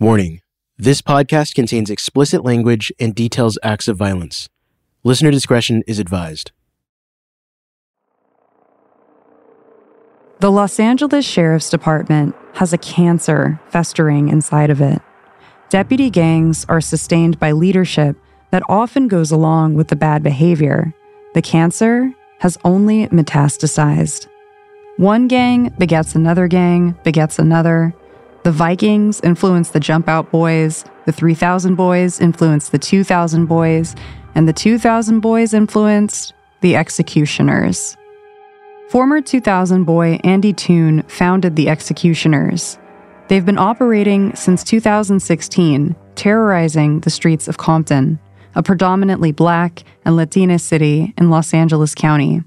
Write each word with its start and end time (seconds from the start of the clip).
Warning 0.00 0.40
this 0.76 1.00
podcast 1.00 1.54
contains 1.54 1.88
explicit 1.88 2.44
language 2.44 2.92
and 2.98 3.14
details 3.14 3.56
acts 3.62 3.86
of 3.86 3.96
violence. 3.96 4.48
Listener 5.04 5.30
discretion 5.30 5.84
is 5.86 6.00
advised. 6.00 6.50
The 10.40 10.50
Los 10.50 10.80
Angeles 10.80 11.24
Sheriff's 11.24 11.70
Department 11.70 12.34
has 12.54 12.72
a 12.72 12.78
cancer 12.78 13.60
festering 13.68 14.30
inside 14.30 14.68
of 14.68 14.80
it. 14.80 15.00
Deputy 15.68 16.10
gangs 16.10 16.66
are 16.68 16.80
sustained 16.80 17.38
by 17.38 17.52
leadership 17.52 18.16
that 18.50 18.64
often 18.68 19.06
goes 19.06 19.30
along 19.30 19.74
with 19.74 19.88
the 19.88 19.96
bad 19.96 20.24
behavior. 20.24 20.92
The 21.34 21.42
cancer 21.42 22.12
has 22.40 22.58
only 22.64 23.06
metastasized. 23.08 24.26
One 24.96 25.28
gang 25.28 25.72
begets 25.78 26.16
another 26.16 26.48
gang, 26.48 26.98
begets 27.04 27.38
another. 27.38 27.94
The 28.44 28.52
Vikings 28.52 29.22
influenced 29.22 29.72
the 29.72 29.80
Jump 29.80 30.06
Out 30.06 30.30
Boys, 30.30 30.84
the 31.06 31.12
3000 31.12 31.76
Boys 31.76 32.20
influenced 32.20 32.72
the 32.72 32.78
2000 32.78 33.46
Boys, 33.46 33.96
and 34.34 34.46
the 34.46 34.52
2000 34.52 35.20
Boys 35.20 35.54
influenced 35.54 36.34
the 36.60 36.76
Executioners. 36.76 37.96
Former 38.90 39.22
2000 39.22 39.84
boy 39.84 40.20
Andy 40.24 40.52
Toon 40.52 41.04
founded 41.04 41.56
the 41.56 41.70
Executioners. 41.70 42.78
They've 43.28 43.46
been 43.46 43.56
operating 43.56 44.36
since 44.36 44.62
2016, 44.62 45.96
terrorizing 46.14 47.00
the 47.00 47.08
streets 47.08 47.48
of 47.48 47.56
Compton, 47.56 48.18
a 48.54 48.62
predominantly 48.62 49.32
black 49.32 49.84
and 50.04 50.16
Latina 50.16 50.58
city 50.58 51.14
in 51.16 51.30
Los 51.30 51.54
Angeles 51.54 51.94
County. 51.94 52.42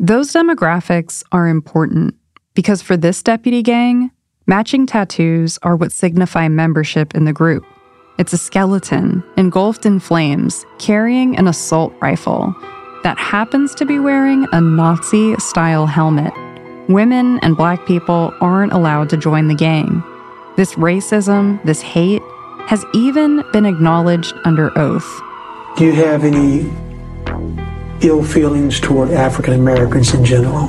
Those 0.00 0.32
demographics 0.32 1.22
are 1.30 1.46
important 1.46 2.16
because 2.54 2.82
for 2.82 2.96
this 2.96 3.22
deputy 3.22 3.62
gang, 3.62 4.10
matching 4.46 4.86
tattoos 4.86 5.58
are 5.62 5.76
what 5.76 5.92
signify 5.92 6.48
membership 6.48 7.14
in 7.14 7.24
the 7.24 7.32
group. 7.32 7.64
It's 8.18 8.32
a 8.32 8.38
skeleton 8.38 9.24
engulfed 9.36 9.86
in 9.86 10.00
flames 10.00 10.64
carrying 10.78 11.36
an 11.36 11.48
assault 11.48 11.92
rifle 12.00 12.54
that 13.02 13.18
happens 13.18 13.74
to 13.76 13.84
be 13.84 13.98
wearing 13.98 14.46
a 14.52 14.60
Nazi 14.60 15.34
style 15.36 15.86
helmet. 15.86 16.32
Women 16.88 17.38
and 17.40 17.56
black 17.56 17.86
people 17.86 18.34
aren't 18.40 18.72
allowed 18.72 19.10
to 19.10 19.16
join 19.16 19.48
the 19.48 19.54
gang. 19.54 20.02
This 20.56 20.74
racism, 20.74 21.62
this 21.64 21.80
hate, 21.80 22.22
has 22.66 22.84
even 22.94 23.42
been 23.52 23.66
acknowledged 23.66 24.34
under 24.44 24.76
oath. 24.78 25.20
Do 25.76 25.86
you 25.86 25.92
have 25.92 26.24
any 26.24 26.70
ill 28.02 28.22
feelings 28.22 28.78
toward 28.78 29.10
African 29.10 29.54
Americans 29.54 30.12
in 30.14 30.24
general? 30.24 30.68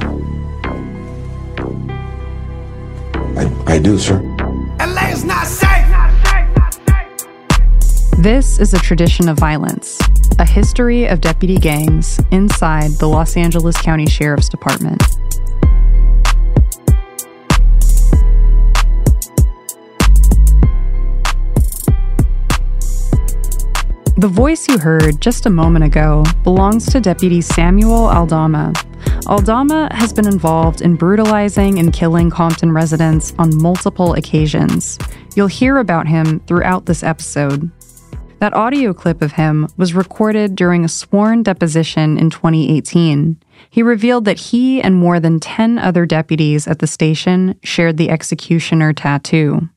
I, 3.36 3.74
I 3.74 3.80
do, 3.80 3.98
sir. 3.98 4.22
LA's 4.80 5.24
not 5.24 5.48
safe. 5.48 5.84
This 8.20 8.60
is 8.60 8.74
a 8.74 8.80
tradition 8.80 9.28
of 9.28 9.38
violence, 9.38 10.00
a 10.40 10.46
history 10.46 11.08
of 11.08 11.20
deputy 11.20 11.58
gangs 11.58 12.22
inside 12.32 12.92
the 12.92 13.08
Los 13.08 13.36
Angeles 13.36 13.76
County 13.82 14.06
Sheriff's 14.06 14.48
Department. 14.48 15.02
The 24.16 24.30
voice 24.32 24.70
you 24.70 24.78
heard 24.78 25.20
just 25.20 25.46
a 25.46 25.50
moment 25.50 25.84
ago 25.84 26.24
belongs 26.44 26.86
to 26.94 27.02
Deputy 27.02 27.42
Samuel 27.42 28.06
Aldama. 28.06 28.72
Aldama 29.28 29.88
has 29.92 30.12
been 30.12 30.28
involved 30.28 30.82
in 30.82 30.96
brutalizing 30.96 31.80
and 31.80 31.94
killing 31.94 32.30
Compton 32.30 32.74
residents 32.74 33.34
on 33.40 33.56
multiple 33.62 34.14
occasions. 34.16 35.00
You'll 35.36 35.48
hear 35.48 35.78
about 35.78 36.08
him 36.08 36.42
throughout 36.42 36.86
this 36.86 37.04
episode. 37.04 37.72
That 38.40 38.54
audio 38.54 38.94
clip 38.94 39.22
of 39.22 39.32
him 39.32 39.70
was 39.78 39.94
recorded 39.94 40.56
during 40.56 40.84
a 40.84 40.90
sworn 40.90 41.44
deposition 41.44 42.18
in 42.18 42.30
2018. 42.30 43.38
He 43.70 43.82
revealed 43.82 44.26
that 44.26 44.40
he 44.40 44.82
and 44.82 44.96
more 44.96 45.22
than 45.22 45.40
10 45.40 45.80
other 45.80 46.06
deputies 46.06 46.68
at 46.68 46.80
the 46.80 46.88
station 46.88 47.58
shared 47.64 47.96
the 47.96 48.10
executioner 48.10 48.92
tattoo. 48.92 49.70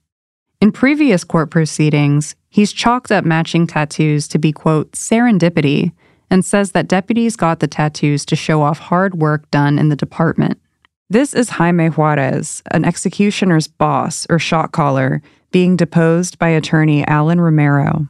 In 0.61 0.73
previous 0.73 1.23
court 1.23 1.51
proceedings, 1.51 2.35
he's 2.49 2.73
chalked 2.73 3.13
up 3.13 3.25
matching 3.25 3.69
tattoos 3.69 4.27
to 4.29 4.39
be, 4.39 4.51
quote, 4.51 4.91
serendipity, 4.93 5.93
and 6.31 6.45
says 6.45 6.73
that 6.73 6.89
deputies 6.89 7.37
got 7.37 7.61
the 7.61 7.69
tattoos 7.69 8.25
to 8.27 8.37
show 8.37 8.63
off 8.63 8.79
hard 8.79 9.15
work 9.17 9.51
done 9.51 9.79
in 9.79 9.89
the 9.89 9.97
department. 9.97 10.61
This 11.09 11.35
is 11.35 11.51
Jaime 11.51 11.89
Juarez, 11.89 12.63
an 12.73 12.85
executioner's 12.85 13.69
boss 13.69 14.27
or 14.29 14.39
shot 14.39 14.73
caller, 14.73 15.23
being 15.53 15.77
deposed 15.77 16.39
by 16.39 16.49
attorney 16.49 17.07
Alan 17.07 17.41
Romero. 17.41 18.09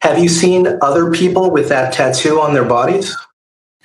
Have 0.00 0.18
you 0.18 0.28
seen 0.28 0.66
other 0.80 1.10
people 1.10 1.50
with 1.50 1.68
that 1.68 1.92
tattoo 1.92 2.40
on 2.40 2.54
their 2.54 2.64
bodies? 2.64 3.16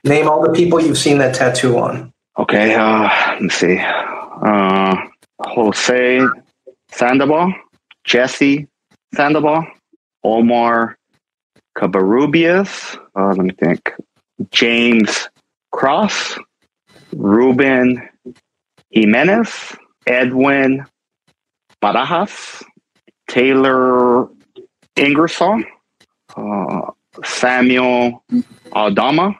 Name 0.04 0.30
all 0.30 0.42
the 0.42 0.52
people 0.52 0.82
you've 0.82 0.98
seen 0.98 1.18
that 1.18 1.36
tattoo 1.36 1.78
on. 1.78 2.14
Okay, 2.38 2.74
uh, 2.74 3.10
let 3.34 3.42
me 3.42 3.50
see. 3.50 3.80
Uh, 3.80 4.96
Jose 5.42 6.22
Sandoval, 6.90 7.54
Jesse 8.04 8.68
Sandoval, 9.14 9.66
Omar 10.24 10.98
Cabarubias, 11.76 12.98
uh, 13.16 13.28
let 13.30 13.38
me 13.38 13.52
think, 13.52 13.94
James 14.52 15.30
Cross, 15.72 16.38
Ruben 17.14 18.08
Jimenez, 18.92 19.76
Edwin 20.06 20.86
Barajas, 21.82 22.64
Taylor 23.28 24.28
Ingersoll, 24.96 25.64
uh, 26.36 26.92
Samuel 27.24 28.24
Aldama, 28.72 29.36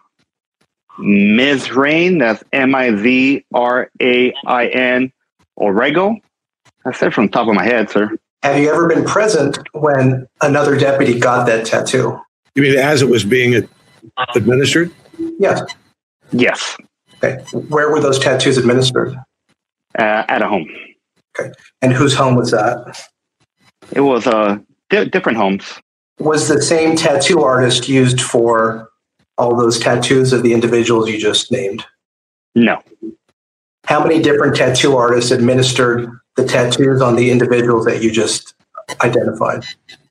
Mizrain, 1.00 2.20
that's 2.20 2.44
M 2.54 2.76
I 2.76 2.96
Z 2.96 3.46
R 3.54 3.90
A 4.02 4.34
I 4.46 4.68
N, 4.68 5.12
Orrego. 5.60 6.20
That's 6.86 7.02
it 7.02 7.14
from 7.14 7.28
the 7.28 7.32
top 7.32 7.48
of 7.48 7.56
my 7.56 7.64
head, 7.64 7.90
sir. 7.90 8.16
Have 8.44 8.60
you 8.60 8.70
ever 8.70 8.88
been 8.90 9.06
present 9.06 9.58
when 9.72 10.28
another 10.42 10.78
deputy 10.78 11.18
got 11.18 11.48
that 11.48 11.66
tattoo? 11.66 12.20
You 12.56 12.64
mean 12.64 12.78
as 12.78 13.02
it 13.02 13.10
was 13.10 13.24
being 13.24 13.68
administered? 14.36 14.92
Yes. 15.40 15.62
Yes. 16.32 16.78
Okay. 17.24 17.42
Where 17.70 17.90
were 17.90 18.02
those 18.02 18.20
tattoos 18.20 18.58
administered? 18.58 19.16
Uh, 19.98 20.26
at 20.28 20.42
a 20.42 20.48
home. 20.48 20.70
Okay. 21.40 21.52
And 21.82 21.94
whose 21.94 22.14
home 22.14 22.36
was 22.36 22.52
that? 22.52 23.08
It 23.94 24.02
was 24.02 24.28
uh, 24.28 24.58
D- 24.90 25.06
different 25.06 25.38
homes. 25.38 25.80
Was 26.20 26.50
the 26.50 26.62
same 26.62 26.98
tattoo 26.98 27.42
artist 27.44 27.88
used 27.88 28.20
for 28.20 28.90
all 29.38 29.56
those 29.56 29.80
tattoos 29.80 30.34
of 30.34 30.44
the 30.44 30.52
individuals 30.52 31.10
you 31.10 31.18
just 31.18 31.50
named? 31.52 31.86
No. 32.56 32.82
How 33.86 34.02
many 34.02 34.22
different 34.22 34.56
tattoo 34.56 34.96
artists 34.96 35.32
administered 35.32 36.10
the 36.36 36.46
tattoos 36.46 37.02
on 37.02 37.16
the 37.16 37.32
individuals 37.32 37.86
that 37.86 38.02
you 38.02 38.12
just 38.12 38.56
identified? 39.02 39.66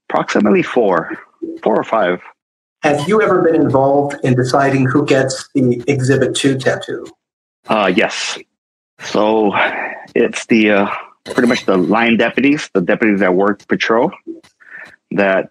Approximately 0.08 0.62
four, 0.62 1.18
four 1.62 1.76
or 1.76 1.84
five. 1.84 2.20
Have 2.82 3.08
you 3.08 3.22
ever 3.22 3.42
been 3.42 3.54
involved 3.54 4.16
in 4.24 4.34
deciding 4.34 4.86
who 4.86 5.06
gets 5.06 5.48
the 5.54 5.82
Exhibit 5.86 6.34
2 6.34 6.58
tattoo? 6.58 7.06
Uh, 7.68 7.92
yes. 7.94 8.38
So 9.00 9.52
it's 10.14 10.46
the 10.46 10.70
uh, 10.72 10.90
pretty 11.24 11.48
much 11.48 11.64
the 11.64 11.76
line 11.76 12.16
deputies, 12.16 12.68
the 12.74 12.80
deputies 12.80 13.20
that 13.20 13.34
work 13.34 13.66
patrol, 13.68 14.10
that 15.12 15.50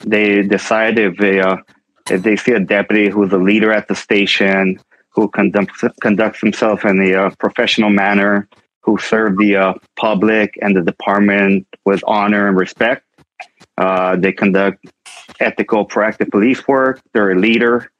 they 0.00 0.42
decide 0.42 0.98
if 0.98 1.16
they 1.16 1.40
uh, 1.40 1.56
if 2.10 2.22
they 2.22 2.36
see 2.36 2.52
a 2.52 2.60
deputy 2.60 3.08
who's 3.08 3.32
a 3.32 3.38
leader 3.38 3.72
at 3.72 3.88
the 3.88 3.94
station, 3.94 4.80
who 5.14 5.28
conducts 5.28 5.84
conducts 6.00 6.40
himself 6.40 6.84
in 6.84 7.00
a 7.00 7.14
uh, 7.14 7.30
professional 7.38 7.90
manner, 7.90 8.48
who 8.80 8.98
serve 8.98 9.38
the 9.38 9.56
uh, 9.56 9.74
public 9.96 10.58
and 10.60 10.76
the 10.76 10.82
department 10.82 11.66
with 11.84 12.02
honor 12.06 12.48
and 12.48 12.56
respect. 12.56 13.04
Uh, 13.78 14.16
they 14.16 14.32
conduct 14.32 14.84
ethical, 15.40 15.86
proactive 15.86 16.30
police 16.30 16.66
work. 16.68 17.00
They're 17.12 17.32
a 17.32 17.38
leader. 17.38 17.90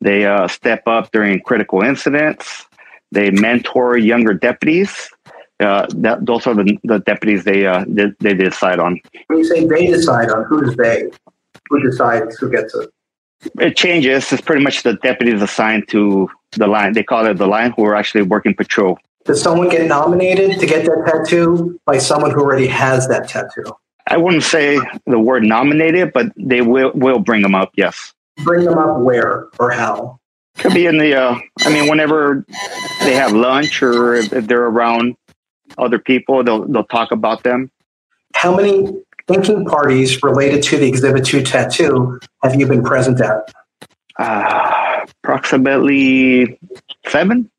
They 0.00 0.26
uh, 0.26 0.48
step 0.48 0.86
up 0.86 1.10
during 1.12 1.40
critical 1.40 1.82
incidents. 1.82 2.66
They 3.10 3.30
mentor 3.30 3.96
younger 3.96 4.34
deputies. 4.34 5.10
Uh, 5.60 5.86
that, 5.96 6.24
those 6.24 6.46
are 6.46 6.54
the, 6.54 6.78
the 6.84 7.00
deputies 7.00 7.42
they, 7.42 7.66
uh, 7.66 7.84
they 7.88 8.12
they 8.20 8.34
decide 8.34 8.78
on. 8.78 9.00
When 9.26 9.38
you 9.38 9.44
say 9.44 9.66
they 9.66 9.86
decide 9.86 10.30
on, 10.30 10.44
who's 10.44 10.76
they? 10.76 11.10
Who 11.68 11.82
decides 11.82 12.38
who 12.38 12.48
gets 12.48 12.74
it? 12.76 12.90
It 13.60 13.76
changes. 13.76 14.32
It's 14.32 14.42
pretty 14.42 14.62
much 14.62 14.82
the 14.82 14.94
deputies 14.94 15.42
assigned 15.42 15.88
to 15.88 16.28
the 16.52 16.66
line. 16.66 16.92
They 16.92 17.02
call 17.02 17.26
it 17.26 17.34
the 17.34 17.46
line 17.46 17.72
who 17.76 17.84
are 17.84 17.94
actually 17.94 18.22
working 18.22 18.54
patrol. 18.54 18.98
Does 19.24 19.42
someone 19.42 19.68
get 19.68 19.86
nominated 19.86 20.58
to 20.58 20.66
get 20.66 20.84
that 20.86 21.04
tattoo 21.06 21.78
by 21.84 21.98
someone 21.98 22.30
who 22.30 22.40
already 22.40 22.66
has 22.66 23.06
that 23.08 23.28
tattoo? 23.28 23.72
I 24.06 24.16
wouldn't 24.16 24.42
say 24.42 24.80
the 25.06 25.18
word 25.18 25.42
nominated, 25.44 26.12
but 26.12 26.32
they 26.36 26.62
will 26.62 26.92
will 26.94 27.18
bring 27.18 27.42
them 27.42 27.54
up. 27.54 27.70
Yes. 27.76 28.14
Bring 28.38 28.64
them 28.64 28.78
up 28.78 29.00
where 29.00 29.48
or 29.58 29.70
how? 29.70 30.18
Could 30.56 30.74
be 30.74 30.86
in 30.86 30.98
the. 30.98 31.14
Uh, 31.14 31.38
I 31.60 31.68
mean, 31.70 31.88
whenever 31.88 32.44
they 33.00 33.14
have 33.14 33.32
lunch 33.32 33.82
or 33.82 34.14
if, 34.14 34.32
if 34.32 34.46
they're 34.46 34.64
around 34.64 35.16
other 35.76 35.98
people, 35.98 36.42
they'll 36.42 36.64
they'll 36.66 36.84
talk 36.84 37.12
about 37.12 37.42
them. 37.42 37.70
How 38.34 38.56
many 38.56 38.94
inking 39.28 39.64
parties 39.66 40.22
related 40.22 40.62
to 40.64 40.78
the 40.78 40.88
Exhibit 40.88 41.24
2 41.24 41.42
tattoo 41.42 42.18
have 42.42 42.54
you 42.58 42.66
been 42.66 42.82
present 42.82 43.20
at? 43.20 43.52
Uh, 44.18 45.06
approximately 45.22 46.58
seven. 47.06 47.50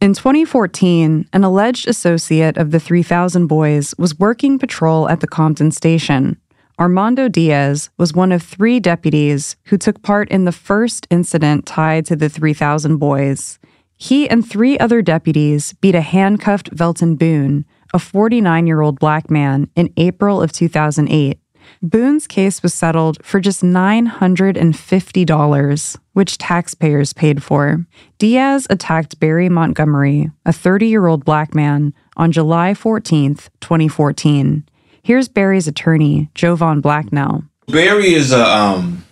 In 0.00 0.14
2014, 0.14 1.28
an 1.32 1.44
alleged 1.44 1.86
associate 1.86 2.56
of 2.56 2.70
the 2.70 2.80
3000 2.80 3.46
Boys 3.46 3.94
was 3.98 4.18
working 4.18 4.58
patrol 4.58 5.08
at 5.08 5.20
the 5.20 5.28
Compton 5.28 5.70
station. 5.70 6.40
Armando 6.78 7.28
Diaz 7.28 7.90
was 7.98 8.14
one 8.14 8.32
of 8.32 8.42
three 8.42 8.80
deputies 8.80 9.56
who 9.66 9.76
took 9.76 10.00
part 10.00 10.30
in 10.30 10.46
the 10.46 10.52
first 10.52 11.06
incident 11.10 11.66
tied 11.66 12.06
to 12.06 12.16
the 12.16 12.30
3000 12.30 12.96
Boys. 12.96 13.58
He 13.98 14.26
and 14.30 14.48
three 14.48 14.78
other 14.78 15.02
deputies 15.02 15.74
beat 15.82 15.94
a 15.94 16.00
handcuffed 16.00 16.74
Velton 16.74 17.18
Boone, 17.18 17.66
a 17.92 17.98
49 17.98 18.66
year 18.66 18.80
old 18.80 18.98
black 18.98 19.30
man, 19.30 19.68
in 19.76 19.92
April 19.96 20.42
of 20.42 20.52
2008. 20.52 21.38
Boone's 21.82 22.26
case 22.26 22.62
was 22.62 22.74
settled 22.74 23.24
for 23.24 23.40
just 23.40 23.62
$950, 23.62 25.96
which 26.12 26.36
taxpayers 26.38 27.12
paid 27.12 27.42
for. 27.42 27.84
Diaz 28.18 28.66
attacked 28.68 29.20
Barry 29.20 29.48
Montgomery, 29.48 30.30
a 30.44 30.52
30 30.52 30.88
year 30.88 31.06
old 31.06 31.24
black 31.24 31.54
man, 31.54 31.94
on 32.16 32.32
July 32.32 32.74
14, 32.74 33.36
2014. 33.60 34.64
Here's 35.02 35.28
Barry's 35.28 35.66
attorney, 35.66 36.28
Jovan 36.34 36.80
Blacknell. 36.80 37.44
Barry 37.68 38.12
is 38.12 38.32
a 38.32 38.44
um, 38.44 39.04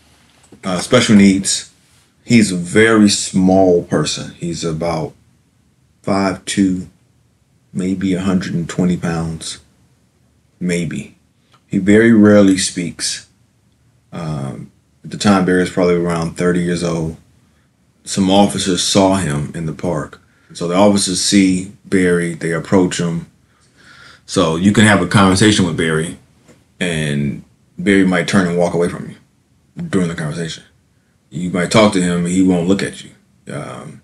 uh, 0.65 0.81
special 0.81 1.17
needs. 1.17 1.73
He's 2.25 2.53
a 2.53 2.57
very 2.57 3.09
small 3.09 3.85
person. 3.85 4.35
He's 4.35 4.65
about 4.65 5.15
five 6.03 6.45
two, 6.45 6.89
maybe 7.73 8.15
120 8.15 8.97
pounds, 8.97 9.59
maybe. 10.61 11.17
He 11.67 11.79
very 11.79 12.13
rarely 12.13 12.57
speaks. 12.57 13.29
Um, 14.13 14.71
at 15.05 15.11
the 15.11 15.19
time, 15.19 15.45
Barry 15.45 15.61
was 15.61 15.71
probably 15.71 15.97
around 15.97 16.37
30 16.37 16.61
years 16.61 16.83
old. 16.83 17.17
Some 18.05 18.31
officers 18.31 18.83
saw 18.83 19.17
him 19.17 19.53
in 19.55 19.67
the 19.67 19.73
park. 19.73 20.21
So 20.55 20.67
the 20.67 20.75
officers 20.75 21.21
see 21.21 21.73
Barry, 21.85 22.35
they 22.35 22.53
approach 22.53 22.99
him. 22.99 23.27
So 24.25 24.57
you 24.57 24.73
can 24.73 24.85
have 24.85 25.03
a 25.03 25.07
conversation 25.07 25.67
with 25.67 25.77
Barry, 25.77 26.19
and 26.81 27.45
Barry 27.79 28.07
might 28.07 28.29
turn 28.29 28.47
and 28.47 28.59
walk 28.59 28.75
away 28.75 28.89
from 28.89 29.11
you 29.11 29.17
during 29.83 30.09
the 30.09 30.15
conversation. 30.15 30.65
You 31.31 31.51
might 31.51 31.71
talk 31.71 31.93
to 31.93 32.03
him, 32.03 32.25
and 32.25 32.29
he 32.29 32.43
won't 32.43 32.69
look 32.69 32.83
at 32.83 33.05
you. 33.05 33.11
Um, 33.53 34.03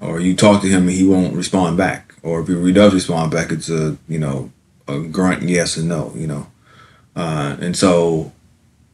or 0.00 0.20
you 0.20 0.34
talk 0.34 0.62
to 0.62 0.68
him, 0.68 0.82
and 0.82 0.96
he 0.96 1.06
won't 1.06 1.34
respond 1.34 1.76
back. 1.76 2.11
Or 2.22 2.40
if 2.40 2.48
he 2.48 2.72
does 2.72 2.94
respond 2.94 3.32
back, 3.32 3.50
it's 3.50 3.68
a, 3.68 3.96
you 4.08 4.18
know, 4.18 4.52
a 4.86 5.00
grunt 5.00 5.42
yes 5.42 5.76
and 5.76 5.88
no, 5.88 6.12
you 6.14 6.26
know. 6.26 6.46
Uh, 7.16 7.56
and 7.60 7.76
so 7.76 8.32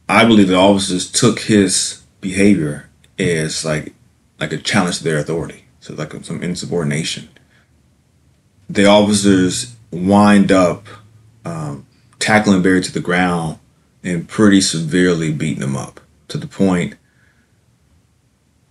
I 0.07 0.25
believe 0.25 0.47
the 0.47 0.55
officers 0.55 1.09
took 1.11 1.41
his 1.41 2.01
behavior 2.21 2.89
as 3.17 3.63
like 3.63 3.93
like 4.39 4.53
a 4.53 4.57
challenge 4.57 4.99
to 4.99 5.03
their 5.03 5.19
authority. 5.19 5.65
So 5.79 5.93
like 5.93 6.13
some 6.23 6.41
insubordination. 6.41 7.29
The 8.69 8.85
officers 8.85 9.75
wind 9.91 10.51
up 10.51 10.87
um, 11.45 11.85
tackling 12.19 12.61
Barry 12.61 12.81
to 12.81 12.91
the 12.91 12.99
ground 12.99 13.59
and 14.03 14.27
pretty 14.27 14.61
severely 14.61 15.31
beating 15.31 15.63
him 15.63 15.75
up 15.75 15.99
to 16.27 16.37
the 16.37 16.47
point. 16.47 16.95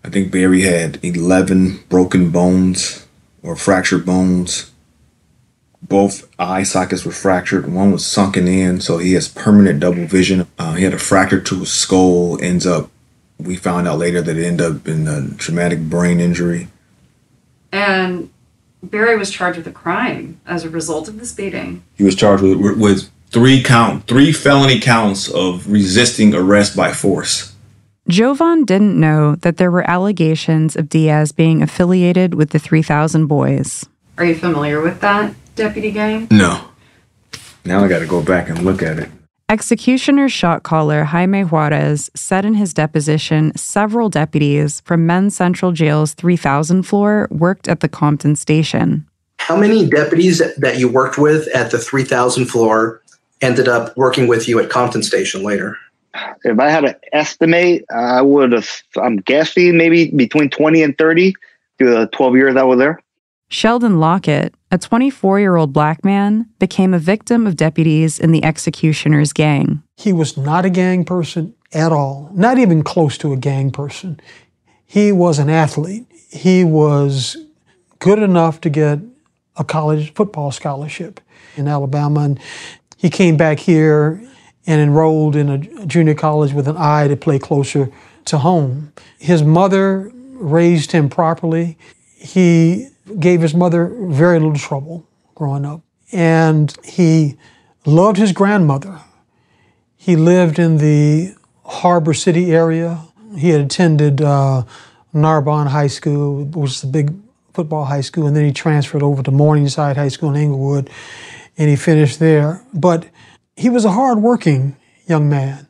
I 0.04 0.10
think 0.10 0.30
Barry 0.30 0.62
had 0.62 0.98
11 1.02 1.84
broken 1.88 2.30
bones 2.30 3.07
or 3.42 3.56
fractured 3.56 4.04
bones 4.04 4.70
both 5.82 6.28
eye 6.38 6.62
sockets 6.62 7.04
were 7.04 7.12
fractured. 7.12 7.72
One 7.72 7.92
was 7.92 8.06
sunken 8.06 8.48
in, 8.48 8.80
so 8.80 8.98
he 8.98 9.12
has 9.14 9.28
permanent 9.28 9.80
double 9.80 10.06
vision. 10.06 10.46
Uh, 10.58 10.74
he 10.74 10.84
had 10.84 10.94
a 10.94 10.98
fracture 10.98 11.40
to 11.40 11.60
his 11.60 11.72
skull. 11.72 12.42
Ends 12.42 12.66
up, 12.66 12.90
we 13.38 13.56
found 13.56 13.86
out 13.86 13.98
later 13.98 14.20
that 14.20 14.36
it 14.36 14.44
ended 14.44 14.66
up 14.66 14.88
in 14.88 15.06
a 15.06 15.30
traumatic 15.36 15.80
brain 15.80 16.20
injury. 16.20 16.68
And 17.72 18.30
Barry 18.82 19.16
was 19.16 19.30
charged 19.30 19.58
with 19.58 19.66
a 19.66 19.72
crime 19.72 20.40
as 20.46 20.64
a 20.64 20.70
result 20.70 21.08
of 21.08 21.18
this 21.18 21.32
beating. 21.32 21.84
He 21.94 22.04
was 22.04 22.14
charged 22.14 22.42
with, 22.42 22.58
with 22.78 23.10
three 23.30 23.62
count, 23.62 24.06
three 24.06 24.32
felony 24.32 24.80
counts 24.80 25.28
of 25.28 25.70
resisting 25.70 26.34
arrest 26.34 26.76
by 26.76 26.92
force. 26.92 27.47
Jovan 28.08 28.64
didn't 28.64 28.98
know 28.98 29.34
that 29.36 29.58
there 29.58 29.70
were 29.70 29.88
allegations 29.88 30.76
of 30.76 30.88
Diaz 30.88 31.30
being 31.30 31.62
affiliated 31.62 32.34
with 32.34 32.50
the 32.50 32.58
3000 32.58 33.26
Boys. 33.26 33.84
Are 34.16 34.24
you 34.24 34.34
familiar 34.34 34.80
with 34.80 35.00
that? 35.02 35.34
Deputy 35.56 35.90
Gang? 35.90 36.26
No. 36.30 36.68
Now 37.66 37.84
I 37.84 37.88
got 37.88 37.98
to 37.98 38.06
go 38.06 38.22
back 38.22 38.48
and 38.48 38.64
look 38.64 38.82
at 38.82 38.98
it. 38.98 39.10
Executioner 39.50 40.28
shot 40.28 40.62
caller 40.62 41.04
Jaime 41.04 41.42
Juarez 41.42 42.10
said 42.14 42.46
in 42.46 42.54
his 42.54 42.72
deposition 42.72 43.54
several 43.56 44.08
deputies 44.08 44.80
from 44.80 45.06
Men's 45.06 45.36
Central 45.36 45.72
Jail's 45.72 46.14
3000 46.14 46.84
floor 46.84 47.28
worked 47.30 47.68
at 47.68 47.80
the 47.80 47.88
Compton 47.88 48.36
station. 48.36 49.06
How 49.38 49.56
many 49.56 49.88
deputies 49.88 50.42
that 50.56 50.78
you 50.78 50.88
worked 50.88 51.18
with 51.18 51.46
at 51.48 51.70
the 51.70 51.78
3000 51.78 52.46
floor 52.46 53.02
ended 53.42 53.68
up 53.68 53.96
working 53.96 54.28
with 54.28 54.48
you 54.48 54.60
at 54.60 54.70
Compton 54.70 55.02
station 55.02 55.42
later? 55.42 55.76
If 56.44 56.58
I 56.58 56.70
had 56.70 56.80
to 56.82 56.98
estimate, 57.12 57.84
I 57.90 58.22
would 58.22 58.52
have, 58.52 58.68
I'm 58.96 59.16
guessing 59.16 59.76
maybe 59.76 60.10
between 60.10 60.50
20 60.50 60.82
and 60.82 60.96
30 60.96 61.34
through 61.78 61.90
the 61.90 62.06
12 62.08 62.36
years 62.36 62.56
I 62.56 62.62
was 62.64 62.78
there. 62.78 63.00
Sheldon 63.50 63.98
Lockett, 63.98 64.54
a 64.70 64.78
24 64.78 65.40
year 65.40 65.56
old 65.56 65.72
black 65.72 66.04
man, 66.04 66.48
became 66.58 66.92
a 66.92 66.98
victim 66.98 67.46
of 67.46 67.56
deputies 67.56 68.18
in 68.18 68.30
the 68.30 68.44
executioner's 68.44 69.32
gang. 69.32 69.82
He 69.96 70.12
was 70.12 70.36
not 70.36 70.64
a 70.64 70.70
gang 70.70 71.04
person 71.04 71.54
at 71.72 71.92
all, 71.92 72.30
not 72.34 72.58
even 72.58 72.82
close 72.82 73.16
to 73.18 73.32
a 73.32 73.36
gang 73.36 73.70
person. 73.70 74.20
He 74.84 75.12
was 75.12 75.38
an 75.38 75.48
athlete. 75.48 76.06
He 76.30 76.62
was 76.62 77.36
good 77.98 78.18
enough 78.18 78.60
to 78.62 78.70
get 78.70 78.98
a 79.56 79.64
college 79.64 80.12
football 80.14 80.50
scholarship 80.50 81.20
in 81.56 81.68
Alabama. 81.68 82.20
And 82.20 82.40
he 82.96 83.08
came 83.10 83.36
back 83.36 83.58
here 83.58 84.22
and 84.68 84.82
enrolled 84.82 85.34
in 85.34 85.48
a 85.48 85.86
junior 85.86 86.14
college 86.14 86.52
with 86.52 86.68
an 86.68 86.76
eye 86.76 87.08
to 87.08 87.16
play 87.16 87.38
closer 87.38 87.90
to 88.26 88.36
home. 88.36 88.92
His 89.18 89.42
mother 89.42 90.12
raised 90.34 90.92
him 90.92 91.08
properly. 91.08 91.78
He 92.14 92.90
gave 93.18 93.40
his 93.40 93.54
mother 93.54 93.90
very 93.98 94.38
little 94.38 94.54
trouble 94.54 95.08
growing 95.34 95.64
up. 95.64 95.80
And 96.12 96.76
he 96.84 97.38
loved 97.86 98.18
his 98.18 98.32
grandmother. 98.32 99.00
He 99.96 100.16
lived 100.16 100.58
in 100.58 100.76
the 100.76 101.34
Harbor 101.64 102.12
City 102.12 102.52
area. 102.52 103.00
He 103.38 103.48
had 103.48 103.62
attended 103.62 104.20
uh, 104.20 104.64
Narbonne 105.14 105.68
High 105.68 105.86
School, 105.86 106.44
which 106.44 106.56
was 106.56 106.80
the 106.82 106.88
big 106.88 107.14
football 107.54 107.86
high 107.86 108.02
school, 108.02 108.26
and 108.26 108.36
then 108.36 108.44
he 108.44 108.52
transferred 108.52 109.02
over 109.02 109.22
to 109.22 109.30
Morningside 109.30 109.96
High 109.96 110.08
School 110.08 110.30
in 110.30 110.36
Inglewood, 110.36 110.90
and 111.56 111.70
he 111.70 111.76
finished 111.76 112.18
there. 112.18 112.62
But 112.74 113.06
he 113.58 113.68
was 113.68 113.84
a 113.84 113.90
hardworking 113.90 114.76
young 115.06 115.28
man. 115.28 115.66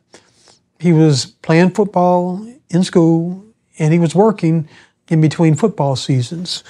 He 0.79 0.93
was 0.93 1.25
playing 1.25 1.71
football 1.71 2.47
in 2.69 2.83
school, 2.83 3.43
and 3.79 3.91
he 3.91 3.99
was 3.99 4.13
working 4.13 4.69
in 5.09 5.21
between 5.21 5.55
football 5.55 5.95
seasons. 5.95 6.63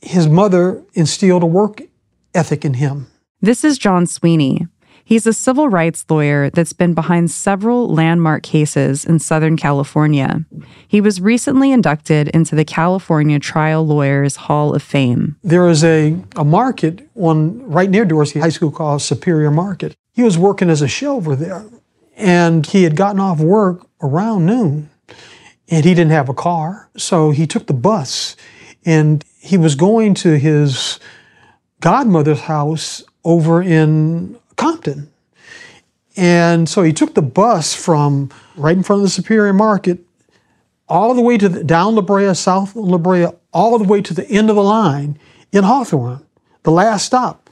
His 0.00 0.28
mother 0.28 0.82
instilled 0.94 1.42
a 1.42 1.46
work 1.46 1.82
ethic 2.34 2.64
in 2.64 2.74
him. 2.74 3.08
This 3.40 3.64
is 3.64 3.76
John 3.76 4.06
Sweeney. 4.06 4.68
He's 5.06 5.26
a 5.26 5.34
civil 5.34 5.68
rights 5.68 6.04
lawyer 6.08 6.48
that's 6.48 6.72
been 6.72 6.94
behind 6.94 7.30
several 7.30 7.88
landmark 7.88 8.42
cases 8.42 9.04
in 9.04 9.18
Southern 9.18 9.56
California. 9.56 10.44
He 10.88 11.02
was 11.02 11.20
recently 11.20 11.72
inducted 11.72 12.28
into 12.28 12.54
the 12.54 12.64
California 12.64 13.38
Trial 13.38 13.86
Lawyers 13.86 14.36
Hall 14.36 14.74
of 14.74 14.82
Fame. 14.82 15.36
There 15.44 15.68
is 15.68 15.84
a, 15.84 16.16
a 16.36 16.44
market 16.44 17.06
on 17.14 17.62
right 17.68 17.90
near 17.90 18.06
Dorsey 18.06 18.40
High 18.40 18.48
School 18.48 18.70
called 18.70 19.02
Superior 19.02 19.50
Market. 19.50 19.94
He 20.12 20.22
was 20.22 20.38
working 20.38 20.70
as 20.70 20.80
a 20.80 20.86
shelver 20.86 21.36
there, 21.36 21.66
and 22.16 22.64
he 22.64 22.84
had 22.84 22.96
gotten 22.96 23.20
off 23.20 23.40
work 23.40 23.86
around 24.00 24.46
noon, 24.46 24.88
and 25.68 25.84
he 25.84 25.92
didn't 25.92 26.12
have 26.12 26.30
a 26.30 26.34
car, 26.34 26.88
so 26.96 27.30
he 27.30 27.46
took 27.46 27.66
the 27.66 27.74
bus, 27.74 28.36
and 28.86 29.22
he 29.38 29.58
was 29.58 29.74
going 29.74 30.14
to 30.14 30.38
his 30.38 30.98
godmother's 31.80 32.42
house 32.42 33.02
over 33.24 33.62
in 33.62 34.38
Compton. 34.64 35.10
And 36.16 36.68
so 36.68 36.82
he 36.82 36.92
took 36.94 37.14
the 37.14 37.20
bus 37.20 37.74
from 37.74 38.30
right 38.56 38.74
in 38.74 38.82
front 38.82 39.00
of 39.00 39.04
the 39.04 39.10
Superior 39.10 39.52
Market 39.52 39.98
all 40.88 41.12
the 41.12 41.20
way 41.20 41.36
to 41.36 41.50
the, 41.50 41.62
down 41.62 41.94
La 41.94 42.00
Brea, 42.00 42.32
South 42.34 42.74
La 42.74 42.96
Brea, 42.96 43.26
all 43.52 43.78
the 43.78 43.84
way 43.84 44.00
to 44.00 44.14
the 44.14 44.26
end 44.30 44.48
of 44.48 44.56
the 44.56 44.62
line 44.62 45.18
in 45.52 45.64
Hawthorne, 45.64 46.24
the 46.62 46.70
last 46.70 47.04
stop. 47.04 47.50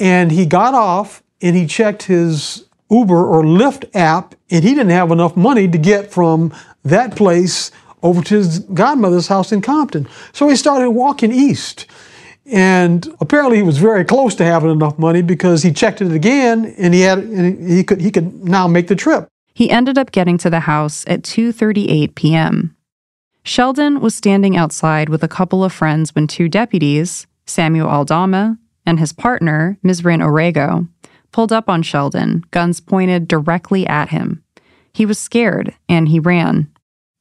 And 0.00 0.32
he 0.32 0.46
got 0.46 0.74
off 0.74 1.22
and 1.40 1.54
he 1.54 1.66
checked 1.66 2.04
his 2.04 2.64
Uber 2.90 3.24
or 3.24 3.42
Lyft 3.42 3.88
app, 3.94 4.34
and 4.50 4.64
he 4.64 4.70
didn't 4.70 4.90
have 4.90 5.12
enough 5.12 5.36
money 5.36 5.68
to 5.68 5.78
get 5.78 6.12
from 6.12 6.52
that 6.84 7.14
place 7.14 7.70
over 8.02 8.22
to 8.22 8.36
his 8.36 8.60
godmother's 8.60 9.28
house 9.28 9.52
in 9.52 9.60
Compton. 9.60 10.08
So 10.32 10.48
he 10.48 10.56
started 10.56 10.90
walking 10.90 11.32
east. 11.32 11.86
And 12.52 13.08
apparently 13.20 13.56
he 13.56 13.62
was 13.62 13.78
very 13.78 14.04
close 14.04 14.34
to 14.36 14.44
having 14.44 14.70
enough 14.70 14.98
money 14.98 15.22
because 15.22 15.62
he 15.62 15.72
checked 15.72 16.00
it 16.00 16.12
again 16.12 16.74
and 16.78 16.94
he 16.94 17.00
had 17.00 17.18
and 17.18 17.68
he 17.68 17.82
could 17.82 18.00
he 18.00 18.10
could 18.10 18.44
now 18.44 18.68
make 18.68 18.88
the 18.88 18.96
trip. 18.96 19.28
He 19.54 19.70
ended 19.70 19.98
up 19.98 20.12
getting 20.12 20.38
to 20.38 20.50
the 20.50 20.60
house 20.60 21.04
at 21.06 21.22
2:38 21.22 22.14
p.m. 22.14 22.76
Sheldon 23.42 24.00
was 24.00 24.14
standing 24.14 24.56
outside 24.56 25.08
with 25.08 25.22
a 25.22 25.28
couple 25.28 25.64
of 25.64 25.72
friends 25.72 26.14
when 26.14 26.26
two 26.26 26.48
deputies, 26.48 27.26
Samuel 27.46 27.88
Aldama 27.88 28.58
and 28.84 29.00
his 29.00 29.12
partner, 29.12 29.78
Mizraim 29.82 30.20
Orrego, 30.20 30.88
pulled 31.32 31.52
up 31.52 31.68
on 31.68 31.82
Sheldon, 31.82 32.44
guns 32.50 32.80
pointed 32.80 33.28
directly 33.28 33.86
at 33.86 34.08
him. 34.10 34.42
He 34.92 35.04
was 35.04 35.18
scared 35.18 35.74
and 35.88 36.08
he 36.08 36.20
ran. 36.20 36.70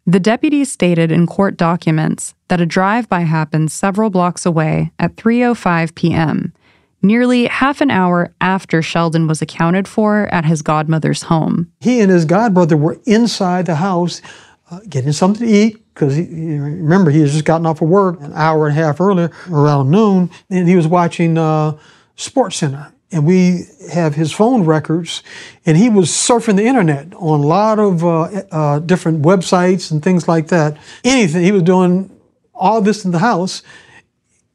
The 0.07 0.19
deputies 0.19 0.71
stated 0.71 1.12
in 1.12 1.25
court 1.25 1.57
documents 1.57 2.35
that 2.47 2.62
a 2.62 2.65
drive-by 2.65 3.21
happened 3.21 3.71
several 3.71 4.12
blocks 4.12 4.45
away 4.45 4.91
at 5.00 5.15
3:05 5.15 5.95
p.m., 5.95 6.53
nearly 7.01 7.47
half 7.47 7.81
an 7.81 7.89
hour 7.89 8.31
after 8.39 8.83
Sheldon 8.83 9.27
was 9.27 9.41
accounted 9.41 9.88
for 9.88 10.27
at 10.27 10.45
his 10.45 10.62
godmother's 10.62 11.24
home. 11.24 11.71
He 11.79 12.01
and 12.01 12.12
his 12.12 12.25
godbrother 12.25 12.79
were 12.79 13.00
inside 13.05 13.65
the 13.65 13.75
house 13.75 14.21
uh, 14.69 14.79
getting 14.88 15.12
something 15.12 15.47
to 15.47 15.53
eat 15.53 15.83
because 15.93 16.17
remember 16.17 17.09
he 17.09 17.21
had 17.21 17.29
just 17.29 17.45
gotten 17.45 17.65
off 17.65 17.81
of 17.81 17.89
work 17.89 18.21
an 18.21 18.33
hour 18.33 18.67
and 18.67 18.77
a 18.77 18.81
half 18.81 19.01
earlier, 19.01 19.31
around 19.50 19.89
noon, 19.89 20.29
and 20.50 20.67
he 20.67 20.75
was 20.75 20.88
watching 20.88 21.38
uh, 21.38 21.77
Sports 22.15 22.57
Center 22.57 22.91
and 23.12 23.25
we 23.25 23.65
have 23.91 24.15
his 24.15 24.31
phone 24.31 24.63
records, 24.63 25.24
and 25.65 25.77
he 25.77 25.89
was 25.89 26.09
surfing 26.09 26.57
the 26.57 26.65
internet 26.65 27.13
on 27.15 27.39
a 27.39 27.47
lot 27.47 27.79
of 27.79 28.03
uh, 28.03 28.24
uh, 28.51 28.79
different 28.79 29.21
websites 29.21 29.91
and 29.91 30.03
things 30.03 30.27
like 30.27 30.47
that. 30.47 30.77
Anything 31.03 31.43
he 31.43 31.51
was 31.51 31.63
doing, 31.63 32.09
all 32.53 32.81
this 32.81 33.05
in 33.05 33.12
the 33.12 33.19
house, 33.19 33.63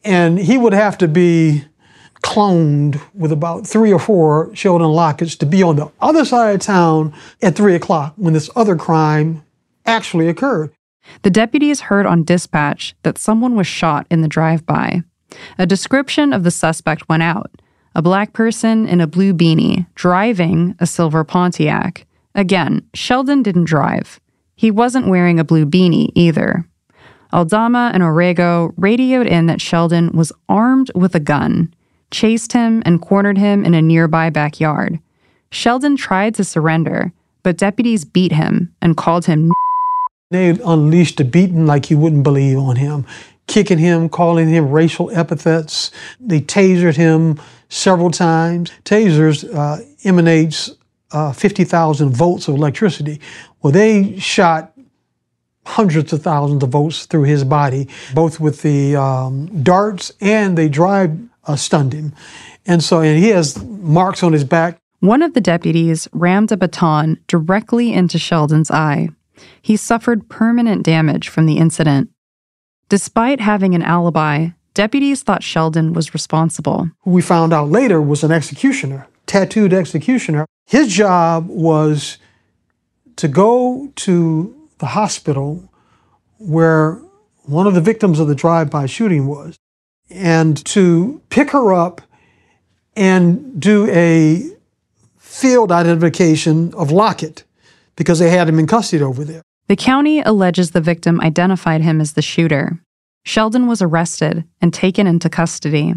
and 0.04 0.38
he 0.38 0.58
would 0.58 0.72
have 0.72 0.98
to 0.98 1.08
be 1.08 1.64
cloned 2.22 3.00
with 3.14 3.32
about 3.32 3.66
three 3.66 3.92
or 3.92 3.98
four 3.98 4.54
Sheldon 4.54 4.88
Locketts 4.88 5.38
to 5.38 5.46
be 5.46 5.62
on 5.62 5.76
the 5.76 5.90
other 6.00 6.24
side 6.24 6.54
of 6.54 6.60
town 6.60 7.14
at 7.40 7.56
three 7.56 7.74
o'clock 7.74 8.12
when 8.16 8.34
this 8.34 8.50
other 8.54 8.76
crime 8.76 9.42
actually 9.86 10.28
occurred. 10.28 10.72
The 11.22 11.30
deputies 11.30 11.80
heard 11.82 12.06
on 12.06 12.24
dispatch 12.24 12.94
that 13.02 13.18
someone 13.18 13.56
was 13.56 13.66
shot 13.66 14.06
in 14.10 14.20
the 14.20 14.28
drive-by. 14.28 15.02
A 15.58 15.66
description 15.66 16.32
of 16.32 16.44
the 16.44 16.50
suspect 16.50 17.08
went 17.08 17.22
out 17.22 17.50
a 17.94 18.02
black 18.02 18.32
person 18.32 18.86
in 18.86 19.00
a 19.00 19.06
blue 19.06 19.32
beanie 19.32 19.86
driving 19.94 20.74
a 20.78 20.86
silver 20.86 21.24
Pontiac. 21.24 22.06
Again, 22.34 22.88
Sheldon 22.94 23.42
didn't 23.42 23.64
drive. 23.64 24.20
He 24.56 24.70
wasn't 24.70 25.08
wearing 25.08 25.40
a 25.40 25.44
blue 25.44 25.66
beanie 25.66 26.12
either. 26.14 26.66
Aldama 27.32 27.90
and 27.94 28.02
Orrego 28.02 28.72
radioed 28.76 29.26
in 29.26 29.46
that 29.46 29.60
Sheldon 29.60 30.10
was 30.12 30.32
armed 30.48 30.90
with 30.94 31.14
a 31.14 31.20
gun, 31.20 31.72
chased 32.10 32.52
him, 32.52 32.82
and 32.84 33.00
cornered 33.00 33.38
him 33.38 33.64
in 33.64 33.74
a 33.74 33.82
nearby 33.82 34.30
backyard. 34.30 34.98
Sheldon 35.50 35.96
tried 35.96 36.34
to 36.36 36.44
surrender, 36.44 37.12
but 37.42 37.56
deputies 37.56 38.04
beat 38.04 38.32
him 38.32 38.74
and 38.82 38.96
called 38.96 39.26
him. 39.26 39.52
They 40.30 40.50
unleashed 40.50 41.20
a 41.20 41.24
beating 41.24 41.66
like 41.66 41.90
you 41.90 41.98
wouldn't 41.98 42.22
believe 42.22 42.58
on 42.58 42.76
him, 42.76 43.04
kicking 43.46 43.78
him, 43.78 44.08
calling 44.08 44.48
him 44.48 44.70
racial 44.70 45.10
epithets. 45.10 45.90
They 46.20 46.40
tasered 46.40 46.96
him, 46.96 47.40
several 47.70 48.10
times. 48.10 48.70
Tasers 48.84 49.42
uh, 49.54 49.82
emanates 50.04 50.70
uh, 51.12 51.32
50,000 51.32 52.10
volts 52.10 52.46
of 52.48 52.56
electricity. 52.56 53.20
Well, 53.62 53.72
they 53.72 54.18
shot 54.18 54.72
hundreds 55.64 56.12
of 56.12 56.22
thousands 56.22 56.62
of 56.62 56.70
volts 56.70 57.06
through 57.06 57.24
his 57.24 57.44
body, 57.44 57.88
both 58.14 58.40
with 58.40 58.62
the 58.62 58.96
um, 58.96 59.62
darts 59.62 60.12
and 60.20 60.58
they 60.58 60.68
drive 60.68 61.18
uh, 61.46 61.56
stunned 61.56 61.92
him. 61.92 62.12
And 62.66 62.82
so, 62.82 63.00
and 63.00 63.18
he 63.18 63.30
has 63.30 63.62
marks 63.64 64.22
on 64.22 64.32
his 64.32 64.44
back. 64.44 64.78
One 65.00 65.22
of 65.22 65.32
the 65.32 65.40
deputies 65.40 66.08
rammed 66.12 66.52
a 66.52 66.56
baton 66.56 67.18
directly 67.26 67.92
into 67.92 68.18
Sheldon's 68.18 68.70
eye. 68.70 69.08
He 69.62 69.76
suffered 69.76 70.28
permanent 70.28 70.82
damage 70.82 71.28
from 71.28 71.46
the 71.46 71.56
incident. 71.56 72.10
Despite 72.90 73.40
having 73.40 73.74
an 73.74 73.82
alibi, 73.82 74.48
Deputies 74.74 75.22
thought 75.22 75.42
Sheldon 75.42 75.92
was 75.92 76.14
responsible. 76.14 76.90
Who 77.00 77.10
we 77.10 77.22
found 77.22 77.52
out 77.52 77.68
later 77.68 78.00
was 78.00 78.22
an 78.22 78.30
executioner, 78.30 79.08
tattooed 79.26 79.72
executioner. 79.72 80.46
His 80.66 80.92
job 80.92 81.48
was 81.48 82.18
to 83.16 83.28
go 83.28 83.92
to 83.96 84.68
the 84.78 84.86
hospital 84.86 85.68
where 86.38 87.00
one 87.44 87.66
of 87.66 87.74
the 87.74 87.80
victims 87.80 88.20
of 88.20 88.28
the 88.28 88.34
drive-by 88.34 88.86
shooting 88.86 89.26
was 89.26 89.56
and 90.08 90.64
to 90.66 91.20
pick 91.28 91.50
her 91.50 91.72
up 91.72 92.00
and 92.96 93.60
do 93.60 93.88
a 93.90 94.50
field 95.18 95.70
identification 95.72 96.72
of 96.74 96.90
Lockett 96.90 97.44
because 97.96 98.18
they 98.18 98.30
had 98.30 98.48
him 98.48 98.58
in 98.58 98.66
custody 98.66 99.02
over 99.02 99.24
there. 99.24 99.42
The 99.68 99.76
county 99.76 100.20
alleges 100.20 100.70
the 100.70 100.80
victim 100.80 101.20
identified 101.20 101.82
him 101.82 102.00
as 102.00 102.14
the 102.14 102.22
shooter. 102.22 102.80
Sheldon 103.24 103.66
was 103.66 103.82
arrested 103.82 104.44
and 104.60 104.72
taken 104.72 105.06
into 105.06 105.28
custody. 105.28 105.94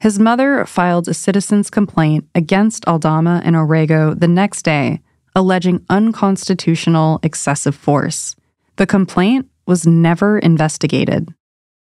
His 0.00 0.18
mother 0.18 0.66
filed 0.66 1.08
a 1.08 1.14
citizen's 1.14 1.70
complaint 1.70 2.28
against 2.34 2.86
Aldama 2.86 3.40
and 3.44 3.54
Orrego 3.54 4.18
the 4.18 4.28
next 4.28 4.62
day, 4.62 5.00
alleging 5.34 5.84
unconstitutional 5.88 7.20
excessive 7.22 7.74
force. 7.74 8.34
The 8.76 8.86
complaint 8.86 9.48
was 9.66 9.86
never 9.86 10.38
investigated. 10.38 11.32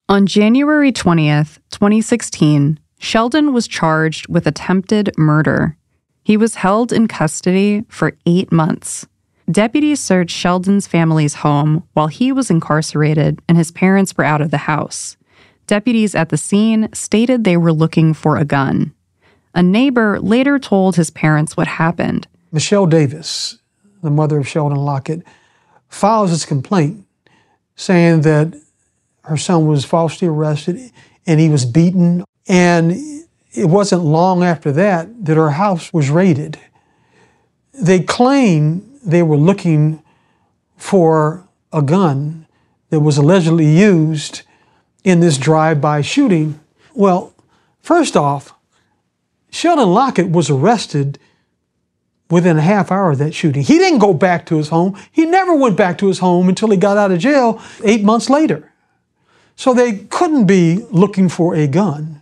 On 0.10 0.26
January 0.26 0.92
20th, 0.92 1.60
2016, 1.70 2.80
Sheldon 3.00 3.54
was 3.54 3.68
charged 3.68 4.28
with 4.28 4.46
attempted 4.46 5.12
murder. 5.18 5.78
He 6.24 6.38
was 6.38 6.56
held 6.56 6.92
in 6.92 7.08
custody 7.08 7.86
for 7.88 8.18
eight 8.26 8.52
months. 8.52 9.08
Deputies 9.52 10.00
searched 10.00 10.36
Sheldon's 10.36 10.88
family's 10.88 11.36
home 11.36 11.84
while 11.94 12.08
he 12.08 12.32
was 12.32 12.50
incarcerated 12.50 13.42
and 13.48 13.58
his 13.58 13.72
parents 13.72 14.16
were 14.16 14.24
out 14.24 14.42
of 14.42 14.52
the 14.52 14.60
house. 14.60 15.18
Deputies 15.68 16.16
at 16.16 16.30
the 16.30 16.38
scene 16.38 16.90
stated 16.94 17.44
they 17.44 17.58
were 17.58 17.74
looking 17.74 18.14
for 18.14 18.38
a 18.38 18.46
gun. 18.46 18.94
A 19.54 19.64
neighbor 19.64 20.20
later 20.20 20.60
told 20.60 20.96
his 20.96 21.10
parents 21.10 21.58
what 21.58 21.68
happened. 21.68 22.28
Michelle 22.52 22.86
Davis, 22.86 23.58
the 24.02 24.10
mother 24.10 24.40
of 24.40 24.48
Sheldon 24.48 24.78
Lockett, 24.78 25.24
files 25.90 26.30
his 26.30 26.46
complaint 26.46 27.06
saying 27.76 28.22
that 28.22 28.54
her 29.24 29.38
son 29.38 29.68
was 29.68 29.86
falsely 29.86 30.28
arrested 30.28 30.92
and 31.26 31.40
he 31.40 31.50
was 31.50 31.66
beaten. 31.66 32.24
And 32.48 32.92
it 33.54 33.66
wasn't 33.66 34.04
long 34.04 34.44
after 34.44 34.72
that 34.72 35.26
that 35.26 35.36
her 35.36 35.52
house 35.52 35.92
was 35.92 36.10
raided 36.10 36.60
they 37.74 38.00
claim 38.00 38.91
they 39.04 39.24
were 39.24 39.38
looking 39.38 40.04
for 40.78 41.48
a 41.72 41.82
gun 41.82 42.48
that 42.90 43.00
was 43.00 43.18
allegedly 43.18 43.66
used 43.66 44.42
in 45.04 45.20
this 45.20 45.38
drive-by 45.38 46.02
shooting. 46.02 46.60
Well, 46.94 47.34
first 47.82 48.16
off, 48.16 48.54
Sheldon 49.50 49.90
Lockett 49.90 50.30
was 50.30 50.50
arrested 50.50 51.20
within 52.30 52.58
a 52.58 52.62
half 52.62 52.92
hour 52.92 53.12
of 53.12 53.18
that 53.18 53.34
shooting. 53.34 53.64
He 53.64 53.78
didn't 53.78 54.00
go 54.00 54.14
back 54.14 54.46
to 54.48 54.58
his 54.58 54.70
home. 54.70 54.98
He 55.12 55.26
never 55.26 55.56
went 55.56 55.76
back 55.76 55.98
to 56.00 56.08
his 56.08 56.20
home 56.20 56.48
until 56.48 56.70
he 56.70 56.78
got 56.78 56.98
out 56.98 57.12
of 57.12 57.20
jail 57.20 57.62
eight 57.84 58.04
months 58.04 58.30
later. 58.30 58.72
So 59.56 59.74
they 59.74 59.94
couldn't 59.94 60.46
be 60.46 60.86
looking 60.92 61.30
for 61.30 61.56
a 61.56 61.68
gun 61.68 62.22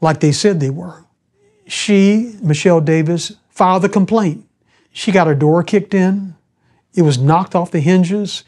like 0.00 0.20
they 0.20 0.32
said 0.32 0.58
they 0.58 0.70
were. 0.70 1.04
She, 1.66 2.36
Michelle 2.42 2.80
Davis, 2.80 3.36
filed 3.50 3.82
the 3.82 3.88
complaint. 3.88 4.44
She 4.92 5.10
got 5.10 5.26
her 5.26 5.34
door 5.34 5.62
kicked 5.62 5.94
in. 5.94 6.36
It 6.94 7.02
was 7.02 7.18
knocked 7.18 7.54
off 7.54 7.70
the 7.70 7.80
hinges. 7.80 8.44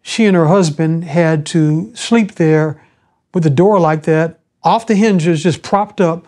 She 0.00 0.24
and 0.24 0.36
her 0.36 0.46
husband 0.46 1.04
had 1.04 1.44
to 1.46 1.94
sleep 1.94 2.36
there 2.36 2.80
with 3.34 3.42
the 3.42 3.50
door 3.50 3.78
like 3.78 4.04
that, 4.04 4.38
off 4.62 4.86
the 4.86 4.94
hinges, 4.94 5.42
just 5.42 5.62
propped 5.62 6.00
up 6.00 6.26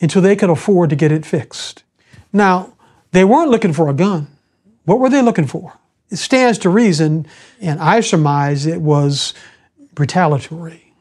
until 0.00 0.22
they 0.22 0.34
could 0.34 0.50
afford 0.50 0.90
to 0.90 0.96
get 0.96 1.12
it 1.12 1.24
fixed. 1.24 1.84
Now, 2.32 2.72
they 3.12 3.24
weren't 3.24 3.50
looking 3.50 3.72
for 3.72 3.88
a 3.88 3.94
gun. 3.94 4.26
What 4.84 4.98
were 4.98 5.10
they 5.10 5.22
looking 5.22 5.46
for? 5.46 5.74
It 6.10 6.16
stands 6.16 6.58
to 6.58 6.70
reason, 6.70 7.26
and 7.60 7.80
I 7.80 8.00
surmise 8.00 8.66
it 8.66 8.80
was 8.80 9.34
retaliatory. 9.96 10.92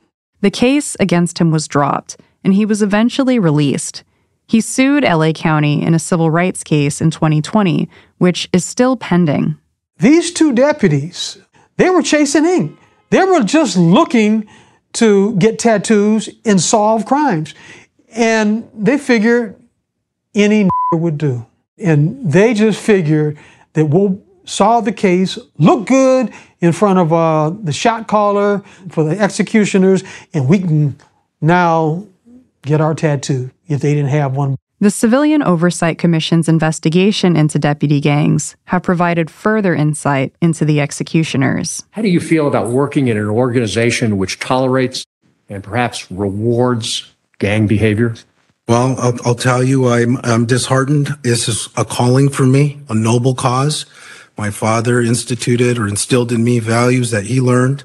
The 0.41 0.51
case 0.51 0.95
against 0.99 1.39
him 1.39 1.51
was 1.51 1.67
dropped, 1.67 2.17
and 2.43 2.53
he 2.53 2.65
was 2.65 2.81
eventually 2.81 3.39
released. 3.39 4.03
He 4.47 4.61
sued 4.61 5.03
LA 5.03 5.33
County 5.33 5.83
in 5.83 5.93
a 5.93 5.99
civil 5.99 6.31
rights 6.31 6.63
case 6.63 7.01
in 7.01 7.11
2020, 7.11 7.89
which 8.17 8.47
is 8.53 8.63
still 8.63 8.95
pending. 8.95 9.57
These 9.99 10.31
two 10.31 10.53
deputies, 10.53 11.37
they 11.75 11.89
were 11.89 12.01
chasing 12.01 12.45
ink. 12.45 12.79
They 13.09 13.23
were 13.25 13.43
just 13.43 13.75
looking 13.75 14.47
to 14.93 15.35
get 15.35 15.59
tattoos 15.59 16.29
and 16.45 16.61
solve 16.61 17.05
crimes. 17.05 17.53
And 18.15 18.69
they 18.73 18.97
figured 18.97 19.61
any 20.33 20.69
would 20.93 21.17
do. 21.17 21.45
And 21.77 22.31
they 22.31 22.53
just 22.53 22.79
figured 22.79 23.37
that 23.73 23.87
we'll 23.87 24.21
solve 24.45 24.85
the 24.85 24.93
case, 24.93 25.37
look 25.57 25.87
good 25.87 26.31
in 26.61 26.71
front 26.71 26.99
of 26.99 27.11
uh, 27.11 27.49
the 27.49 27.73
shot 27.73 28.07
caller 28.07 28.63
for 28.89 29.03
the 29.03 29.19
executioners, 29.19 30.05
and 30.33 30.47
we 30.47 30.59
can 30.59 30.97
now 31.41 32.05
get 32.61 32.79
our 32.79 32.95
tattoo 32.95 33.51
if 33.67 33.81
they 33.81 33.93
didn't 33.93 34.09
have 34.09 34.35
one. 34.35 34.57
The 34.79 34.91
Civilian 34.91 35.41
Oversight 35.41 35.97
Commission's 35.97 36.47
investigation 36.47 37.35
into 37.35 37.57
deputy 37.57 37.99
gangs 37.99 38.55
have 38.65 38.83
provided 38.83 39.31
further 39.31 39.73
insight 39.73 40.35
into 40.39 40.65
the 40.65 40.79
executioners. 40.81 41.83
How 41.91 42.03
do 42.03 42.09
you 42.09 42.19
feel 42.19 42.47
about 42.47 42.69
working 42.69 43.07
in 43.07 43.17
an 43.17 43.27
organization 43.27 44.19
which 44.19 44.39
tolerates 44.39 45.03
and 45.49 45.63
perhaps 45.63 46.11
rewards 46.11 47.11
gang 47.39 47.65
behavior? 47.65 48.13
Well, 48.67 48.95
I'll, 48.99 49.17
I'll 49.25 49.35
tell 49.35 49.63
you, 49.63 49.87
I'm, 49.87 50.17
I'm 50.23 50.45
disheartened. 50.45 51.09
This 51.23 51.49
is 51.49 51.69
a 51.75 51.83
calling 51.83 52.29
for 52.29 52.45
me, 52.45 52.79
a 52.87 52.93
noble 52.93 53.33
cause. 53.33 53.87
My 54.37 54.51
father 54.51 55.01
instituted 55.01 55.79
or 55.79 55.87
instilled 55.87 56.31
in 56.31 56.43
me 56.43 56.59
values 56.59 57.09
that 57.09 57.25
he 57.25 57.41
learned. 57.41 57.83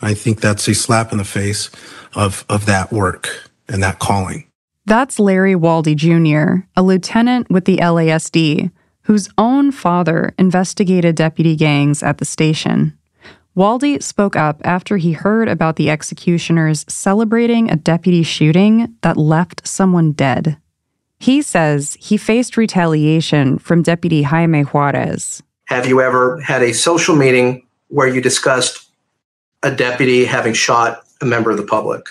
I 0.00 0.14
think 0.14 0.40
that's 0.40 0.66
a 0.68 0.74
slap 0.74 1.12
in 1.12 1.18
the 1.18 1.24
face 1.24 1.70
of, 2.14 2.46
of 2.48 2.64
that 2.64 2.92
work 2.92 3.50
and 3.68 3.82
that 3.82 3.98
calling. 3.98 4.46
That's 4.86 5.18
Larry 5.18 5.54
Waldie 5.54 5.96
Jr., 5.96 6.66
a 6.76 6.82
lieutenant 6.82 7.50
with 7.50 7.64
the 7.64 7.78
LASD, 7.78 8.70
whose 9.02 9.30
own 9.38 9.72
father 9.72 10.34
investigated 10.38 11.14
deputy 11.14 11.56
gangs 11.56 12.02
at 12.02 12.18
the 12.18 12.26
station. 12.26 12.96
Waldie 13.56 14.02
spoke 14.02 14.36
up 14.36 14.60
after 14.64 14.96
he 14.96 15.12
heard 15.12 15.48
about 15.48 15.76
the 15.76 15.88
executioners 15.88 16.84
celebrating 16.88 17.70
a 17.70 17.76
deputy 17.76 18.22
shooting 18.22 18.94
that 19.00 19.16
left 19.16 19.66
someone 19.66 20.12
dead. 20.12 20.58
He 21.18 21.40
says 21.40 21.96
he 21.98 22.18
faced 22.18 22.56
retaliation 22.58 23.58
from 23.58 23.82
Deputy 23.82 24.22
Jaime 24.22 24.62
Juarez. 24.62 25.42
Have 25.66 25.86
you 25.86 26.02
ever 26.02 26.40
had 26.40 26.62
a 26.62 26.74
social 26.74 27.16
meeting 27.16 27.66
where 27.88 28.08
you 28.08 28.20
discussed 28.20 28.90
a 29.62 29.70
deputy 29.70 30.26
having 30.26 30.52
shot 30.52 31.04
a 31.22 31.24
member 31.24 31.50
of 31.50 31.56
the 31.56 31.62
public? 31.62 32.06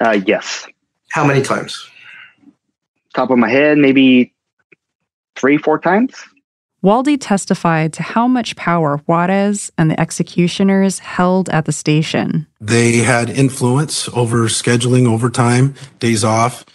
Uh, 0.00 0.18
yes. 0.26 0.66
How 1.10 1.24
many 1.24 1.42
times? 1.42 1.88
Top 3.16 3.30
of 3.30 3.38
my 3.38 3.48
head, 3.48 3.78
maybe 3.78 4.34
three, 5.36 5.56
four 5.56 5.78
times. 5.78 6.14
Waldie 6.84 7.16
testified 7.18 7.94
to 7.94 8.02
how 8.02 8.28
much 8.28 8.54
power 8.56 8.98
Juarez 9.06 9.72
and 9.78 9.90
the 9.90 9.98
executioners 9.98 10.98
held 10.98 11.48
at 11.48 11.64
the 11.64 11.72
station. 11.72 12.46
They 12.60 12.98
had 12.98 13.30
influence 13.30 14.06
over 14.10 14.44
scheduling 14.48 15.08
overtime, 15.08 15.74
days 15.98 16.24
off, 16.24 16.66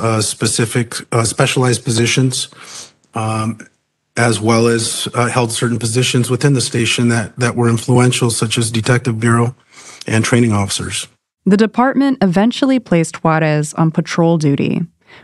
uh, 0.00 0.22
specific, 0.22 0.94
uh, 1.12 1.24
specialized 1.24 1.84
positions, 1.84 2.48
um, 3.12 3.58
as 4.16 4.40
well 4.40 4.68
as 4.68 5.08
uh, 5.12 5.28
held 5.28 5.52
certain 5.52 5.78
positions 5.78 6.30
within 6.30 6.54
the 6.54 6.62
station 6.62 7.08
that, 7.10 7.36
that 7.38 7.54
were 7.54 7.68
influential, 7.68 8.30
such 8.30 8.56
as 8.56 8.70
Detective 8.70 9.20
Bureau 9.20 9.54
and 10.06 10.24
training 10.24 10.52
officers. 10.52 11.06
The 11.44 11.56
department 11.56 12.18
eventually 12.22 12.78
placed 12.78 13.22
Juarez 13.22 13.74
on 13.74 13.90
patrol 13.90 14.38
duty. 14.38 14.80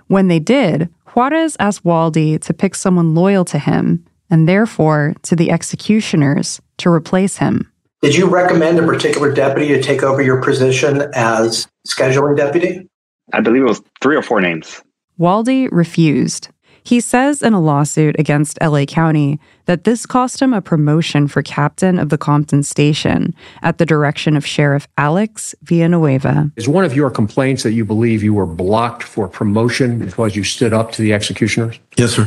When 0.07 0.29
they 0.29 0.39
did, 0.39 0.89
Juarez 1.07 1.57
asked 1.59 1.85
Waldie 1.85 2.41
to 2.43 2.55
pick 2.55 2.75
someone 2.75 3.15
loyal 3.15 3.45
to 3.47 3.59
him 3.59 4.05
and 4.31 4.49
therefore 4.49 5.15
to 5.23 5.37
the 5.37 5.51
executioners 5.51 6.61
to 6.79 6.91
replace 6.91 7.39
him. 7.39 7.73
Did 8.03 8.15
you 8.15 8.29
recommend 8.29 8.79
a 8.79 8.87
particular 8.87 9.33
deputy 9.33 9.69
to 9.69 9.83
take 9.83 10.03
over 10.03 10.23
your 10.23 10.41
position 10.43 11.11
as 11.15 11.67
scheduling 11.87 12.37
deputy? 12.37 12.89
I 13.33 13.41
believe 13.41 13.63
it 13.63 13.69
was 13.69 13.83
three 14.01 14.17
or 14.17 14.23
four 14.23 14.41
names. 14.41 14.81
Waldie 15.19 15.69
refused. 15.73 16.49
He 16.89 17.01
says 17.01 17.43
in 17.43 17.53
a 17.53 17.61
lawsuit 17.61 18.17
against 18.19 18.59
LA 18.63 18.87
County 18.87 19.39
that 19.67 19.85
this 19.85 20.07
cost 20.07 20.41
him 20.41 20.55
a 20.55 20.63
promotion 20.63 21.29
for 21.29 21.43
captain 21.43 21.99
of 21.99 22.09
the 22.09 22.17
Compton 22.17 22.63
station 22.63 23.35
at 23.61 23.77
the 23.77 23.85
direction 23.85 24.39
of 24.39 24.47
Sheriff 24.47 24.89
Alex 24.97 25.55
Villanueva. 25.65 26.51
Is 26.57 26.67
one 26.67 26.87
of 26.87 26.97
your 26.97 27.11
complaints 27.11 27.63
that 27.65 27.73
you 27.73 27.85
believe 27.85 28.23
you 28.23 28.33
were 28.33 28.47
blocked 28.47 29.03
for 29.03 29.29
promotion 29.29 29.99
because 29.99 30.35
you 30.35 30.45
stood 30.45 30.73
up 30.73 30.91
to 30.93 31.03
the 31.03 31.13
executioners? 31.13 31.79
Yes, 31.99 32.13
sir. 32.13 32.27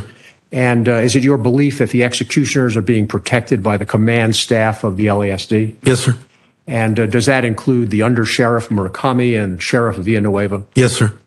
And 0.52 0.88
uh, 0.88 0.92
is 0.92 1.16
it 1.16 1.24
your 1.24 1.38
belief 1.38 1.78
that 1.78 1.90
the 1.90 2.04
executioners 2.04 2.76
are 2.76 2.82
being 2.82 3.08
protected 3.08 3.64
by 3.64 3.76
the 3.76 3.84
command 3.84 4.36
staff 4.36 4.84
of 4.84 4.96
the 4.96 5.06
LASD? 5.06 5.74
Yes, 5.82 6.04
sir. 6.04 6.16
And 6.68 7.00
uh, 7.00 7.06
does 7.06 7.26
that 7.26 7.44
include 7.44 7.90
the 7.90 8.02
Under 8.04 8.24
Sheriff 8.24 8.68
Murakami 8.68 9.42
and 9.42 9.60
Sheriff 9.60 9.96
Villanueva? 9.96 10.64
Yes, 10.76 10.92
sir. 10.92 11.18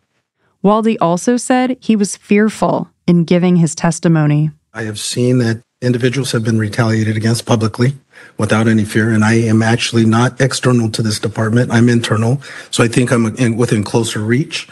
Waldie 0.63 0.95
also 1.01 1.35
said 1.35 1.75
he 1.81 1.97
was 1.97 2.15
fearful 2.15 2.89
in 3.07 3.23
giving 3.23 3.55
his 3.57 3.75
testimony. 3.75 4.51
I 4.73 4.83
have 4.83 4.99
seen 4.99 5.37
that 5.39 5.61
individuals 5.81 6.31
have 6.31 6.43
been 6.43 6.57
retaliated 6.57 7.15
against 7.15 7.45
publicly 7.45 7.93
without 8.37 8.67
any 8.67 8.85
fear, 8.85 9.11
and 9.11 9.23
I 9.23 9.35
am 9.35 9.61
actually 9.61 10.05
not 10.05 10.39
external 10.41 10.89
to 10.91 11.01
this 11.01 11.19
department. 11.19 11.71
I'm 11.71 11.89
internal, 11.89 12.41
so 12.71 12.83
I 12.83 12.87
think 12.87 13.11
I'm 13.11 13.35
in, 13.37 13.55
within 13.55 13.83
closer 13.83 14.19
reach 14.19 14.67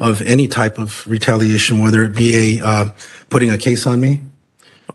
of 0.00 0.22
any 0.22 0.48
type 0.48 0.78
of 0.78 1.06
retaliation, 1.06 1.80
whether 1.80 2.02
it 2.02 2.16
be 2.16 2.58
a 2.58 2.64
uh, 2.64 2.90
putting 3.30 3.50
a 3.50 3.58
case 3.58 3.86
on 3.86 4.00
me, 4.00 4.20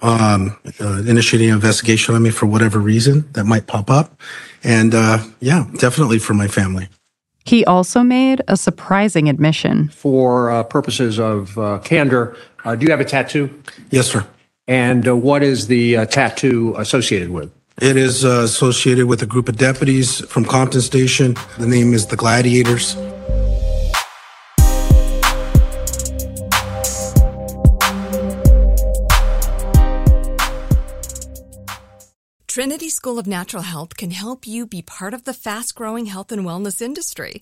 um, 0.02 0.58
uh, 0.82 1.04
initiating 1.08 1.50
an 1.50 1.56
investigation 1.56 2.16
on 2.16 2.24
me 2.24 2.32
for 2.32 2.46
whatever 2.46 2.80
reason 2.80 3.30
that 3.34 3.46
might 3.46 3.68
pop 3.68 3.90
up, 3.90 4.20
and 4.64 4.94
uh, 4.94 5.20
yeah, 5.40 5.66
definitely 5.78 6.20
for 6.20 6.34
my 6.34 6.48
family. 6.48 6.90
He 7.46 7.66
also 7.66 8.04
made 8.04 8.42
a 8.48 8.56
surprising 8.56 9.28
admission. 9.28 9.90
For 9.90 10.52
uh, 10.52 10.64
purposes 10.64 11.20
of 11.20 11.58
uh, 11.58 11.80
candor, 11.80 12.38
uh, 12.66 12.76
do 12.76 12.86
you 12.86 12.92
have 12.92 13.00
a 13.00 13.06
tattoo? 13.06 13.62
Yes, 13.90 14.08
sir. 14.08 14.26
And 14.68 15.08
uh, 15.08 15.16
what 15.16 15.44
is 15.44 15.68
the 15.68 15.98
uh, 15.98 16.06
tattoo 16.06 16.76
associated 16.78 17.30
with? 17.32 17.52
It 17.82 17.96
is 17.96 18.26
uh, 18.26 18.42
associated 18.44 19.08
with 19.08 19.22
a 19.22 19.26
group 19.26 19.48
of 19.48 19.58
deputies 19.58 20.20
from 20.26 20.44
Compton 20.46 20.82
Station. 20.82 21.36
The 21.58 21.68
name 21.68 21.94
is 21.94 22.08
the 22.08 22.18
Gladiators. 22.18 22.96
Trinity 32.48 32.90
School 32.90 33.18
of 33.18 33.26
Natural 33.26 33.64
Health 33.64 33.96
can 33.96 34.12
help 34.12 34.46
you 34.46 34.68
be 34.68 34.82
part 34.82 35.14
of 35.14 35.24
the 35.24 35.34
fast 35.34 35.76
growing 35.76 36.08
health 36.08 36.32
and 36.34 36.44
wellness 36.44 36.82
industry. 36.82 37.42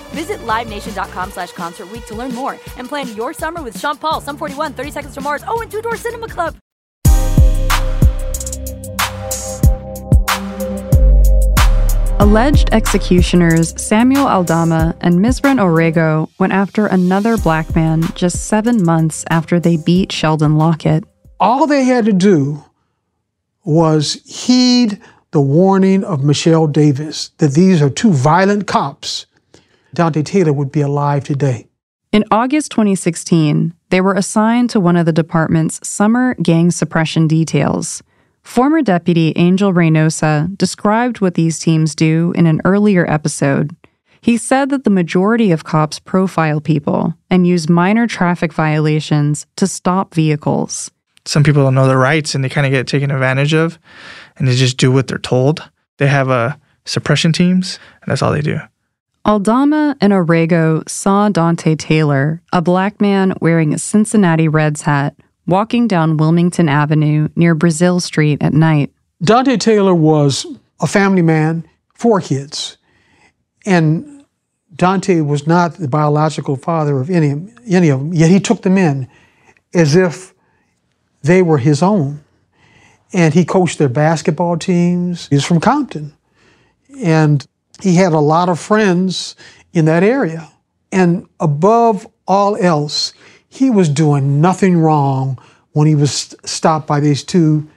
Visit 0.11 0.39
LiveNation.com 0.39 1.31
slash 1.31 1.51
Concert 1.53 1.89
Week 1.91 2.05
to 2.07 2.15
learn 2.15 2.33
more 2.33 2.59
and 2.77 2.87
plan 2.87 3.15
your 3.15 3.33
summer 3.33 3.61
with 3.61 3.79
Sean 3.79 3.97
Paul, 3.97 4.21
Sum 4.21 4.37
41, 4.37 4.73
30 4.73 4.91
Seconds 4.91 5.13
to 5.15 5.21
Mars, 5.21 5.43
oh, 5.47 5.61
and 5.61 5.71
Two 5.71 5.81
Door 5.81 5.97
Cinema 5.97 6.27
Club. 6.27 6.55
Alleged 12.21 12.69
executioners 12.71 13.73
Samuel 13.81 14.27
Aldama 14.27 14.95
and 15.01 15.19
Mizraim 15.19 15.57
Orrego 15.57 16.29
went 16.39 16.53
after 16.53 16.85
another 16.85 17.35
black 17.35 17.75
man 17.75 18.03
just 18.13 18.45
seven 18.45 18.83
months 18.83 19.25
after 19.31 19.59
they 19.59 19.75
beat 19.75 20.11
Sheldon 20.11 20.55
Lockett. 20.55 21.03
All 21.39 21.65
they 21.65 21.83
had 21.83 22.05
to 22.05 22.13
do 22.13 22.63
was 23.63 24.21
heed 24.25 25.01
the 25.31 25.41
warning 25.41 26.03
of 26.03 26.23
Michelle 26.23 26.67
Davis 26.67 27.29
that 27.39 27.53
these 27.53 27.81
are 27.81 27.89
two 27.89 28.11
violent 28.11 28.67
cops. 28.67 29.25
Daunte 29.95 30.23
Taylor 30.25 30.53
would 30.53 30.71
be 30.71 30.81
alive 30.81 31.23
today. 31.23 31.67
In 32.11 32.25
August 32.29 32.71
2016, 32.71 33.73
they 33.89 34.01
were 34.01 34.13
assigned 34.13 34.69
to 34.71 34.79
one 34.79 34.97
of 34.97 35.05
the 35.05 35.13
department's 35.13 35.85
summer 35.87 36.35
gang 36.35 36.71
suppression 36.71 37.27
details. 37.27 38.03
Former 38.43 38.81
Deputy 38.81 39.33
Angel 39.35 39.71
Reynosa 39.71 40.55
described 40.57 41.21
what 41.21 41.35
these 41.35 41.59
teams 41.59 41.95
do 41.95 42.33
in 42.35 42.47
an 42.47 42.61
earlier 42.65 43.09
episode. 43.09 43.75
He 44.19 44.37
said 44.37 44.69
that 44.69 44.83
the 44.83 44.89
majority 44.89 45.51
of 45.51 45.63
cops 45.63 45.99
profile 45.99 46.59
people 46.59 47.13
and 47.29 47.47
use 47.47 47.69
minor 47.69 48.07
traffic 48.07 48.53
violations 48.53 49.45
to 49.55 49.67
stop 49.67 50.13
vehicles. 50.13 50.91
Some 51.25 51.43
people 51.43 51.63
don't 51.63 51.75
know 51.75 51.87
their 51.87 51.97
rights 51.97 52.35
and 52.35 52.43
they 52.43 52.49
kind 52.49 52.65
of 52.65 52.71
get 52.71 52.87
taken 52.87 53.11
advantage 53.11 53.53
of 53.53 53.79
and 54.37 54.47
they 54.47 54.55
just 54.55 54.77
do 54.77 54.91
what 54.91 55.07
they're 55.07 55.17
told. 55.17 55.69
They 55.97 56.07
have 56.07 56.29
a 56.29 56.59
suppression 56.85 57.31
teams, 57.31 57.79
and 58.01 58.11
that's 58.11 58.21
all 58.21 58.31
they 58.31 58.41
do. 58.41 58.59
Aldama 59.25 59.95
and 60.01 60.11
Orrego 60.13 60.87
saw 60.89 61.29
Dante 61.29 61.75
Taylor, 61.75 62.41
a 62.51 62.61
black 62.61 62.99
man 62.99 63.33
wearing 63.39 63.73
a 63.73 63.77
Cincinnati 63.77 64.47
Reds 64.47 64.81
hat, 64.81 65.15
walking 65.45 65.87
down 65.87 66.17
Wilmington 66.17 66.67
Avenue 66.67 67.29
near 67.35 67.53
Brazil 67.53 67.99
Street 67.99 68.41
at 68.41 68.53
night. 68.53 68.91
Dante 69.21 69.57
Taylor 69.57 69.93
was 69.93 70.45
a 70.79 70.87
family 70.87 71.21
man, 71.21 71.67
four 71.93 72.19
kids. 72.19 72.77
And 73.65 74.25
Dante 74.75 75.21
was 75.21 75.45
not 75.45 75.75
the 75.75 75.87
biological 75.87 76.55
father 76.55 76.99
of 76.99 77.09
any, 77.11 77.53
any 77.67 77.89
of 77.89 77.99
them, 77.99 78.13
yet 78.13 78.31
he 78.31 78.39
took 78.39 78.63
them 78.63 78.77
in 78.77 79.07
as 79.73 79.95
if 79.95 80.33
they 81.21 81.43
were 81.43 81.59
his 81.59 81.83
own. 81.83 82.23
And 83.13 83.33
he 83.33 83.45
coached 83.45 83.77
their 83.77 83.89
basketball 83.89 84.57
teams. 84.57 85.27
He's 85.27 85.45
from 85.45 85.59
Compton. 85.59 86.13
And 86.97 87.45
he 87.81 87.95
had 87.95 88.13
a 88.13 88.19
lot 88.19 88.49
of 88.49 88.59
friends 88.59 89.35
in 89.73 89.85
that 89.85 90.03
area. 90.03 90.49
And 90.91 91.27
above 91.39 92.07
all 92.27 92.55
else, 92.57 93.13
he 93.47 93.69
was 93.69 93.89
doing 93.89 94.41
nothing 94.41 94.77
wrong 94.77 95.39
when 95.73 95.87
he 95.87 95.95
was 95.95 96.35
stopped 96.45 96.87
by 96.87 96.99
these 96.99 97.23
two 97.23 97.67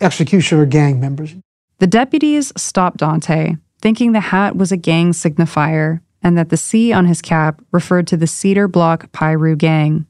executioner 0.00 0.66
gang 0.66 1.00
members. 1.00 1.34
The 1.78 1.86
deputies 1.86 2.52
stopped 2.56 2.98
Dante, 2.98 3.56
thinking 3.80 4.12
the 4.12 4.20
hat 4.20 4.56
was 4.56 4.72
a 4.72 4.76
gang 4.76 5.12
signifier 5.12 6.00
and 6.22 6.38
that 6.38 6.50
the 6.50 6.56
C 6.56 6.92
on 6.92 7.06
his 7.06 7.20
cap 7.20 7.60
referred 7.72 8.06
to 8.08 8.16
the 8.16 8.26
Cedar 8.26 8.68
Block 8.68 9.10
Piru 9.12 9.56
gang. 9.56 10.06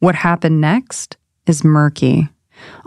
What 0.00 0.16
happened 0.16 0.60
next 0.60 1.16
is 1.46 1.62
murky. 1.62 2.28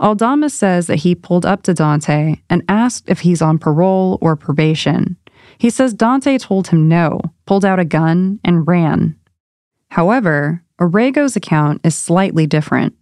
Aldama 0.00 0.50
says 0.50 0.86
that 0.86 0.96
he 0.96 1.14
pulled 1.14 1.46
up 1.46 1.62
to 1.62 1.74
Dante 1.74 2.36
and 2.50 2.62
asked 2.68 3.08
if 3.08 3.20
he's 3.20 3.42
on 3.42 3.58
parole 3.58 4.18
or 4.20 4.36
probation. 4.36 5.16
He 5.58 5.70
says 5.70 5.94
Dante 5.94 6.38
told 6.38 6.68
him 6.68 6.88
no, 6.88 7.20
pulled 7.46 7.64
out 7.64 7.78
a 7.78 7.84
gun, 7.84 8.40
and 8.44 8.66
ran. 8.66 9.16
However, 9.90 10.62
Orrego's 10.78 11.36
account 11.36 11.80
is 11.84 11.94
slightly 11.94 12.46
different. 12.46 12.94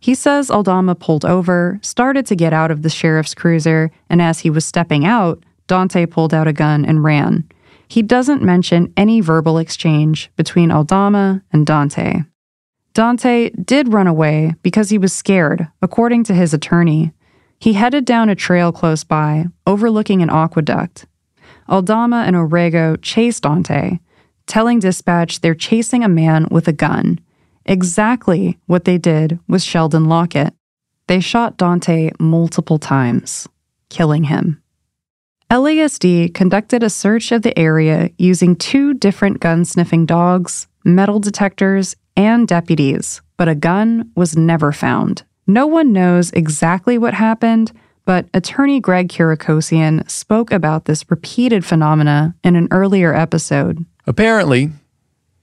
He 0.00 0.14
says 0.14 0.50
Aldama 0.50 0.94
pulled 0.94 1.24
over, 1.24 1.80
started 1.82 2.26
to 2.26 2.36
get 2.36 2.52
out 2.52 2.70
of 2.70 2.82
the 2.82 2.90
sheriff's 2.90 3.34
cruiser, 3.34 3.90
and 4.08 4.22
as 4.22 4.40
he 4.40 4.50
was 4.50 4.64
stepping 4.64 5.04
out, 5.04 5.42
Dante 5.66 6.06
pulled 6.06 6.32
out 6.32 6.46
a 6.46 6.52
gun 6.52 6.84
and 6.84 7.02
ran. 7.02 7.48
He 7.88 8.02
doesn't 8.02 8.42
mention 8.42 8.92
any 8.96 9.20
verbal 9.20 9.58
exchange 9.58 10.30
between 10.36 10.70
Aldama 10.70 11.42
and 11.52 11.66
Daunte. 11.66 12.26
Daunte 12.94 13.64
did 13.64 13.92
run 13.92 14.06
away 14.06 14.54
because 14.62 14.90
he 14.90 14.98
was 14.98 15.12
scared, 15.12 15.68
according 15.82 16.24
to 16.24 16.34
his 16.34 16.52
attorney. 16.52 17.12
He 17.60 17.72
headed 17.74 18.04
down 18.04 18.28
a 18.28 18.34
trail 18.34 18.72
close 18.72 19.04
by, 19.04 19.46
overlooking 19.66 20.22
an 20.22 20.30
aqueduct. 20.30 21.06
Aldama 21.68 22.24
and 22.26 22.34
Orrego 22.34 22.96
chased 23.02 23.42
Dante, 23.42 23.98
telling 24.46 24.78
dispatch 24.78 25.40
they're 25.40 25.54
chasing 25.54 26.02
a 26.02 26.08
man 26.08 26.46
with 26.50 26.66
a 26.68 26.72
gun. 26.72 27.20
Exactly 27.66 28.58
what 28.66 28.84
they 28.84 28.96
did 28.96 29.38
with 29.46 29.62
Sheldon 29.62 30.06
Lockett. 30.06 30.54
They 31.06 31.20
shot 31.20 31.56
Dante 31.56 32.10
multiple 32.18 32.78
times, 32.78 33.48
killing 33.90 34.24
him. 34.24 34.62
LASD 35.50 36.34
conducted 36.34 36.82
a 36.82 36.90
search 36.90 37.32
of 37.32 37.42
the 37.42 37.58
area 37.58 38.10
using 38.18 38.54
two 38.54 38.92
different 38.92 39.40
gun 39.40 39.64
sniffing 39.64 40.04
dogs, 40.04 40.67
metal 40.84 41.18
detectors, 41.18 41.96
and 42.16 42.48
deputies, 42.48 43.22
but 43.36 43.48
a 43.48 43.54
gun 43.54 44.10
was 44.16 44.36
never 44.36 44.72
found. 44.72 45.22
No 45.46 45.66
one 45.66 45.92
knows 45.92 46.30
exactly 46.32 46.98
what 46.98 47.14
happened, 47.14 47.72
but 48.04 48.26
attorney 48.34 48.80
Greg 48.80 49.08
Kirakosian 49.08 50.08
spoke 50.10 50.50
about 50.50 50.86
this 50.86 51.08
repeated 51.10 51.64
phenomena 51.64 52.34
in 52.42 52.56
an 52.56 52.68
earlier 52.70 53.14
episode. 53.14 53.84
Apparently, 54.06 54.70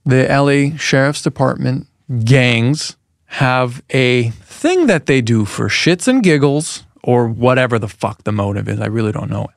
the 0.05 0.27
LA 0.27 0.77
Sheriff's 0.77 1.21
Department 1.21 1.87
gangs 2.23 2.97
have 3.25 3.81
a 3.89 4.29
thing 4.43 4.87
that 4.87 5.05
they 5.05 5.21
do 5.21 5.45
for 5.45 5.67
shits 5.67 6.07
and 6.07 6.21
giggles 6.21 6.83
or 7.03 7.27
whatever 7.27 7.79
the 7.79 7.87
fuck 7.87 8.23
the 8.23 8.31
motive 8.31 8.67
is. 8.67 8.79
I 8.79 8.87
really 8.87 9.11
don't 9.11 9.29
know. 9.29 9.47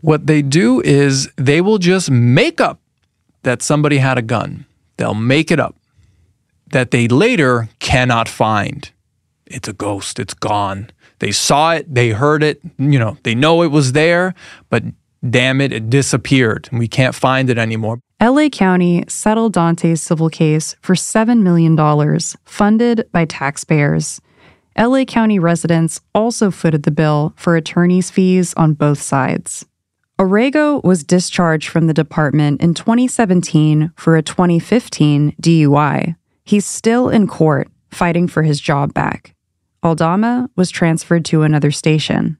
What 0.00 0.26
they 0.26 0.42
do 0.42 0.80
is 0.80 1.28
they 1.36 1.60
will 1.60 1.78
just 1.78 2.10
make 2.10 2.60
up 2.60 2.80
that 3.42 3.62
somebody 3.62 3.98
had 3.98 4.18
a 4.18 4.22
gun. 4.22 4.66
They'll 4.96 5.14
make 5.14 5.50
it 5.50 5.60
up 5.60 5.76
that 6.70 6.90
they 6.90 7.08
later 7.08 7.68
cannot 7.78 8.28
find. 8.28 8.90
It's 9.46 9.68
a 9.68 9.72
ghost, 9.72 10.18
it's 10.18 10.34
gone. 10.34 10.90
They 11.18 11.32
saw 11.32 11.72
it, 11.72 11.92
they 11.92 12.10
heard 12.10 12.42
it, 12.42 12.60
you 12.78 12.98
know, 12.98 13.16
they 13.22 13.34
know 13.34 13.62
it 13.62 13.70
was 13.70 13.92
there, 13.92 14.34
but 14.68 14.82
damn 15.28 15.60
it, 15.60 15.72
it 15.72 15.88
disappeared 15.88 16.68
and 16.70 16.78
we 16.78 16.88
can't 16.88 17.14
find 17.14 17.48
it 17.50 17.58
anymore. 17.58 18.00
LA 18.22 18.48
County 18.48 19.04
settled 19.08 19.52
Dante's 19.52 20.02
civil 20.02 20.28
case 20.28 20.76
for 20.80 20.94
$7 20.94 21.42
million, 21.42 21.76
funded 22.44 23.08
by 23.12 23.24
taxpayers. 23.24 24.20
LA 24.78 25.04
County 25.04 25.38
residents 25.38 26.00
also 26.14 26.50
footed 26.50 26.82
the 26.82 26.90
bill 26.90 27.32
for 27.36 27.54
attorney's 27.54 28.10
fees 28.10 28.54
on 28.54 28.74
both 28.74 29.00
sides. 29.00 29.66
Orrego 30.18 30.82
was 30.84 31.02
discharged 31.02 31.68
from 31.68 31.88
the 31.88 31.94
department 31.94 32.60
in 32.60 32.72
2017 32.72 33.90
for 33.96 34.16
a 34.16 34.22
2015 34.22 35.34
DUI. 35.42 36.14
He's 36.44 36.64
still 36.64 37.08
in 37.08 37.26
court 37.26 37.68
fighting 37.90 38.28
for 38.28 38.44
his 38.44 38.60
job 38.60 38.94
back. 38.94 39.34
Aldama 39.82 40.50
was 40.54 40.70
transferred 40.70 41.24
to 41.26 41.42
another 41.42 41.72
station. 41.72 42.38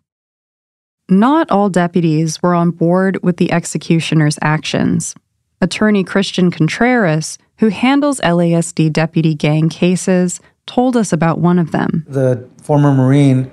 Not 1.09 1.51
all 1.51 1.69
deputies 1.69 2.41
were 2.43 2.55
on 2.55 2.71
board 2.71 3.21
with 3.25 3.39
the 3.39 3.51
executioner's 3.51 4.39
actions. 4.41 5.17
Attorney 5.61 6.05
Christian 6.05 6.53
Contreras, 6.53 7.39
who 7.59 7.69
handles 7.69 8.21
LASD 8.21 8.93
deputy 8.93 9.35
gang 9.35 9.69
cases, 9.69 10.41
told 10.67 10.97
us 10.97 11.13
about 11.13 11.41
one 11.41 11.59
of 11.59 11.73
them. 11.73 12.05
The 12.09 12.49
former 12.63 12.95
Marine 12.95 13.51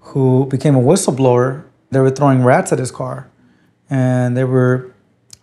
who 0.00 0.46
became 0.46 0.74
a 0.74 0.80
whistleblower, 0.80 1.64
they 1.90 2.00
were 2.00 2.10
throwing 2.10 2.44
rats 2.44 2.72
at 2.72 2.78
his 2.78 2.90
car 2.90 3.28
and 3.92 4.34
they 4.34 4.44
were 4.44 4.90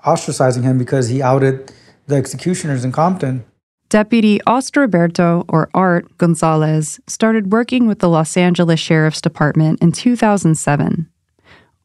ostracizing 0.03 0.63
him 0.63 0.79
because 0.79 1.07
he 1.07 1.21
outed 1.21 1.71
the 2.07 2.15
executioners 2.15 2.83
in 2.83 2.91
Compton. 2.91 3.45
Deputy 3.89 4.39
Austreberto, 4.47 5.45
or 5.47 5.69
Art 5.75 6.17
Gonzalez, 6.17 6.99
started 7.05 7.51
working 7.51 7.87
with 7.87 7.99
the 7.99 8.09
Los 8.09 8.35
Angeles 8.35 8.79
Sheriff's 8.79 9.21
Department 9.21 9.79
in 9.83 9.91
2007. 9.91 11.07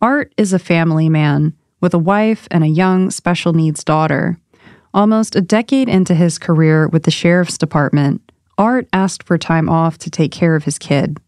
Art 0.01 0.33
is 0.39 0.55
a 0.55 0.59
family 0.59 1.11
man 1.11 1.55
with 1.83 1.93
a 1.93 1.99
wife 1.99 2.49
and 2.51 2.65
a 2.65 2.69
young 2.69 3.11
special 3.11 3.53
needs 3.53 3.85
daughter. 3.85 4.39
Almost 4.95 5.37
a 5.37 5.43
decade 5.43 5.91
into 5.91 6.15
his 6.15 6.39
career 6.39 6.89
with 6.89 7.03
the 7.03 7.11
Sheriff's 7.11 7.59
Department, 7.59 8.23
Art 8.57 8.89
asked 8.95 9.23
for 9.23 9.37
time 9.37 9.69
off 9.69 9.99
to 9.99 10.11
take 10.11 10.33
care 10.33 10.57
of 10.57 10.65
his 10.65 10.79
kid. 10.79 11.19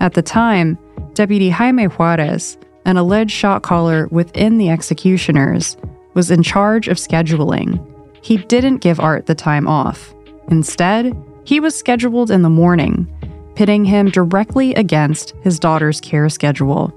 At 0.00 0.14
the 0.14 0.22
time, 0.22 0.78
Deputy 1.12 1.50
Jaime 1.50 1.84
Juarez, 1.84 2.56
an 2.84 2.96
alleged 2.96 3.30
shot 3.30 3.62
caller 3.62 4.08
within 4.10 4.58
the 4.58 4.70
executioners, 4.70 5.76
was 6.14 6.30
in 6.30 6.42
charge 6.42 6.88
of 6.88 6.96
scheduling. 6.96 7.84
He 8.22 8.38
didn't 8.38 8.78
give 8.78 9.00
Art 9.00 9.26
the 9.26 9.34
time 9.34 9.66
off. 9.68 10.14
Instead, 10.48 11.16
he 11.44 11.60
was 11.60 11.76
scheduled 11.76 12.30
in 12.30 12.42
the 12.42 12.50
morning, 12.50 13.06
pitting 13.54 13.84
him 13.84 14.10
directly 14.10 14.74
against 14.74 15.34
his 15.42 15.58
daughter's 15.58 16.00
care 16.00 16.28
schedule. 16.28 16.92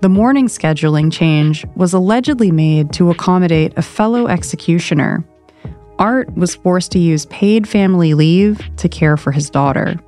The 0.00 0.08
morning 0.08 0.48
scheduling 0.48 1.12
change 1.12 1.64
was 1.76 1.92
allegedly 1.92 2.50
made 2.50 2.92
to 2.94 3.10
accommodate 3.10 3.72
a 3.76 3.82
fellow 3.82 4.26
executioner. 4.26 5.24
Art 5.98 6.34
was 6.34 6.56
forced 6.56 6.90
to 6.92 6.98
use 6.98 7.26
paid 7.26 7.68
family 7.68 8.14
leave 8.14 8.60
to 8.78 8.88
care 8.88 9.16
for 9.16 9.30
his 9.30 9.48
daughter. 9.48 10.00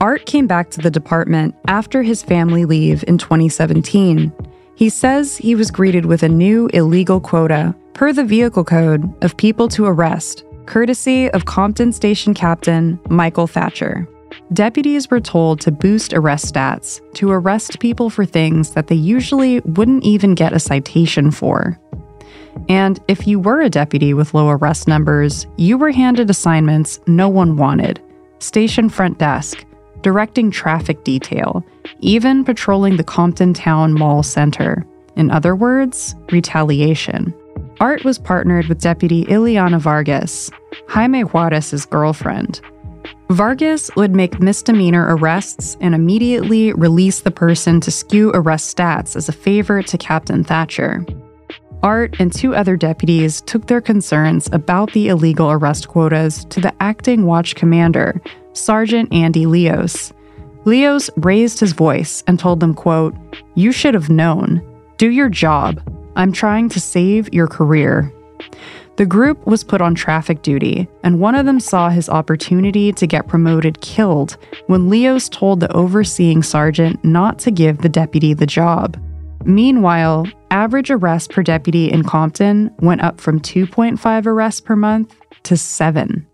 Art 0.00 0.26
came 0.26 0.46
back 0.46 0.70
to 0.70 0.80
the 0.80 0.90
department 0.90 1.54
after 1.68 2.02
his 2.02 2.22
family 2.22 2.64
leave 2.66 3.02
in 3.08 3.16
2017. 3.16 4.30
He 4.74 4.90
says 4.90 5.38
he 5.38 5.54
was 5.54 5.70
greeted 5.70 6.04
with 6.04 6.22
a 6.22 6.28
new 6.28 6.68
illegal 6.74 7.18
quota, 7.18 7.74
per 7.94 8.12
the 8.12 8.24
vehicle 8.24 8.64
code, 8.64 9.10
of 9.24 9.36
people 9.38 9.68
to 9.68 9.86
arrest, 9.86 10.44
courtesy 10.66 11.30
of 11.30 11.46
Compton 11.46 11.92
Station 11.92 12.34
Captain 12.34 13.00
Michael 13.08 13.46
Thatcher. 13.46 14.06
Deputies 14.52 15.10
were 15.10 15.20
told 15.20 15.60
to 15.60 15.72
boost 15.72 16.12
arrest 16.12 16.52
stats 16.52 17.00
to 17.14 17.30
arrest 17.30 17.80
people 17.80 18.10
for 18.10 18.26
things 18.26 18.72
that 18.72 18.88
they 18.88 18.94
usually 18.94 19.60
wouldn't 19.60 20.04
even 20.04 20.34
get 20.34 20.52
a 20.52 20.60
citation 20.60 21.30
for. 21.30 21.78
And 22.68 23.00
if 23.08 23.26
you 23.26 23.40
were 23.40 23.62
a 23.62 23.70
deputy 23.70 24.12
with 24.12 24.34
low 24.34 24.50
arrest 24.50 24.88
numbers, 24.88 25.46
you 25.56 25.78
were 25.78 25.90
handed 25.90 26.28
assignments 26.28 27.00
no 27.06 27.30
one 27.30 27.56
wanted 27.56 28.02
station 28.38 28.90
front 28.90 29.18
desk, 29.18 29.64
directing 30.06 30.52
traffic 30.52 31.02
detail, 31.02 31.66
even 31.98 32.44
patrolling 32.44 32.96
the 32.96 33.02
Compton 33.02 33.52
Town 33.52 33.92
Mall 33.92 34.22
Center. 34.22 34.86
In 35.16 35.32
other 35.32 35.56
words, 35.56 36.14
retaliation. 36.30 37.34
Art 37.80 38.04
was 38.04 38.16
partnered 38.16 38.68
with 38.68 38.80
Deputy 38.80 39.24
Ileana 39.24 39.80
Vargas, 39.80 40.48
Jaime 40.86 41.22
Juarez's 41.22 41.84
girlfriend. 41.86 42.60
Vargas 43.30 43.90
would 43.96 44.14
make 44.14 44.38
misdemeanor 44.38 45.12
arrests 45.16 45.76
and 45.80 45.92
immediately 45.92 46.72
release 46.74 47.22
the 47.22 47.32
person 47.32 47.80
to 47.80 47.90
skew 47.90 48.30
arrest 48.32 48.76
stats 48.76 49.16
as 49.16 49.28
a 49.28 49.32
favor 49.32 49.82
to 49.82 49.98
Captain 49.98 50.44
Thatcher. 50.44 51.04
Art 51.82 52.14
and 52.20 52.32
two 52.32 52.54
other 52.54 52.76
deputies 52.76 53.40
took 53.40 53.66
their 53.66 53.80
concerns 53.80 54.48
about 54.52 54.92
the 54.92 55.08
illegal 55.08 55.50
arrest 55.50 55.88
quotas 55.88 56.44
to 56.46 56.60
the 56.60 56.72
acting 56.80 57.26
watch 57.26 57.56
commander, 57.56 58.22
Sergeant 58.56 59.12
Andy 59.12 59.46
Leos. 59.46 60.12
Leos 60.64 61.10
raised 61.16 61.60
his 61.60 61.72
voice 61.72 62.24
and 62.26 62.38
told 62.38 62.60
them, 62.60 62.74
quote, 62.74 63.14
You 63.54 63.70
should 63.70 63.94
have 63.94 64.10
known. 64.10 64.62
Do 64.96 65.10
your 65.10 65.28
job. 65.28 65.80
I'm 66.16 66.32
trying 66.32 66.68
to 66.70 66.80
save 66.80 67.32
your 67.32 67.46
career. 67.46 68.12
The 68.96 69.06
group 69.06 69.46
was 69.46 69.62
put 69.62 69.82
on 69.82 69.94
traffic 69.94 70.40
duty, 70.40 70.88
and 71.02 71.20
one 71.20 71.34
of 71.34 71.44
them 71.44 71.60
saw 71.60 71.90
his 71.90 72.08
opportunity 72.08 72.92
to 72.92 73.06
get 73.06 73.28
promoted 73.28 73.82
killed 73.82 74.38
when 74.68 74.88
Leos 74.88 75.28
told 75.28 75.60
the 75.60 75.72
overseeing 75.72 76.42
sergeant 76.42 77.04
not 77.04 77.38
to 77.40 77.50
give 77.50 77.78
the 77.78 77.90
deputy 77.90 78.32
the 78.32 78.46
job. 78.46 78.98
Meanwhile, 79.44 80.26
average 80.50 80.90
arrests 80.90 81.28
per 81.28 81.42
deputy 81.42 81.92
in 81.92 82.02
Compton 82.04 82.74
went 82.78 83.02
up 83.02 83.20
from 83.20 83.38
2.5 83.38 84.26
arrests 84.26 84.60
per 84.62 84.74
month 84.74 85.14
to 85.42 85.56
7. 85.56 86.25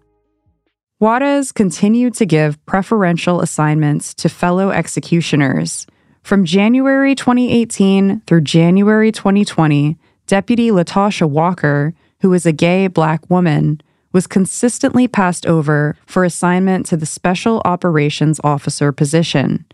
Juarez 1.03 1.51
continued 1.51 2.15
to 2.15 2.25
give 2.25 2.65
preferential 2.65 3.41
assignments 3.41 4.15
to 4.15 4.29
fellow 4.29 4.71
executioners. 4.71 5.85
From 6.23 6.45
January 6.45 7.17
2018 7.17 8.21
through 8.21 8.43
January 8.43 9.11
2020, 9.11 9.99
Deputy 10.29 10.71
Latasha 10.71 11.29
Walker, 11.29 11.93
who 12.21 12.33
is 12.33 12.47
a 12.47 12.53
gay 12.53 12.87
black 12.87 13.29
woman, 13.29 13.81
was 14.13 14.29
consistently 14.29 15.09
passed 15.09 15.45
over 15.45 15.97
for 16.07 16.23
assignment 16.23 16.87
to 16.87 16.97
the 16.97 17.05
Special 17.05 17.61
Operations 17.65 18.41
Officer 18.45 18.93
position, 18.93 19.67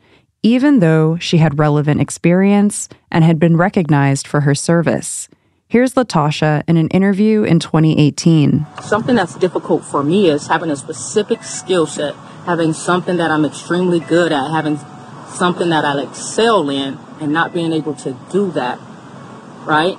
even 0.42 0.78
though 0.78 1.18
she 1.18 1.36
had 1.36 1.58
relevant 1.58 2.00
experience 2.00 2.88
and 3.12 3.22
had 3.22 3.38
been 3.38 3.58
recognized 3.58 4.26
for 4.26 4.40
her 4.40 4.54
service. 4.54 5.28
Here's 5.70 5.92
Latasha 5.92 6.62
in 6.66 6.78
an 6.78 6.88
interview 6.88 7.42
in 7.42 7.58
2018. 7.58 8.66
Something 8.80 9.16
that's 9.16 9.34
difficult 9.34 9.84
for 9.84 10.02
me 10.02 10.30
is 10.30 10.46
having 10.46 10.70
a 10.70 10.76
specific 10.76 11.44
skill 11.44 11.86
set, 11.86 12.14
having 12.46 12.72
something 12.72 13.18
that 13.18 13.30
I'm 13.30 13.44
extremely 13.44 14.00
good 14.00 14.32
at, 14.32 14.50
having 14.50 14.78
something 15.28 15.68
that 15.68 15.84
I 15.84 16.00
excel 16.00 16.70
in, 16.70 16.96
and 17.20 17.34
not 17.34 17.52
being 17.52 17.74
able 17.74 17.94
to 17.96 18.18
do 18.32 18.50
that, 18.52 18.78
right? 19.66 19.98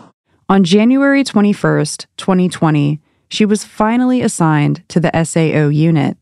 On 0.49 0.63
January 0.63 1.23
21st, 1.23 2.07
2020, 2.17 2.99
she 3.29 3.45
was 3.45 3.63
finally 3.63 4.23
assigned 4.23 4.83
to 4.89 4.99
the 4.99 5.11
SAO 5.23 5.67
unit, 5.67 6.17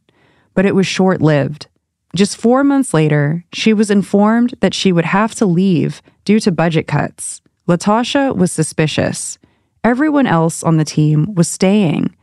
but 0.55 0.65
it 0.65 0.75
was 0.75 0.86
short 0.86 1.21
lived. 1.21 1.67
Just 2.13 2.36
four 2.36 2.65
months 2.65 2.93
later, 2.93 3.45
she 3.53 3.71
was 3.71 3.89
informed 3.89 4.55
that 4.60 4.73
she 4.73 4.91
would 4.91 5.05
have 5.05 5.33
to 5.36 5.45
leave 5.45 6.01
due 6.25 6.41
to 6.41 6.51
budget 6.51 6.86
cuts. 6.86 7.41
Latasha 7.67 8.36
was 8.36 8.51
suspicious. 8.51 9.38
Everyone 9.84 10.27
else 10.27 10.63
on 10.63 10.77
the 10.77 10.86
team 10.86 11.34
was 11.36 11.47
staying, 11.47 12.15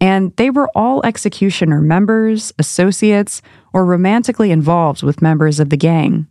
and 0.00 0.34
they 0.36 0.50
were 0.50 0.70
all 0.74 1.04
executioner 1.04 1.80
members, 1.80 2.52
associates, 2.58 3.42
or 3.72 3.84
romantically 3.84 4.50
involved 4.50 5.02
with 5.02 5.22
members 5.22 5.60
of 5.60 5.70
the 5.70 5.76
gang. 5.76 6.26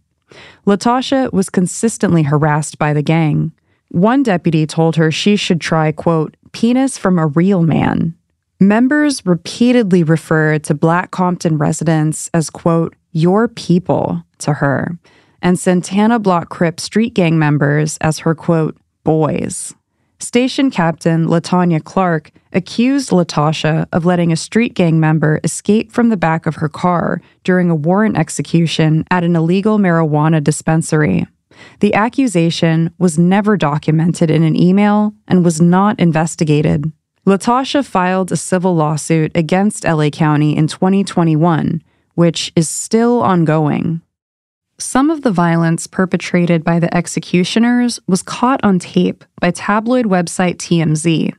Latasha 0.66 1.32
was 1.32 1.50
consistently 1.50 2.24
harassed 2.24 2.78
by 2.78 2.94
the 2.94 3.02
gang. 3.02 3.52
One 3.90 4.24
deputy 4.24 4.66
told 4.66 4.98
her 4.98 5.12
she 5.12 5.36
should 5.36 5.62
try, 5.62 5.92
quote, 5.92 6.36
penis 6.52 6.98
from 6.98 7.18
a 7.18 7.28
real 7.28 7.62
man. 7.62 8.16
Members 8.60 9.26
repeatedly 9.26 10.04
referred 10.04 10.64
to 10.66 10.74
Black 10.74 11.12
Compton 11.12 11.58
residents 11.58 12.30
as, 12.34 12.50
quote, 12.50 12.96
your 13.12 13.48
people 13.48 14.24
to 14.40 14.54
her, 14.54 14.98
and 15.42 15.60
Santana 15.60 16.20
Block 16.20 16.50
Crip 16.50 16.80
street 16.80 17.14
gang 17.14 17.38
members 17.38 17.98
as 18.02 18.20
her, 18.20 18.36
quote, 18.36 18.78
boys. 19.04 19.74
Station 20.20 20.72
Captain 20.72 21.28
Latanya 21.28 21.84
Clark 21.84 22.32
accused 22.52 23.12
Latasha 23.12 23.88
of 23.92 24.06
letting 24.06 24.32
a 24.32 24.36
street 24.36 24.74
gang 24.74 25.00
member 25.00 25.40
escape 25.44 25.92
from 25.92 26.10
the 26.10 26.18
back 26.18 26.46
of 26.48 26.56
her 26.56 26.70
car 26.70 27.22
during 27.44 27.70
a 27.70 27.76
warrant 27.76 28.18
execution 28.18 29.06
at 29.12 29.24
an 29.24 29.36
illegal 29.36 29.78
marijuana 29.78 30.44
dispensary. 30.44 31.28
The 31.82 31.94
accusation 31.94 32.92
was 32.98 33.20
never 33.20 33.58
documented 33.58 34.32
in 34.32 34.44
an 34.44 34.56
email 34.56 35.14
and 35.28 35.46
was 35.46 35.62
not 35.62 36.00
investigated. 36.00 36.92
Latasha 37.26 37.86
filed 37.86 38.32
a 38.32 38.38
civil 38.38 38.76
lawsuit 38.76 39.32
against 39.36 39.84
LA 39.84 40.10
County 40.10 40.56
in 40.56 40.68
2021, 40.68 41.84
which 42.16 42.52
is 42.56 42.70
still 42.70 43.22
ongoing. 43.22 44.02
Some 44.80 45.10
of 45.10 45.24
the 45.24 45.32
violence 45.32 45.88
perpetrated 45.88 46.64
by 46.64 46.78
the 46.80 46.96
executioners 46.96 48.00
was 48.06 48.22
caught 48.22 48.64
on 48.64 48.78
tape 48.78 49.26
by 49.42 49.50
tabloid 49.50 50.06
website 50.06 50.58
TMZ. 50.58 51.34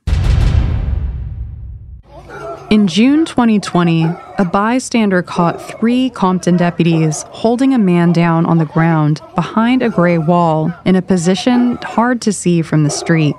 In 2.72 2.88
June 2.88 3.24
2020, 3.24 4.06
a 4.38 4.44
bystander 4.44 5.22
caught 5.22 5.62
three 5.62 6.10
Compton 6.10 6.56
deputies 6.56 7.22
holding 7.28 7.72
a 7.72 7.78
man 7.78 8.12
down 8.12 8.44
on 8.44 8.58
the 8.58 8.64
ground 8.64 9.20
behind 9.36 9.84
a 9.84 9.88
gray 9.88 10.18
wall 10.18 10.74
in 10.84 10.96
a 10.96 11.02
position 11.02 11.76
hard 11.82 12.20
to 12.22 12.32
see 12.32 12.60
from 12.60 12.82
the 12.82 12.90
street. 12.90 13.36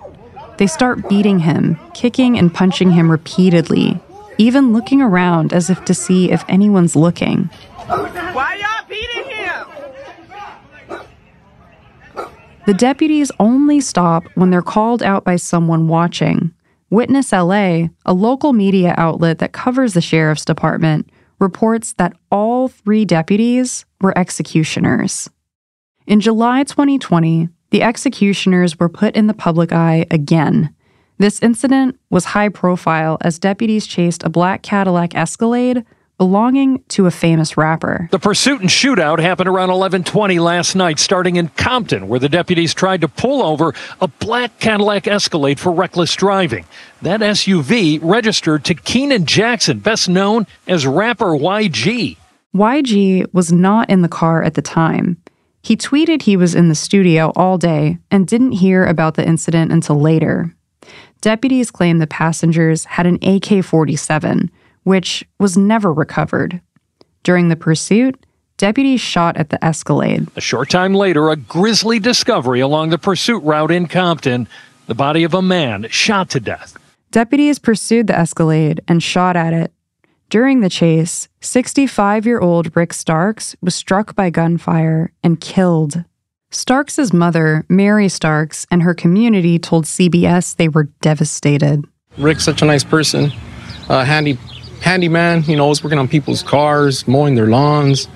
They 0.58 0.68
start 0.68 1.10
beating 1.10 1.40
him, 1.40 1.78
kicking 1.94 2.40
and 2.40 2.54
punching 2.54 2.92
him 2.92 3.12
repeatedly, 3.12 4.02
even 4.38 4.72
looking 4.72 5.02
around 5.02 5.52
as 5.52 5.70
if 5.70 5.84
to 5.84 5.94
see 5.94 6.32
if 6.32 6.46
anyone's 6.48 6.96
looking. 6.96 7.50
Why 7.88 8.56
y'all 8.56 8.88
beating 8.88 9.30
him? 9.30 9.68
The 12.70 12.76
deputies 12.76 13.32
only 13.40 13.82
stop 13.82 14.26
when 14.36 14.52
they're 14.52 14.62
called 14.62 15.02
out 15.02 15.24
by 15.24 15.38
someone 15.38 15.88
watching. 15.88 16.54
Witness 16.92 17.32
LA, 17.32 17.88
a 18.06 18.14
local 18.14 18.54
media 18.54 18.94
outlet 18.96 19.40
that 19.40 19.54
covers 19.54 19.96
the 19.96 20.02
sheriff's 20.02 20.46
department, 20.46 21.10
reports 21.40 21.94
that 21.94 22.16
all 22.32 22.68
three 22.68 23.06
deputies 23.06 23.86
were 24.02 24.16
executioners. 24.16 25.28
In 26.06 26.20
July 26.20 26.64
2020, 26.64 27.50
the 27.72 27.82
executioners 27.82 28.80
were 28.80 28.88
put 28.88 29.16
in 29.16 29.26
the 29.26 29.34
public 29.34 29.74
eye 29.74 30.06
again. 30.12 30.72
This 31.18 31.42
incident 31.42 32.00
was 32.12 32.24
high 32.26 32.50
profile 32.50 33.18
as 33.22 33.40
deputies 33.40 33.88
chased 33.88 34.22
a 34.22 34.30
black 34.30 34.62
Cadillac 34.62 35.16
Escalade 35.16 35.84
belonging 36.20 36.84
to 36.90 37.08
a 37.08 37.12
famous 37.12 37.56
rapper. 37.56 38.10
The 38.12 38.20
pursuit 38.20 38.60
and 38.60 38.70
shootout 38.70 39.20
happened 39.20 39.48
around 39.48 39.70
11:20 39.70 40.38
last 40.40 40.76
night, 40.76 41.00
starting 41.00 41.38
in 41.38 41.48
Compton, 41.56 42.10
where 42.10 42.20
the 42.20 42.30
deputies 42.30 42.74
tried 42.74 43.02
to 43.02 43.08
pull 43.08 43.42
over 43.42 43.74
a 44.02 44.08
black 44.08 44.60
Cadillac 44.60 45.08
Escalade 45.08 45.60
for 45.60 45.72
reckless 45.72 46.14
driving. 46.16 46.66
That 47.02 47.22
SUV 47.22 48.00
registered 48.04 48.66
to 48.66 48.76
Keenon 48.76 49.24
Jackson, 49.24 49.80
best 49.80 50.10
known 50.10 50.46
as 50.68 50.86
rapper 50.86 51.28
YG. 51.28 52.18
YG 52.54 53.26
was 53.34 53.54
not 53.54 53.90
in 53.90 54.02
the 54.02 54.10
car 54.10 54.44
at 54.44 54.56
the 54.56 54.62
time. 54.62 55.18
He 55.62 55.78
tweeted 55.78 56.24
he 56.24 56.36
was 56.36 56.54
in 56.54 56.68
the 56.68 56.76
studio 56.76 57.32
all 57.38 57.58
day 57.58 57.98
and 58.12 58.28
didn't 58.28 58.54
hear 58.54 58.86
about 58.86 59.16
the 59.16 59.26
incident 59.26 59.72
until 59.72 60.00
later. 60.00 60.54
Deputies 61.22 61.72
claim 61.72 62.00
the 62.00 62.08
passengers 62.08 62.86
had 62.86 63.06
an 63.06 63.20
AK 63.22 63.64
47, 63.64 64.50
which 64.84 65.26
was 65.40 65.58
never 65.58 65.92
recovered. 65.92 66.62
During 67.24 67.50
the 67.50 67.56
pursuit, 67.56 68.26
deputies 68.58 69.02
shot 69.02 69.38
at 69.38 69.50
the 69.50 69.64
Escalade. 69.64 70.28
A 70.36 70.42
short 70.42 70.70
time 70.70 70.94
later, 70.94 71.30
a 71.30 71.36
grisly 71.36 72.00
discovery 72.00 72.60
along 72.60 72.90
the 72.90 72.98
pursuit 72.98 73.44
route 73.44 73.72
in 73.72 73.88
Compton 73.88 74.48
the 74.90 74.96
body 74.96 75.24
of 75.24 75.36
a 75.36 75.42
man 75.42 75.88
shot 75.92 76.32
to 76.32 76.40
death. 76.40 76.76
Deputies 77.12 77.60
pursued 77.60 78.08
the 78.08 78.18
Escalade 78.18 78.82
and 78.88 79.04
shot 79.04 79.36
at 79.36 79.54
it. 79.54 79.72
During 80.30 80.62
the 80.62 80.70
chase, 80.70 81.30
65 81.42 82.26
year 82.26 82.40
old 82.40 82.76
Rick 82.76 82.94
Starks 82.94 83.56
was 83.62 83.76
struck 83.76 84.16
by 84.16 84.32
gunfire 84.32 85.12
and 85.24 85.40
killed. 85.40 86.04
Starks' 86.50 87.14
mother, 87.14 87.66
Mary 87.70 88.10
Starks, 88.10 88.66
and 88.72 88.82
her 88.82 88.96
community 88.96 89.60
told 89.60 89.86
CBS 89.86 90.56
they 90.56 90.68
were 90.68 90.86
devastated. 91.02 91.86
Rick's 92.18 92.44
such 92.44 92.64
a 92.64 92.66
nice 92.66 92.84
person, 92.84 93.32
uh, 93.90 94.04
handy 94.04 94.40
handyman, 94.90 95.44
you 95.44 95.56
know, 95.56 95.64
always 95.64 95.84
working 95.84 96.00
on 96.00 96.08
people's 96.08 96.42
cars, 96.42 97.08
mowing 97.08 97.36
their 97.36 97.46
lawns, 97.46 98.08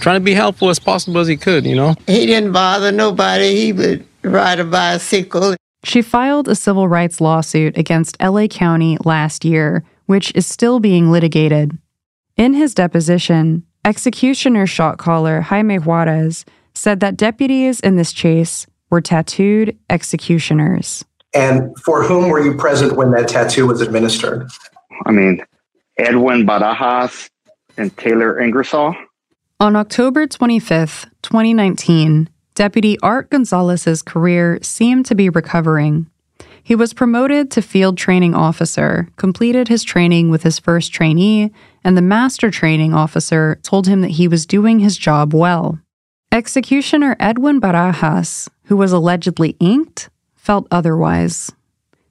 trying 0.00 0.16
to 0.16 0.24
be 0.24 0.34
helpful 0.34 0.68
as 0.70 0.80
possible 0.80 1.20
as 1.20 1.28
he 1.28 1.36
could, 1.36 1.64
you 1.64 1.76
know. 1.76 1.94
He 2.08 2.26
didn't 2.26 2.50
bother 2.50 2.90
nobody. 2.90 3.54
He 3.54 3.72
would 3.72 4.04
ride 4.24 4.58
a 4.58 4.64
bicycle. 4.64 5.54
She 5.84 6.02
filed 6.02 6.48
a 6.48 6.56
civil 6.56 6.88
rights 6.88 7.20
lawsuit 7.20 7.78
against 7.78 8.20
LA 8.20 8.48
County 8.48 8.98
last 9.04 9.44
year, 9.44 9.84
which 10.06 10.32
is 10.34 10.46
still 10.46 10.80
being 10.80 11.12
litigated. 11.12 11.78
In 12.36 12.54
his 12.54 12.74
deposition, 12.74 13.64
executioner 13.84 14.66
shot 14.66 14.98
caller 14.98 15.42
Jaime 15.42 15.78
Juarez 15.78 16.44
said 16.74 16.98
that 17.00 17.16
deputies 17.16 17.78
in 17.78 17.94
this 17.94 18.12
chase 18.12 18.66
were 18.90 19.00
tattooed 19.00 19.78
executioners. 19.90 21.04
And 21.34 21.72
for 21.78 22.02
whom 22.02 22.30
were 22.30 22.40
you 22.40 22.54
present 22.54 22.96
when 22.96 23.12
that 23.12 23.28
tattoo 23.28 23.68
was 23.68 23.80
administered? 23.80 24.48
I 25.06 25.12
mean, 25.12 25.40
Edwin 25.98 26.46
Barajas 26.46 27.30
and 27.76 27.96
Taylor 27.96 28.38
Ingersoll. 28.38 28.94
On 29.60 29.76
October 29.76 30.26
25th, 30.26 31.04
2019, 31.22 32.28
Deputy 32.54 32.98
Art 33.00 33.30
Gonzalez's 33.30 34.02
career 34.02 34.58
seemed 34.62 35.06
to 35.06 35.14
be 35.14 35.28
recovering. 35.28 36.06
He 36.62 36.74
was 36.74 36.92
promoted 36.92 37.50
to 37.52 37.62
field 37.62 37.96
training 37.96 38.34
officer, 38.34 39.08
completed 39.16 39.68
his 39.68 39.84
training 39.84 40.30
with 40.30 40.42
his 40.42 40.58
first 40.58 40.92
trainee, 40.92 41.52
and 41.84 41.96
the 41.96 42.02
master 42.02 42.50
training 42.50 42.92
officer 42.92 43.58
told 43.62 43.86
him 43.86 44.00
that 44.00 44.12
he 44.12 44.26
was 44.26 44.46
doing 44.46 44.80
his 44.80 44.96
job 44.96 45.32
well. 45.32 45.78
Executioner 46.32 47.16
Edwin 47.20 47.60
Barajas, 47.60 48.48
who 48.64 48.76
was 48.76 48.92
allegedly 48.92 49.56
inked, 49.60 50.10
felt 50.34 50.66
otherwise. 50.70 51.52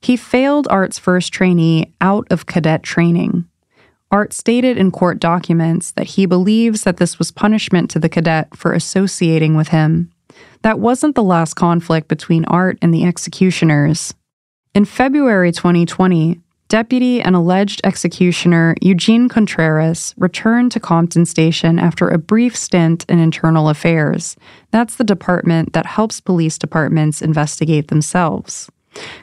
He 0.01 0.15
failed 0.15 0.67
Art's 0.69 0.97
first 0.97 1.33
trainee 1.33 1.93
out 1.99 2.25
of 2.31 2.45
cadet 2.45 2.81
training. 2.81 3.45
Art 4.15 4.31
stated 4.31 4.77
in 4.77 4.91
court 4.91 5.19
documents 5.19 5.91
that 5.91 6.07
he 6.07 6.25
believes 6.25 6.83
that 6.83 6.95
this 6.95 7.19
was 7.19 7.31
punishment 7.31 7.89
to 7.89 7.99
the 7.99 8.07
cadet 8.07 8.55
for 8.55 8.71
associating 8.71 9.57
with 9.57 9.67
him. 9.67 10.09
That 10.61 10.79
wasn't 10.79 11.15
the 11.15 11.21
last 11.23 11.55
conflict 11.55 12.07
between 12.07 12.45
Art 12.45 12.77
and 12.81 12.93
the 12.93 13.03
executioners. 13.03 14.13
In 14.73 14.85
February 14.85 15.51
2020, 15.51 16.39
Deputy 16.69 17.21
and 17.21 17.35
alleged 17.35 17.81
executioner 17.83 18.75
Eugene 18.81 19.27
Contreras 19.27 20.15
returned 20.17 20.71
to 20.71 20.79
Compton 20.79 21.25
Station 21.25 21.77
after 21.77 22.07
a 22.07 22.17
brief 22.17 22.55
stint 22.55 23.03
in 23.09 23.19
internal 23.19 23.67
affairs. 23.67 24.37
That's 24.71 24.95
the 24.95 25.03
department 25.03 25.73
that 25.73 25.85
helps 25.85 26.21
police 26.21 26.57
departments 26.57 27.21
investigate 27.21 27.89
themselves. 27.89 28.71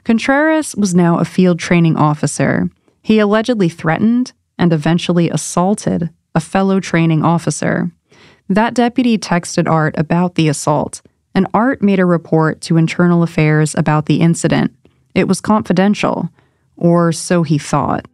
Contreras 0.04 0.76
was 0.76 0.94
now 0.94 1.18
a 1.18 1.24
field 1.24 1.58
training 1.58 1.96
officer. 1.96 2.68
He 3.00 3.18
allegedly 3.18 3.70
threatened 3.70 4.34
and 4.62 4.72
eventually 4.72 5.28
assaulted 5.28 6.08
a 6.36 6.40
fellow 6.40 6.78
training 6.78 7.24
officer. 7.24 7.90
That 8.48 8.74
deputy 8.74 9.18
texted 9.18 9.68
Art 9.68 9.92
about 9.98 10.36
the 10.36 10.48
assault, 10.48 11.02
and 11.34 11.48
Art 11.52 11.82
made 11.82 11.98
a 11.98 12.06
report 12.06 12.60
to 12.62 12.76
Internal 12.76 13.24
Affairs 13.24 13.74
about 13.74 14.06
the 14.06 14.20
incident. 14.20 14.72
It 15.16 15.26
was 15.26 15.40
confidential, 15.40 16.30
or 16.76 17.10
so 17.10 17.42
he 17.42 17.58
thought. 17.58 18.06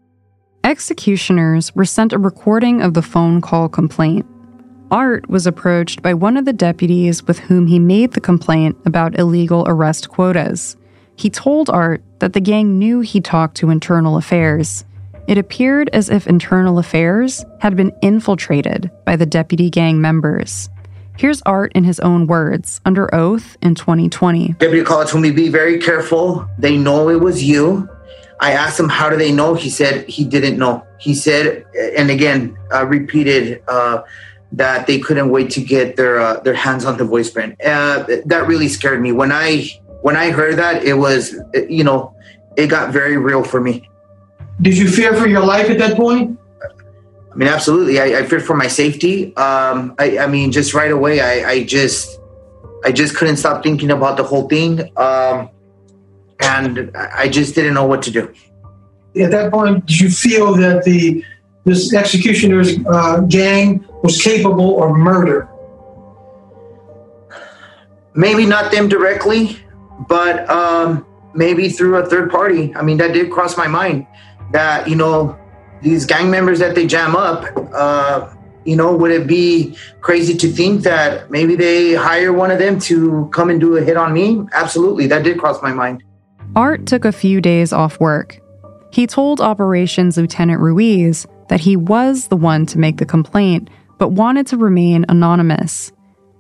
Executioners 0.65 1.75
were 1.75 1.85
sent 1.85 2.15
a 2.15 2.19
recording 2.19 2.81
of 2.81 2.95
the 2.95 3.03
phone 3.03 3.43
call 3.43 3.69
complaint. 3.69 4.25
Art 4.91 5.29
was 5.29 5.47
approached 5.47 6.01
by 6.01 6.15
one 6.15 6.39
of 6.39 6.47
the 6.47 6.55
deputies 6.55 7.27
with 7.27 7.41
whom 7.41 7.67
he 7.67 7.79
made 7.79 8.13
the 8.13 8.23
complaint 8.23 8.75
about 8.87 9.19
illegal 9.19 9.65
arrest 9.69 10.09
quotas. 10.09 10.79
He 11.15 11.29
told 11.29 11.69
Art 11.69 12.03
that 12.21 12.33
the 12.33 12.41
gang 12.41 12.79
knew 12.79 13.01
he 13.01 13.21
talked 13.21 13.59
to 13.59 13.69
Internal 13.69 14.17
Affairs. 14.17 14.87
It 15.29 15.37
appeared 15.37 15.91
as 15.93 16.09
if 16.09 16.27
Internal 16.27 16.79
Affairs 16.79 17.45
had 17.61 17.77
been 17.77 17.93
infiltrated 18.01 18.91
by 19.05 19.14
the 19.14 19.27
deputy 19.27 19.69
gang 19.69 20.01
members. 20.01 20.71
Here's 21.19 21.43
Art 21.43 21.71
in 21.75 21.85
his 21.85 22.01
own 22.01 22.27
words, 22.27 22.81
under 22.87 23.14
oath 23.14 23.59
in 23.61 23.75
2020. 23.75 24.55
Deputy 24.55 24.83
called 24.83 25.09
told 25.09 25.23
me, 25.23 25.31
be 25.31 25.51
very 25.51 25.79
careful. 25.79 26.49
They 26.57 26.79
know 26.79 27.11
it 27.11 27.21
was 27.21 27.45
you. 27.45 27.87
I 28.41 28.53
asked 28.53 28.81
him, 28.81 28.88
how 28.88 29.11
do 29.11 29.19
they 29.19 29.31
know? 29.31 29.53
He 29.53 29.69
said 29.69 30.09
he 30.09 30.25
didn't 30.25 30.59
know. 30.59 30.83
He 30.99 31.14
said, 31.14 31.67
and 31.95 32.11
again, 32.11 32.57
uh, 32.73 32.87
repeated 32.87 33.62
uh, 33.69 34.05
that 34.53 34.87
they 34.87 34.99
couldn't 34.99 35.29
wait 35.29 35.51
to 35.51 35.61
get 35.61 35.97
their 35.97 36.21
uh, 36.21 36.41
their 36.41 36.55
hands 36.55 36.87
on 36.87 36.97
the 36.97 37.05
voice 37.05 37.31
print. 37.31 37.61
Uh, 37.62 38.07
that 38.25 38.47
really 38.47 38.69
scared 38.69 39.03
me. 39.03 39.12
When 39.12 39.31
I 39.31 39.69
when 40.01 40.17
I 40.17 40.31
heard 40.31 40.57
that, 40.57 40.85
it 40.85 40.95
was, 40.95 41.35
you 41.69 41.85
know, 41.85 42.14
it 42.57 42.69
got 42.69 42.95
very 42.95 43.19
real 43.19 43.45
for 43.45 43.61
me. 43.61 43.87
Did 44.61 44.77
you 44.77 44.88
fear 44.88 45.14
for 45.14 45.29
your 45.29 45.44
life 45.44 45.71
at 45.71 45.79
that 45.79 45.97
point? 45.97 46.38
I 47.33 47.35
mean, 47.37 47.49
absolutely. 47.49 48.01
I, 48.01 48.21
I 48.21 48.27
feared 48.27 48.44
for 48.44 48.57
my 48.57 48.66
safety. 48.66 49.37
Um, 49.37 49.94
I, 49.99 50.18
I, 50.18 50.27
mean, 50.27 50.51
just 50.51 50.75
right 50.75 50.90
away, 50.90 51.21
I, 51.21 51.49
I, 51.49 51.64
just, 51.64 52.18
I 52.85 52.90
just 52.90 53.16
couldn't 53.16 53.37
stop 53.37 53.62
thinking 53.62 53.92
about 53.92 54.16
the 54.16 54.25
whole 54.25 54.49
thing, 54.49 54.81
um, 54.97 55.51
and 56.40 56.90
I 56.97 57.29
just 57.29 57.55
didn't 57.55 57.75
know 57.75 57.87
what 57.87 58.03
to 58.03 58.11
do. 58.11 58.35
At 59.21 59.31
that 59.31 59.53
point, 59.53 59.87
did 59.87 60.01
you 60.01 60.11
feel 60.11 60.55
that 60.55 60.85
the 60.85 61.25
this 61.64 61.92
executioner's 61.92 62.79
uh, 62.87 63.21
gang 63.29 63.87
was 64.03 64.21
capable 64.23 64.83
of 64.83 64.97
murder? 64.97 65.49
Maybe 68.14 68.47
not 68.47 68.73
them 68.73 68.88
directly, 68.88 69.59
but 70.09 70.49
um, 70.49 71.05
maybe 71.35 71.68
through 71.68 71.97
a 71.97 72.07
third 72.07 72.31
party. 72.31 72.75
I 72.75 72.83
mean, 72.83 72.96
that 72.98 73.13
did 73.13 73.31
cross 73.31 73.56
my 73.56 73.67
mind 73.67 74.06
that 74.53 74.88
you 74.88 74.96
know 74.96 75.38
these 75.83 76.07
gang 76.07 76.31
members 76.31 76.59
that 76.59 76.75
they 76.75 76.87
jam 76.87 77.17
up. 77.17 77.44
Uh, 77.73 78.35
you 78.65 78.77
know, 78.77 78.94
would 78.94 79.11
it 79.11 79.27
be 79.27 79.75
crazy 80.03 80.37
to 80.37 80.49
think 80.49 80.83
that 80.83 81.31
maybe 81.31 81.57
they 81.57 81.94
hire 81.94 82.35
one 82.35 82.51
of 82.51 82.59
them 82.59 82.79
to 82.81 83.31
come 83.33 83.49
and 83.49 83.61
do 83.61 83.77
a 83.77 83.83
hit 83.83 83.96
on 83.96 84.13
me? 84.13 84.44
Absolutely, 84.53 85.07
that 85.07 85.23
did 85.23 85.38
cross 85.38 85.63
my 85.63 85.73
mind. 85.73 86.03
Art 86.55 86.87
took 86.87 87.05
a 87.05 87.13
few 87.13 87.40
days 87.40 87.73
off 87.73 87.99
work. 87.99 88.40
He 88.90 89.07
told 89.07 89.40
Operations 89.40 90.17
Lieutenant 90.17 90.61
Ruiz 90.61 91.27
that 91.49 91.61
he 91.61 91.77
was 91.77 92.29
the 92.29 92.37
one 92.37 92.67
to 92.67 92.79
make 92.79 92.99
the 92.99 93.07
complaint, 93.07 93.71
but 93.99 94.09
wanted 94.09 94.46
to 94.49 94.57
remain 94.57 95.07
anonymous. 95.09 95.92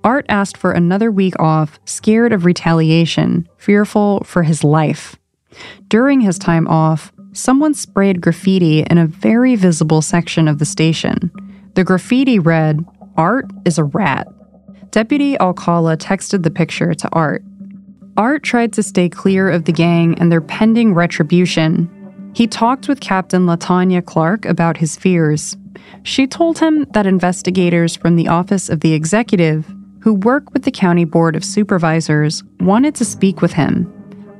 Art 0.04 0.26
asked 0.28 0.56
for 0.56 0.72
another 0.72 1.10
week 1.10 1.34
off, 1.38 1.78
scared 1.84 2.32
of 2.32 2.44
retaliation, 2.44 3.48
fearful 3.56 4.20
for 4.24 4.42
his 4.42 4.62
life. 4.64 5.16
During 5.88 6.20
his 6.20 6.38
time 6.38 6.68
off, 6.68 7.12
someone 7.32 7.74
sprayed 7.74 8.20
graffiti 8.20 8.80
in 8.80 8.98
a 8.98 9.06
very 9.06 9.56
visible 9.56 10.02
section 10.02 10.48
of 10.48 10.58
the 10.58 10.64
station. 10.64 11.30
The 11.74 11.84
graffiti 11.84 12.38
read, 12.38 12.84
Art 13.16 13.50
is 13.64 13.78
a 13.78 13.84
rat. 13.84 14.26
Deputy 14.90 15.38
Alcala 15.38 15.96
texted 15.96 16.42
the 16.42 16.50
picture 16.50 16.94
to 16.94 17.08
Art. 17.12 17.42
Art 18.16 18.42
tried 18.42 18.72
to 18.72 18.82
stay 18.82 19.08
clear 19.08 19.48
of 19.50 19.64
the 19.64 19.72
gang 19.72 20.18
and 20.18 20.32
their 20.32 20.40
pending 20.40 20.94
retribution. 20.94 22.32
He 22.34 22.46
talked 22.46 22.88
with 22.88 23.00
Captain 23.00 23.46
Latanya 23.46 24.04
Clark 24.04 24.44
about 24.44 24.76
his 24.76 24.96
fears. 24.96 25.56
She 26.02 26.26
told 26.26 26.58
him 26.58 26.84
that 26.94 27.06
investigators 27.06 27.96
from 27.96 28.16
the 28.16 28.28
Office 28.28 28.68
of 28.68 28.80
the 28.80 28.92
Executive, 28.92 29.72
who 30.00 30.14
work 30.14 30.52
with 30.52 30.62
the 30.64 30.70
County 30.70 31.04
Board 31.04 31.36
of 31.36 31.44
Supervisors, 31.44 32.42
wanted 32.60 32.94
to 32.96 33.04
speak 33.04 33.40
with 33.40 33.52
him. 33.52 33.92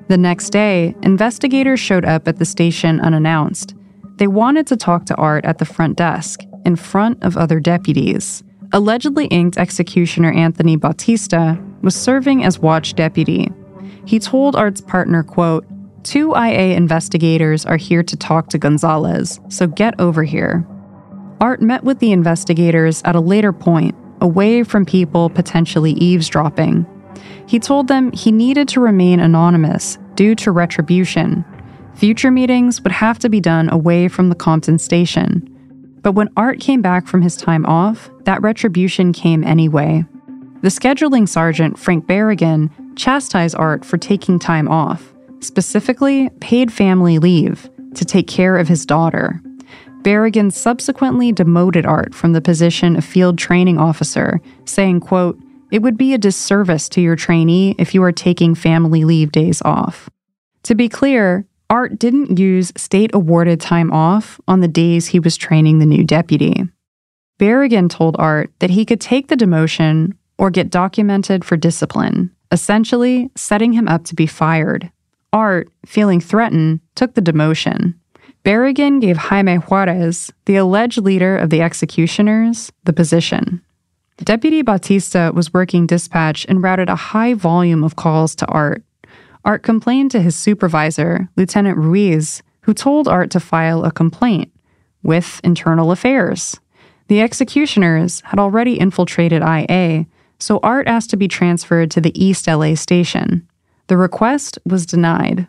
The 0.09 0.17
next 0.17 0.51
day, 0.51 0.95
investigators 1.03 1.81
showed 1.81 2.07
up 2.07 2.27
at 2.27 2.39
the 2.39 2.47
station 2.47 2.99
unannounced. 3.01 3.75
They 4.17 4.27
wanted 4.27 4.67
to 4.69 4.77
talk 4.77 5.05
to 5.07 5.15
Art 5.17 5.45
at 5.45 5.59
the 5.59 5.67
front 5.67 5.99
desk, 5.99 6.41
in 6.65 6.77
front 6.77 7.23
of 7.23 7.37
other 7.37 7.61
deputies. 7.61 8.43
Allegedly 8.73 9.27
inked 9.27 9.59
executioner 9.59 10.33
Anthony 10.33 10.77
Bautista 10.77 11.63
was 11.83 11.95
serving 11.95 12.43
as 12.43 12.59
watch 12.59 12.95
deputy. 12.95 13.51
He 14.07 14.19
told 14.19 14.57
Art's 14.57 14.81
partner, 14.81 15.23
quote, 15.23 15.67
Two 16.05 16.35
IA 16.35 16.75
investigators 16.75 17.67
are 17.67 17.77
here 17.77 18.03
to 18.03 18.17
talk 18.17 18.49
to 18.49 18.59
Gonzalez, 18.59 19.41
so 19.49 19.67
get 19.67 19.99
over 20.01 20.23
here. 20.23 20.67
Art 21.41 21.61
met 21.61 21.85
with 21.85 21.99
the 21.99 22.13
investigators 22.13 23.03
at 23.05 23.15
a 23.15 23.21
later 23.21 23.53
point, 23.53 23.95
away 24.23 24.63
from 24.63 24.87
people 24.87 25.29
potentially 25.29 25.93
eavesdropping. 25.93 26.87
He 27.47 27.59
told 27.59 27.89
them 27.89 28.13
he 28.13 28.33
needed 28.33 28.69
to 28.69 28.81
remain 28.81 29.21
anonymous 29.21 29.99
due 30.15 30.35
to 30.37 30.51
retribution. 30.51 31.45
Future 31.95 32.31
meetings 32.31 32.81
would 32.83 32.93
have 32.93 33.19
to 33.19 33.29
be 33.29 33.41
done 33.41 33.69
away 33.71 34.09
from 34.09 34.29
the 34.29 34.35
Compton 34.35 34.79
station. 34.79 35.55
But 36.03 36.13
when 36.13 36.29
Art 36.37 36.61
came 36.61 36.81
back 36.81 37.07
from 37.07 37.23
his 37.23 37.37
time 37.37 37.67
off, 37.67 38.11
that 38.25 38.41
retribution 38.43 39.13
came 39.13 39.43
anyway. 39.43 40.05
The 40.63 40.69
scheduling 40.69 41.29
sergeant, 41.29 41.79
Frank 41.79 42.07
Berrigan, 42.07 42.71
chastised 42.97 43.57
Art 43.57 43.85
for 43.85 43.97
taking 43.97 44.39
time 44.39 44.69
off, 44.69 45.13
specifically 45.41 46.31
paid 46.41 46.73
family 46.73 47.19
leave, 47.19 47.69
to 47.95 48.05
take 48.05 48.27
care 48.27 48.57
of 48.57 48.69
his 48.69 48.85
daughter. 48.85 49.41
Berrigan 50.03 50.53
subsequently 50.53 51.33
demoted 51.33 51.85
Art 51.85 52.15
from 52.15 52.33
the 52.33 52.41
position 52.41 52.97
of 52.97 53.05
field 53.05 53.39
training 53.39 53.79
officer, 53.79 54.41
saying, 54.65 55.01
quote, 55.01 55.39
it 55.71 55.83
would 55.83 55.97
be 55.97 56.15
a 56.15 56.19
disservice 56.19 56.89
to 56.91 57.01
your 57.01 57.17
trainee 57.17 57.75
if 57.79 57.95
you 57.95 58.03
are 58.03 58.13
taking 58.13 58.55
family 58.55 59.05
leave 59.05 59.33
days 59.33 59.61
off. 59.63 60.09
To 60.65 60.75
be 60.75 60.89
clear, 60.89 61.47
Art 61.71 61.99
didn't 61.99 62.39
use 62.39 62.73
state 62.77 63.11
awarded 63.13 63.61
time 63.61 63.93
off 63.93 64.41
on 64.49 64.61
the 64.61 64.69
days 64.69 65.09
he 65.09 65.21
was 65.21 65.37
training 65.37 65.79
the 65.79 65.87
new 65.87 66.03
deputy. 66.03 66.65
Berrigan 67.39 67.89
told 67.91 68.17
Art 68.19 68.51
that 68.59 68.71
he 68.71 68.85
could 68.85 69.01
take 69.01 69.29
the 69.29 69.37
demotion 69.37 70.15
or 70.39 70.51
get 70.51 70.71
documented 70.71 71.45
for 71.45 71.57
discipline, 71.57 72.31
essentially 72.51 73.31
setting 73.37 73.73
him 73.73 73.87
up 73.87 74.05
to 74.05 74.15
be 74.15 74.27
fired. 74.27 74.91
Art, 75.33 75.69
feeling 75.85 76.21
threatened, 76.21 76.81
took 76.95 77.15
the 77.15 77.21
demotion. 77.23 77.95
Berrigan 78.45 79.01
gave 79.01 79.17
Jaime 79.17 79.57
Juarez, 79.57 80.33
the 80.47 80.57
alleged 80.57 80.99
leader 80.99 81.37
of 81.37 81.51
the 81.51 81.61
executioners, 81.61 82.73
the 82.85 82.95
position. 82.95 83.63
Deputy 84.25 84.63
Bautista 84.63 85.31
was 85.33 85.55
working 85.55 85.87
dispatch 85.87 86.45
and 86.49 86.63
routed 86.63 86.89
a 86.89 86.97
high 86.97 87.35
volume 87.35 87.85
of 87.85 87.97
calls 87.97 88.35
to 88.37 88.47
Art. 88.47 88.83
Art 89.45 89.63
complained 89.63 90.11
to 90.11 90.21
his 90.21 90.35
supervisor, 90.35 91.29
Lieutenant 91.37 91.79
Ruiz, 91.79 92.43
who 92.63 92.75
told 92.75 93.07
Art 93.07 93.31
to 93.31 93.41
file 93.41 93.85
a 93.85 93.93
complaint 93.93 94.53
with 95.03 95.41
Internal 95.45 95.93
Affairs. 95.93 96.59
The 97.07 97.21
executioners 97.21 98.21
had 98.23 98.39
already 98.39 98.79
infiltrated 98.79 99.43
IA, 99.43 100.07
so 100.39 100.59
Art 100.63 100.89
asked 100.89 101.11
to 101.11 101.17
be 101.17 101.29
transferred 101.29 101.91
to 101.93 102.01
the 102.01 102.13
East 102.23 102.47
LA 102.47 102.75
station. 102.75 103.49
The 103.87 103.97
request 103.97 104.59
was 104.67 104.85
denied. 104.85 105.47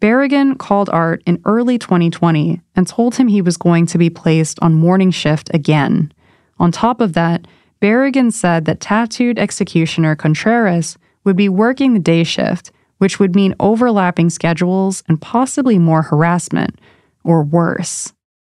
Berrigan 0.00 0.58
called 0.58 0.88
Art 0.90 1.22
in 1.26 1.42
early 1.44 1.76
2020 1.76 2.60
and 2.74 2.86
told 2.86 3.16
him 3.16 3.28
he 3.28 3.42
was 3.42 3.56
going 3.56 3.86
to 3.86 3.98
be 3.98 4.10
placed 4.10 4.58
on 4.62 4.74
morning 4.74 5.10
shift 5.10 5.50
again. 5.52 6.12
On 6.58 6.72
top 6.72 7.00
of 7.00 7.12
that, 7.12 7.46
Berrigan 7.82 8.32
said 8.32 8.64
that 8.66 8.80
tattooed 8.80 9.40
executioner 9.40 10.14
Contreras 10.14 10.96
would 11.24 11.36
be 11.36 11.48
working 11.48 11.94
the 11.94 11.98
day 11.98 12.22
shift, 12.22 12.70
which 12.98 13.18
would 13.18 13.34
mean 13.34 13.56
overlapping 13.58 14.30
schedules 14.30 15.02
and 15.08 15.20
possibly 15.20 15.78
more 15.78 16.02
harassment, 16.02 16.78
or 17.24 17.42
worse. 17.42 18.12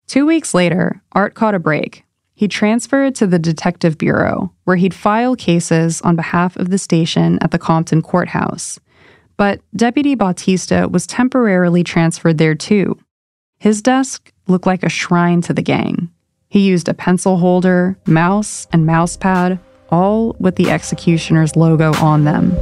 Two 0.06 0.26
weeks 0.26 0.52
later, 0.52 1.00
Art 1.12 1.32
caught 1.32 1.54
a 1.54 1.58
break. 1.58 2.04
He 2.34 2.48
transferred 2.48 3.14
to 3.14 3.26
the 3.26 3.38
Detective 3.38 3.96
Bureau, 3.96 4.52
where 4.64 4.76
he'd 4.76 4.92
file 4.92 5.36
cases 5.36 6.02
on 6.02 6.16
behalf 6.16 6.56
of 6.56 6.68
the 6.68 6.78
station 6.78 7.38
at 7.40 7.50
the 7.50 7.58
Compton 7.58 8.02
Courthouse. 8.02 8.78
But 9.38 9.60
Deputy 9.74 10.14
Bautista 10.14 10.86
was 10.90 11.06
temporarily 11.06 11.82
transferred 11.82 12.36
there 12.36 12.54
too. 12.54 12.98
His 13.58 13.80
desk 13.80 14.32
looked 14.46 14.66
like 14.66 14.82
a 14.82 14.90
shrine 14.90 15.40
to 15.42 15.54
the 15.54 15.62
gang. 15.62 16.10
He 16.54 16.60
used 16.60 16.88
a 16.88 16.94
pencil 16.94 17.38
holder, 17.38 17.96
mouse, 18.06 18.68
and 18.72 18.86
mousepad, 18.86 19.58
all 19.90 20.36
with 20.38 20.54
the 20.54 20.70
executioner's 20.70 21.56
logo 21.56 21.92
on 21.94 22.22
them. 22.22 22.54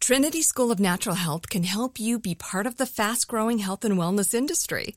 Trinity 0.00 0.42
School 0.42 0.72
of 0.72 0.80
Natural 0.80 1.14
Health 1.14 1.48
can 1.48 1.62
help 1.62 2.00
you 2.00 2.18
be 2.18 2.34
part 2.34 2.66
of 2.66 2.76
the 2.76 2.86
fast 2.86 3.28
growing 3.28 3.58
health 3.58 3.84
and 3.84 3.96
wellness 3.96 4.34
industry. 4.34 4.96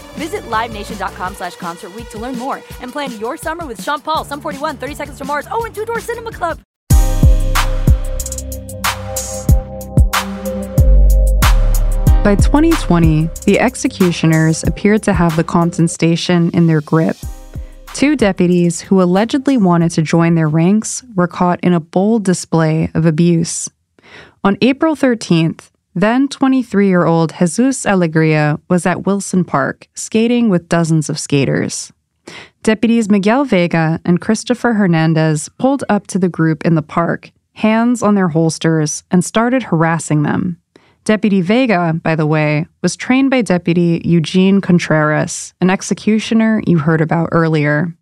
Visit 0.13 0.43
LiveNation.com 0.43 1.35
slash 1.35 1.55
Concert 1.55 1.91
to 2.11 2.17
learn 2.17 2.37
more 2.37 2.61
and 2.81 2.91
plan 2.91 3.17
your 3.19 3.37
summer 3.37 3.65
with 3.65 3.81
Sean 3.81 3.99
Paul, 4.01 4.23
Sum 4.23 4.41
41, 4.41 4.77
30 4.77 4.95
Seconds 4.95 5.17
to 5.17 5.25
Mars, 5.25 5.47
oh, 5.51 5.65
and 5.65 5.73
Two 5.73 5.85
Door 5.85 6.01
Cinema 6.01 6.31
Club. 6.31 6.59
By 12.23 12.35
2020, 12.35 13.31
the 13.45 13.59
executioners 13.59 14.63
appeared 14.63 15.01
to 15.03 15.13
have 15.13 15.35
the 15.35 15.43
Compton 15.43 15.87
station 15.87 16.51
in 16.51 16.67
their 16.67 16.81
grip. 16.81 17.17
Two 17.95 18.15
deputies 18.15 18.79
who 18.79 19.01
allegedly 19.01 19.57
wanted 19.57 19.89
to 19.93 20.03
join 20.03 20.35
their 20.35 20.47
ranks 20.47 21.03
were 21.15 21.27
caught 21.27 21.59
in 21.61 21.73
a 21.73 21.79
bold 21.79 22.23
display 22.23 22.91
of 22.93 23.07
abuse. 23.07 23.71
On 24.43 24.55
April 24.61 24.95
13th, 24.95 25.70
then 25.93 26.27
23 26.27 26.87
year 26.87 27.05
old 27.05 27.33
Jesus 27.37 27.85
Alegria 27.85 28.59
was 28.69 28.85
at 28.85 29.05
Wilson 29.05 29.43
Park 29.43 29.87
skating 29.93 30.49
with 30.49 30.69
dozens 30.69 31.09
of 31.09 31.19
skaters. 31.19 31.91
Deputies 32.63 33.09
Miguel 33.09 33.43
Vega 33.43 33.99
and 34.05 34.21
Christopher 34.21 34.73
Hernandez 34.73 35.49
pulled 35.57 35.83
up 35.89 36.07
to 36.07 36.19
the 36.19 36.29
group 36.29 36.65
in 36.65 36.75
the 36.75 36.81
park, 36.81 37.31
hands 37.53 38.03
on 38.03 38.15
their 38.15 38.29
holsters, 38.29 39.03
and 39.11 39.25
started 39.25 39.63
harassing 39.63 40.23
them. 40.23 40.57
Deputy 41.03 41.41
Vega, 41.41 41.99
by 42.03 42.15
the 42.15 42.27
way, 42.27 42.67
was 42.83 42.95
trained 42.95 43.31
by 43.31 43.41
Deputy 43.41 44.01
Eugene 44.05 44.61
Contreras, 44.61 45.53
an 45.59 45.71
executioner 45.71 46.61
you 46.67 46.77
heard 46.77 47.01
about 47.01 47.29
earlier. 47.31 47.95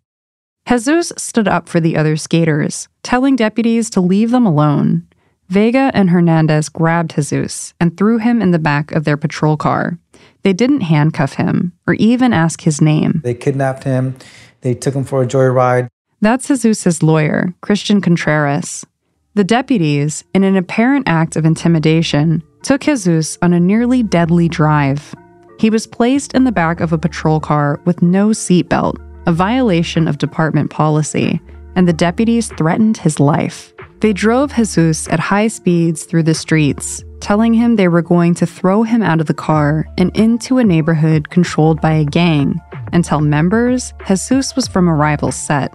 Jesus 0.68 1.12
stood 1.16 1.48
up 1.48 1.68
for 1.68 1.80
the 1.80 1.96
other 1.96 2.16
skaters, 2.16 2.88
telling 3.02 3.36
deputies 3.36 3.88
to 3.90 4.00
leave 4.02 4.30
them 4.30 4.44
alone. 4.44 5.06
Vega 5.50 5.90
and 5.94 6.10
Hernandez 6.10 6.68
grabbed 6.68 7.16
Jesus 7.16 7.74
and 7.80 7.96
threw 7.96 8.18
him 8.18 8.40
in 8.40 8.52
the 8.52 8.58
back 8.60 8.92
of 8.92 9.02
their 9.02 9.16
patrol 9.16 9.56
car. 9.56 9.98
They 10.42 10.52
didn't 10.52 10.82
handcuff 10.82 11.34
him 11.34 11.72
or 11.88 11.94
even 11.94 12.32
ask 12.32 12.60
his 12.60 12.80
name. 12.80 13.20
They 13.24 13.34
kidnapped 13.34 13.82
him. 13.82 14.14
They 14.60 14.74
took 14.74 14.94
him 14.94 15.02
for 15.02 15.22
a 15.22 15.26
joyride. 15.26 15.88
That's 16.20 16.46
Jesus's 16.46 17.02
lawyer, 17.02 17.52
Christian 17.62 18.00
Contreras. 18.00 18.86
The 19.34 19.42
deputies, 19.42 20.22
in 20.34 20.44
an 20.44 20.56
apparent 20.56 21.08
act 21.08 21.34
of 21.34 21.44
intimidation, 21.44 22.44
took 22.62 22.82
Jesus 22.82 23.36
on 23.42 23.52
a 23.52 23.58
nearly 23.58 24.04
deadly 24.04 24.48
drive. 24.48 25.16
He 25.58 25.68
was 25.68 25.84
placed 25.84 26.32
in 26.32 26.44
the 26.44 26.52
back 26.52 26.78
of 26.78 26.92
a 26.92 26.98
patrol 26.98 27.40
car 27.40 27.80
with 27.84 28.02
no 28.02 28.28
seatbelt, 28.28 28.98
a 29.26 29.32
violation 29.32 30.06
of 30.06 30.18
department 30.18 30.70
policy, 30.70 31.40
and 31.74 31.88
the 31.88 31.92
deputies 31.92 32.52
threatened 32.56 32.98
his 32.98 33.18
life. 33.18 33.72
They 34.00 34.14
drove 34.14 34.54
Jesus 34.54 35.08
at 35.08 35.20
high 35.20 35.48
speeds 35.48 36.04
through 36.04 36.22
the 36.22 36.34
streets, 36.34 37.04
telling 37.20 37.52
him 37.52 37.76
they 37.76 37.88
were 37.88 38.00
going 38.00 38.34
to 38.36 38.46
throw 38.46 38.82
him 38.82 39.02
out 39.02 39.20
of 39.20 39.26
the 39.26 39.34
car 39.34 39.86
and 39.98 40.14
into 40.16 40.56
a 40.56 40.64
neighborhood 40.64 41.28
controlled 41.28 41.82
by 41.82 41.92
a 41.92 42.04
gang 42.04 42.58
and 42.92 43.04
tell 43.04 43.20
members 43.20 43.92
Jesus 44.06 44.56
was 44.56 44.66
from 44.66 44.88
a 44.88 44.94
rival 44.94 45.30
set. 45.30 45.74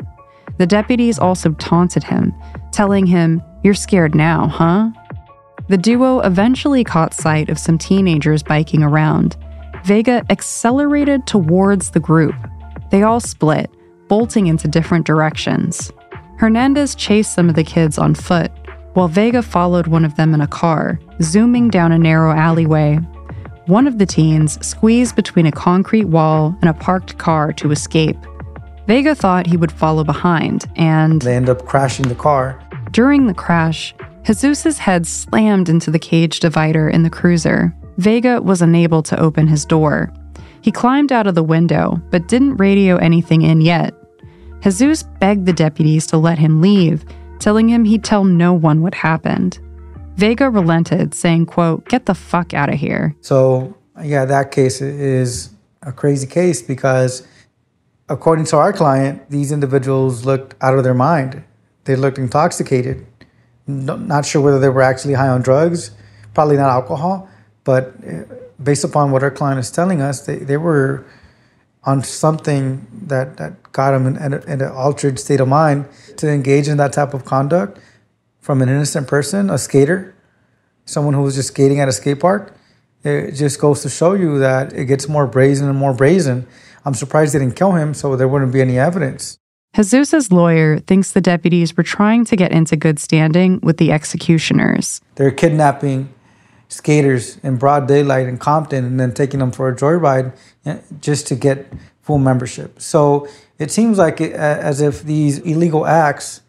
The 0.58 0.66
deputies 0.66 1.20
also 1.20 1.52
taunted 1.54 2.04
him, 2.04 2.34
telling 2.72 3.06
him, 3.06 3.44
You're 3.64 3.76
scared 3.76 4.16
now, 4.16 4.48
huh? 4.48 4.90
The 5.68 5.78
duo 5.78 6.20
eventually 6.22 6.84
caught 6.84 7.14
sight 7.14 7.50
of 7.50 7.60
some 7.60 7.78
teenagers 7.78 8.42
biking 8.42 8.82
around. 8.82 9.38
Vega 9.84 10.26
accelerated 10.32 11.28
towards 11.28 11.92
the 11.92 12.00
group. 12.00 12.36
They 12.90 13.04
all 13.04 13.20
split, 13.20 13.70
bolting 14.08 14.48
into 14.48 14.68
different 14.68 15.06
directions. 15.06 15.92
Hernandez 16.38 16.96
chased 16.96 17.34
some 17.34 17.50
of 17.50 17.56
the 17.56 17.64
kids 17.64 17.98
on 17.98 18.14
foot, 18.14 18.52
while 18.94 19.08
Vega 19.08 19.42
followed 19.42 19.88
one 19.88 20.06
of 20.06 20.16
them 20.16 20.34
in 20.34 20.42
a 20.42 20.48
car, 20.48 21.00
zooming 21.22 21.70
down 21.70 21.92
a 21.92 21.98
narrow 21.98 22.32
alleyway. 22.32 23.00
One 23.68 23.88
of 23.88 23.98
the 23.98 24.06
teens 24.06 24.64
squeezed 24.66 25.16
between 25.16 25.46
a 25.46 25.52
concrete 25.52 26.06
wall 26.06 26.56
and 26.62 26.70
a 26.70 26.74
parked 26.74 27.18
car 27.18 27.52
to 27.54 27.72
escape. 27.72 28.18
Vega 28.88 29.16
thought 29.16 29.48
he 29.48 29.58
would 29.58 29.72
follow 29.72 30.04
behind, 30.04 30.66
and 30.76 31.22
they 31.22 31.36
end 31.36 31.50
up 31.50 31.66
crashing 31.66 32.08
the 32.08 32.16
car. 32.16 32.62
During 32.92 33.26
the 33.28 33.34
crash, 33.34 33.96
Jesus's 34.24 34.78
head 34.78 35.08
slammed 35.08 35.70
into 35.70 35.90
the 35.90 36.00
cage 36.00 36.40
divider 36.40 36.90
in 36.90 37.04
the 37.04 37.10
cruiser. 37.10 37.76
Vega 37.98 38.42
was 38.42 38.62
unable 38.62 39.02
to 39.04 39.20
open 39.20 39.48
his 39.48 39.66
door. 39.66 40.12
He 40.62 40.72
climbed 40.72 41.12
out 41.12 41.28
of 41.28 41.36
the 41.36 41.44
window, 41.44 42.02
but 42.12 42.28
didn't 42.28 42.58
radio 42.58 42.98
anything 42.98 43.42
in 43.42 43.62
yet. 43.62 43.94
Jesus 44.66 45.04
begged 45.04 45.46
the 45.46 45.54
deputies 45.54 46.08
to 46.08 46.18
let 46.18 46.40
him 46.40 46.60
leave, 46.60 47.06
telling 47.38 47.70
him 47.70 47.86
he'd 47.86 48.04
tell 48.04 48.24
no 48.24 48.52
one 48.52 48.82
what 48.82 48.96
happened. 48.96 49.60
Vega 50.16 50.50
relented, 50.50 51.14
saying, 51.14 51.46
quote, 51.46 51.88
get 51.88 52.08
the 52.08 52.16
fuck 52.16 52.52
out 52.56 52.70
of 52.70 52.80
here. 52.80 53.16
So, 53.22 53.78
yeah, 54.04 54.26
that 54.26 54.52
case 54.52 54.82
is 54.82 55.52
a 55.84 55.92
crazy 55.92 56.26
case 56.26 56.64
because 56.64 57.28
according 58.10 58.46
to 58.46 58.58
our 58.58 58.74
client, 58.74 59.30
these 59.30 59.52
individuals 59.52 60.26
looked 60.26 60.56
out 60.62 60.76
of 60.76 60.84
their 60.84 60.96
mind. 60.96 61.44
They 61.84 61.96
looked 61.96 62.18
intoxicated. 62.18 63.06
Not 63.68 64.26
sure 64.26 64.42
whether 64.42 64.58
they 64.58 64.70
were 64.70 64.82
actually 64.82 65.14
high 65.14 65.28
on 65.28 65.44
drugs, 65.44 65.92
probably 66.34 66.58
not 66.58 66.72
alcohol, 66.72 67.30
but 67.66 67.94
eh, 68.04 68.24
based 68.64 68.84
upon 68.84 69.12
what 69.12 69.22
our 69.22 69.30
client 69.30 69.60
is 69.60 69.70
telling 69.70 70.02
us, 70.02 70.26
they, 70.26 70.38
they 70.38 70.58
were 70.58 71.06
on 71.86 72.04
something 72.04 72.86
that, 72.92 73.38
that 73.38 73.72
got 73.72 73.94
him 73.94 74.08
in, 74.08 74.18
in, 74.18 74.34
a, 74.34 74.40
in 74.42 74.62
an 74.62 74.72
altered 74.72 75.20
state 75.20 75.40
of 75.40 75.48
mind 75.48 75.86
to 76.18 76.30
engage 76.30 76.68
in 76.68 76.78
that 76.78 76.94
type 76.94 77.14
of 77.14 77.26
conduct 77.26 77.80
from 78.40 78.62
an 78.62 78.70
innocent 78.70 79.08
person, 79.08 79.50
a 79.50 79.58
skater, 79.58 80.16
someone 80.86 81.14
who 81.14 81.22
was 81.22 81.36
just 81.36 81.50
skating 81.50 81.80
at 81.80 81.88
a 81.88 81.92
skate 81.92 82.20
park. 82.20 82.56
It 83.04 83.34
just 83.34 83.60
goes 83.60 83.84
to 83.84 83.90
show 83.90 84.14
you 84.14 84.40
that 84.40 84.74
it 84.74 84.86
gets 84.86 85.08
more 85.08 85.28
brazen 85.28 85.70
and 85.70 85.78
more 85.78 85.94
brazen. 85.94 86.48
I'm 86.86 86.96
surprised 86.96 87.36
they 87.36 87.40
didn't 87.40 87.56
kill 87.56 87.74
him 87.74 87.94
so 87.94 88.16
there 88.16 88.28
wouldn't 88.28 88.52
be 88.52 88.62
any 88.62 88.80
evidence. 88.80 89.38
Jesus's 89.76 90.32
lawyer 90.32 90.80
thinks 90.80 91.12
the 91.12 91.22
deputies 91.22 91.76
were 91.76 91.84
trying 91.84 92.24
to 92.26 92.36
get 92.36 92.52
into 92.52 92.78
good 92.78 92.98
standing 92.98 93.60
with 93.62 93.78
the 93.78 93.92
executioners. 93.92 95.02
They're 95.16 95.32
kidnapping 95.32 96.15
skaters 96.68 97.38
in 97.38 97.58
broad 97.58 97.88
daylight 97.88 98.28
in 98.28 98.38
Compton 98.38 98.86
and 98.86 99.00
then 99.00 99.14
taking 99.14 99.40
them 99.40 99.52
for 99.52 99.70
a 99.70 99.76
joyride 99.76 100.36
eh, 100.66 100.80
just 101.02 101.28
to 101.28 101.36
get 101.36 101.72
full 102.02 102.18
membership. 102.18 102.82
So 102.82 103.28
it 103.60 103.72
seems 103.72 103.98
like 103.98 104.22
it, 104.22 104.34
as 104.34 104.82
if 104.82 105.04
these 105.04 105.40
illegal 105.40 105.86
acts 105.86 106.42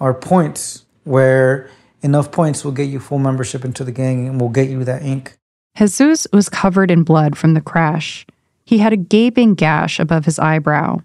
are 0.00 0.14
points 0.14 0.84
where 1.04 1.70
enough 2.02 2.30
points 2.30 2.64
will 2.64 2.72
get 2.72 2.84
you 2.84 3.00
full 3.00 3.18
membership 3.18 3.64
into 3.64 3.84
the 3.84 3.92
gang 3.92 4.28
and 4.28 4.40
will 4.40 4.48
get 4.48 4.68
you 4.68 4.84
that 4.84 5.02
ink. 5.02 5.36
Jesus 5.76 6.26
was 6.32 6.48
covered 6.48 6.90
in 6.90 7.02
blood 7.02 7.36
from 7.36 7.54
the 7.54 7.60
crash. 7.60 8.26
He 8.64 8.78
had 8.78 8.92
a 8.92 8.96
gaping 8.96 9.54
gash 9.54 10.00
above 10.00 10.24
his 10.24 10.38
eyebrow. 10.38 10.98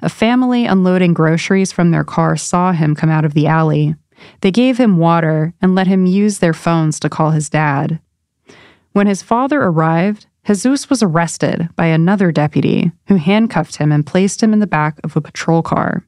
A 0.00 0.08
family 0.08 0.64
unloading 0.64 1.12
groceries 1.12 1.72
from 1.72 1.90
their 1.90 2.04
car 2.04 2.36
saw 2.36 2.72
him 2.72 2.94
come 2.94 3.10
out 3.10 3.24
of 3.24 3.34
the 3.34 3.46
alley. 3.46 3.94
They 4.40 4.50
gave 4.50 4.78
him 4.78 4.98
water 4.98 5.54
and 5.60 5.74
let 5.74 5.86
him 5.86 6.06
use 6.06 6.38
their 6.38 6.54
phones 6.54 6.98
to 7.00 7.08
call 7.08 7.30
his 7.30 7.48
dad. 7.48 8.00
When 8.92 9.06
his 9.06 9.22
father 9.22 9.60
arrived, 9.60 10.26
Jesus 10.46 10.88
was 10.88 11.02
arrested 11.02 11.68
by 11.76 11.86
another 11.86 12.30
deputy 12.30 12.92
who 13.08 13.16
handcuffed 13.16 13.76
him 13.76 13.90
and 13.92 14.06
placed 14.06 14.42
him 14.42 14.52
in 14.52 14.60
the 14.60 14.66
back 14.66 14.98
of 15.02 15.16
a 15.16 15.20
patrol 15.20 15.62
car. 15.62 16.06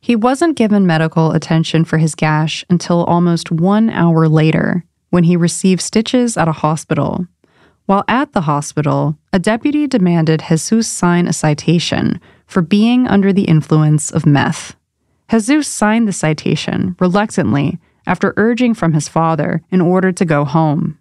He 0.00 0.14
wasn't 0.14 0.56
given 0.56 0.86
medical 0.86 1.32
attention 1.32 1.84
for 1.84 1.98
his 1.98 2.14
gash 2.14 2.64
until 2.70 3.04
almost 3.04 3.50
one 3.50 3.90
hour 3.90 4.28
later, 4.28 4.84
when 5.10 5.24
he 5.24 5.36
received 5.36 5.80
stitches 5.80 6.36
at 6.36 6.48
a 6.48 6.52
hospital. 6.52 7.26
While 7.86 8.04
at 8.06 8.32
the 8.32 8.42
hospital, 8.42 9.16
a 9.32 9.38
deputy 9.38 9.86
demanded 9.86 10.42
Jesus 10.42 10.86
sign 10.86 11.26
a 11.26 11.32
citation 11.32 12.20
for 12.46 12.60
being 12.60 13.08
under 13.08 13.32
the 13.32 13.44
influence 13.44 14.10
of 14.10 14.26
meth. 14.26 14.76
Jesus 15.28 15.68
signed 15.68 16.08
the 16.08 16.12
citation 16.12 16.96
reluctantly 16.98 17.78
after 18.06 18.34
urging 18.36 18.74
from 18.74 18.94
his 18.94 19.08
father 19.08 19.62
in 19.70 19.80
order 19.80 20.10
to 20.12 20.24
go 20.24 20.44
home. 20.44 20.98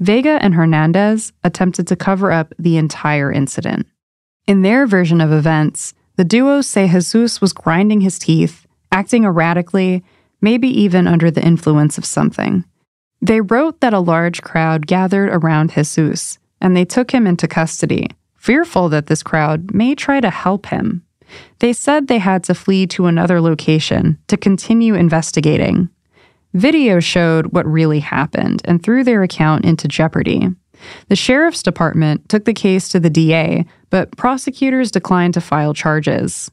Vega 0.00 0.38
and 0.42 0.54
Hernandez 0.54 1.32
attempted 1.44 1.86
to 1.86 1.96
cover 1.96 2.32
up 2.32 2.54
the 2.58 2.76
entire 2.76 3.30
incident. 3.30 3.86
In 4.46 4.62
their 4.62 4.86
version 4.86 5.20
of 5.20 5.30
events, 5.30 5.94
the 6.16 6.24
duo 6.24 6.60
say 6.60 6.88
Jesus 6.88 7.40
was 7.40 7.52
grinding 7.52 8.00
his 8.00 8.18
teeth, 8.18 8.66
acting 8.90 9.24
erratically, 9.24 10.02
maybe 10.40 10.68
even 10.68 11.06
under 11.06 11.30
the 11.30 11.44
influence 11.44 11.98
of 11.98 12.04
something. 12.04 12.64
They 13.20 13.40
wrote 13.40 13.80
that 13.80 13.94
a 13.94 14.00
large 14.00 14.42
crowd 14.42 14.86
gathered 14.86 15.28
around 15.30 15.72
Jesus, 15.72 16.38
and 16.60 16.76
they 16.76 16.84
took 16.84 17.12
him 17.12 17.26
into 17.26 17.46
custody, 17.46 18.08
fearful 18.34 18.88
that 18.88 19.06
this 19.06 19.22
crowd 19.22 19.72
may 19.72 19.94
try 19.94 20.20
to 20.20 20.30
help 20.30 20.66
him. 20.66 21.04
They 21.58 21.72
said 21.72 22.06
they 22.06 22.18
had 22.18 22.44
to 22.44 22.54
flee 22.54 22.86
to 22.88 23.06
another 23.06 23.40
location 23.40 24.18
to 24.28 24.36
continue 24.36 24.94
investigating. 24.94 25.88
Video 26.54 27.00
showed 27.00 27.52
what 27.52 27.66
really 27.66 28.00
happened 28.00 28.62
and 28.64 28.82
threw 28.82 29.04
their 29.04 29.22
account 29.22 29.64
into 29.64 29.88
jeopardy. 29.88 30.48
The 31.08 31.16
sheriff's 31.16 31.62
department 31.62 32.28
took 32.28 32.44
the 32.44 32.52
case 32.52 32.88
to 32.90 33.00
the 33.00 33.10
DA, 33.10 33.64
but 33.90 34.16
prosecutors 34.16 34.90
declined 34.90 35.34
to 35.34 35.40
file 35.40 35.74
charges. 35.74 36.50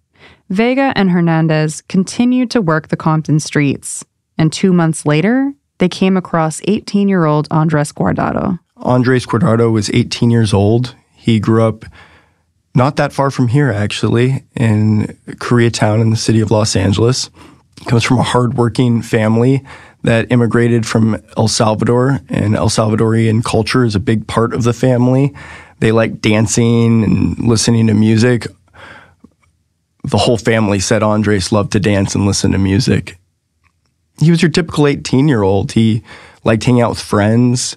Vega 0.50 0.94
and 0.96 1.12
Hernandez 1.12 1.82
continued 1.90 2.52
to 2.52 2.62
work 2.62 2.88
the 2.88 2.98
Compton 2.98 3.40
streets, 3.40 4.06
and 4.38 4.52
two 4.52 4.74
months 4.74 5.06
later, 5.06 5.54
they 5.80 5.90
came 5.90 6.18
across 6.18 6.62
18 6.66 7.08
year 7.08 7.26
old 7.26 7.48
Andres 7.52 7.92
Guardado. 7.92 8.60
Andres 8.78 9.26
Guardado 9.26 9.72
was 9.72 9.90
18 9.92 10.32
years 10.32 10.54
old. 10.54 10.96
He 11.14 11.40
grew 11.40 11.64
up 11.64 11.86
not 12.80 12.96
that 12.96 13.12
far 13.12 13.30
from 13.30 13.50
here, 13.50 13.70
actually, 13.70 14.46
in 14.56 15.18
Koreatown 15.32 16.00
in 16.00 16.12
the 16.12 16.16
city 16.16 16.40
of 16.40 16.50
Los 16.50 16.78
Angeles. 16.78 17.30
Comes 17.88 18.06
from 18.06 18.20
a 18.20 18.24
hardworking 18.24 19.02
family 19.02 19.66
that 20.04 20.32
immigrated 20.32 20.86
from 20.86 21.22
El 21.36 21.50
Salvador, 21.50 22.22
and 22.30 22.56
El 22.56 22.70
Salvadorian 22.70 23.44
culture 23.44 23.84
is 23.84 23.96
a 23.96 24.00
big 24.00 24.28
part 24.28 24.54
of 24.54 24.64
the 24.64 24.72
family. 24.72 25.36
They 25.80 25.92
like 25.92 26.22
dancing 26.22 27.04
and 27.04 27.38
listening 27.40 27.88
to 27.88 27.94
music. 27.94 28.48
The 30.06 30.18
whole 30.18 30.38
family 30.38 30.80
said 30.80 31.04
Andres 31.04 31.52
loved 31.52 31.74
to 31.74 31.82
dance 31.82 32.16
and 32.16 32.26
listen 32.26 32.54
to 32.54 32.58
music. 32.58 33.18
He 34.22 34.32
was 34.32 34.42
your 34.42 34.52
typical 34.52 34.88
18 34.88 35.28
year 35.28 35.44
old. 35.44 35.74
He 35.74 36.02
liked 36.46 36.64
hanging 36.64 36.82
out 36.82 36.92
with 36.92 37.02
friends, 37.02 37.76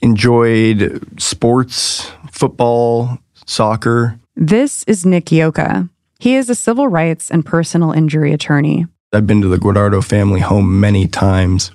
enjoyed 0.00 1.20
sports, 1.20 2.08
football, 2.30 3.18
soccer. 3.46 4.18
This 4.36 4.82
is 4.84 5.04
Nick 5.04 5.30
Yoka. 5.30 5.88
He 6.18 6.36
is 6.36 6.48
a 6.48 6.54
civil 6.54 6.88
rights 6.88 7.30
and 7.30 7.44
personal 7.44 7.92
injury 7.92 8.32
attorney. 8.32 8.86
I've 9.12 9.26
been 9.26 9.42
to 9.42 9.48
the 9.48 9.58
Guardado 9.58 10.02
family 10.02 10.40
home 10.40 10.80
many 10.80 11.06
times, 11.06 11.70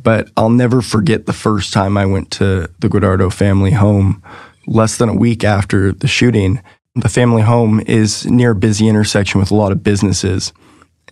but 0.00 0.30
I'll 0.36 0.50
never 0.50 0.82
forget 0.82 1.26
the 1.26 1.32
first 1.32 1.72
time 1.72 1.96
I 1.96 2.06
went 2.06 2.30
to 2.32 2.68
the 2.78 2.88
Guardado 2.88 3.32
family 3.32 3.72
home 3.72 4.22
less 4.66 4.96
than 4.96 5.08
a 5.08 5.14
week 5.14 5.42
after 5.42 5.92
the 5.92 6.06
shooting. 6.06 6.62
The 6.94 7.08
family 7.08 7.42
home 7.42 7.80
is 7.86 8.26
near 8.26 8.52
a 8.52 8.54
busy 8.54 8.88
intersection 8.88 9.40
with 9.40 9.50
a 9.50 9.56
lot 9.56 9.72
of 9.72 9.82
businesses. 9.82 10.52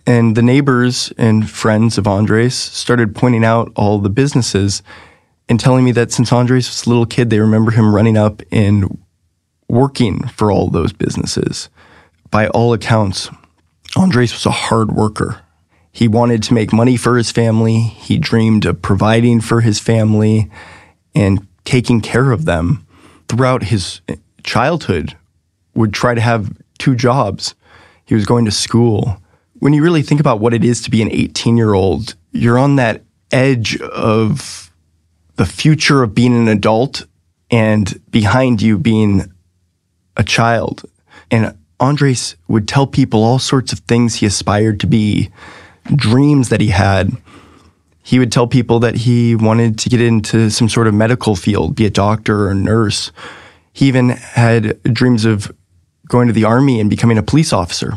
And 0.05 0.35
the 0.35 0.41
neighbors 0.41 1.11
and 1.17 1.49
friends 1.49 1.97
of 1.97 2.07
Andres 2.07 2.55
started 2.55 3.15
pointing 3.15 3.43
out 3.43 3.71
all 3.75 3.99
the 3.99 4.09
businesses 4.09 4.81
and 5.49 5.59
telling 5.59 5.83
me 5.83 5.91
that 5.93 6.11
since 6.11 6.31
Andres 6.31 6.69
was 6.69 6.85
a 6.85 6.89
little 6.89 7.05
kid, 7.05 7.29
they 7.29 7.39
remember 7.39 7.71
him 7.71 7.93
running 7.93 8.17
up 8.17 8.41
and 8.51 8.97
working 9.69 10.27
for 10.27 10.51
all 10.51 10.69
those 10.69 10.91
businesses. 10.91 11.69
By 12.31 12.47
all 12.49 12.73
accounts, 12.73 13.29
Andres 13.95 14.33
was 14.33 14.45
a 14.45 14.51
hard 14.51 14.91
worker. 14.91 15.41
He 15.91 16.07
wanted 16.07 16.43
to 16.43 16.53
make 16.53 16.73
money 16.73 16.97
for 16.97 17.17
his 17.17 17.31
family. 17.31 17.79
He 17.79 18.17
dreamed 18.17 18.65
of 18.65 18.81
providing 18.81 19.41
for 19.41 19.61
his 19.61 19.79
family 19.79 20.51
and 21.15 21.47
taking 21.63 22.01
care 22.01 22.31
of 22.31 22.45
them. 22.45 22.85
Throughout 23.27 23.63
his 23.63 24.01
childhood, 24.43 25.15
would 25.75 25.93
try 25.93 26.13
to 26.13 26.21
have 26.21 26.51
two 26.77 26.95
jobs. 26.95 27.55
He 28.05 28.15
was 28.15 28.25
going 28.25 28.45
to 28.45 28.51
school. 28.51 29.21
When 29.59 29.73
you 29.73 29.83
really 29.83 30.01
think 30.01 30.19
about 30.19 30.39
what 30.39 30.53
it 30.53 30.63
is 30.63 30.81
to 30.81 30.91
be 30.91 31.01
an 31.01 31.11
18 31.11 31.57
year 31.57 31.73
old, 31.73 32.15
you're 32.31 32.59
on 32.59 32.75
that 32.75 33.03
edge 33.31 33.79
of 33.81 34.71
the 35.35 35.45
future 35.45 36.03
of 36.03 36.15
being 36.15 36.35
an 36.35 36.47
adult 36.47 37.05
and 37.51 38.01
behind 38.11 38.61
you 38.61 38.77
being 38.77 39.31
a 40.19 40.23
child. 40.23 40.83
And 41.31 41.57
Andres 41.79 42.35
would 42.47 42.67
tell 42.67 42.85
people 42.85 43.23
all 43.23 43.39
sorts 43.39 43.71
of 43.71 43.79
things 43.79 44.15
he 44.15 44.25
aspired 44.25 44.79
to 44.81 44.87
be, 44.87 45.31
dreams 45.95 46.49
that 46.49 46.61
he 46.61 46.67
had. 46.67 47.11
He 48.03 48.19
would 48.19 48.31
tell 48.31 48.45
people 48.45 48.79
that 48.81 48.95
he 48.95 49.35
wanted 49.35 49.79
to 49.79 49.89
get 49.89 50.01
into 50.01 50.49
some 50.49 50.67
sort 50.67 50.87
of 50.87 50.93
medical 50.93 51.35
field, 51.35 51.75
be 51.75 51.85
a 51.85 51.89
doctor 51.89 52.41
or 52.41 52.51
a 52.51 52.55
nurse. 52.55 53.11
He 53.71 53.87
even 53.87 54.09
had 54.09 54.81
dreams 54.83 55.25
of 55.25 55.51
going 56.07 56.27
to 56.27 56.33
the 56.33 56.43
army 56.43 56.79
and 56.81 56.89
becoming 56.89 57.17
a 57.17 57.23
police 57.23 57.53
officer. 57.53 57.93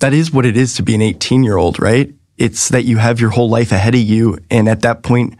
That 0.00 0.12
is 0.12 0.32
what 0.32 0.44
it 0.44 0.56
is 0.56 0.74
to 0.74 0.82
be 0.82 0.94
an 0.96 1.02
18 1.02 1.44
year 1.44 1.56
old, 1.56 1.80
right? 1.80 2.12
It's 2.38 2.70
that 2.70 2.84
you 2.84 2.96
have 2.96 3.20
your 3.20 3.30
whole 3.30 3.48
life 3.48 3.70
ahead 3.70 3.94
of 3.94 4.00
you. 4.00 4.38
And 4.50 4.68
at 4.68 4.80
that 4.82 5.02
point, 5.04 5.38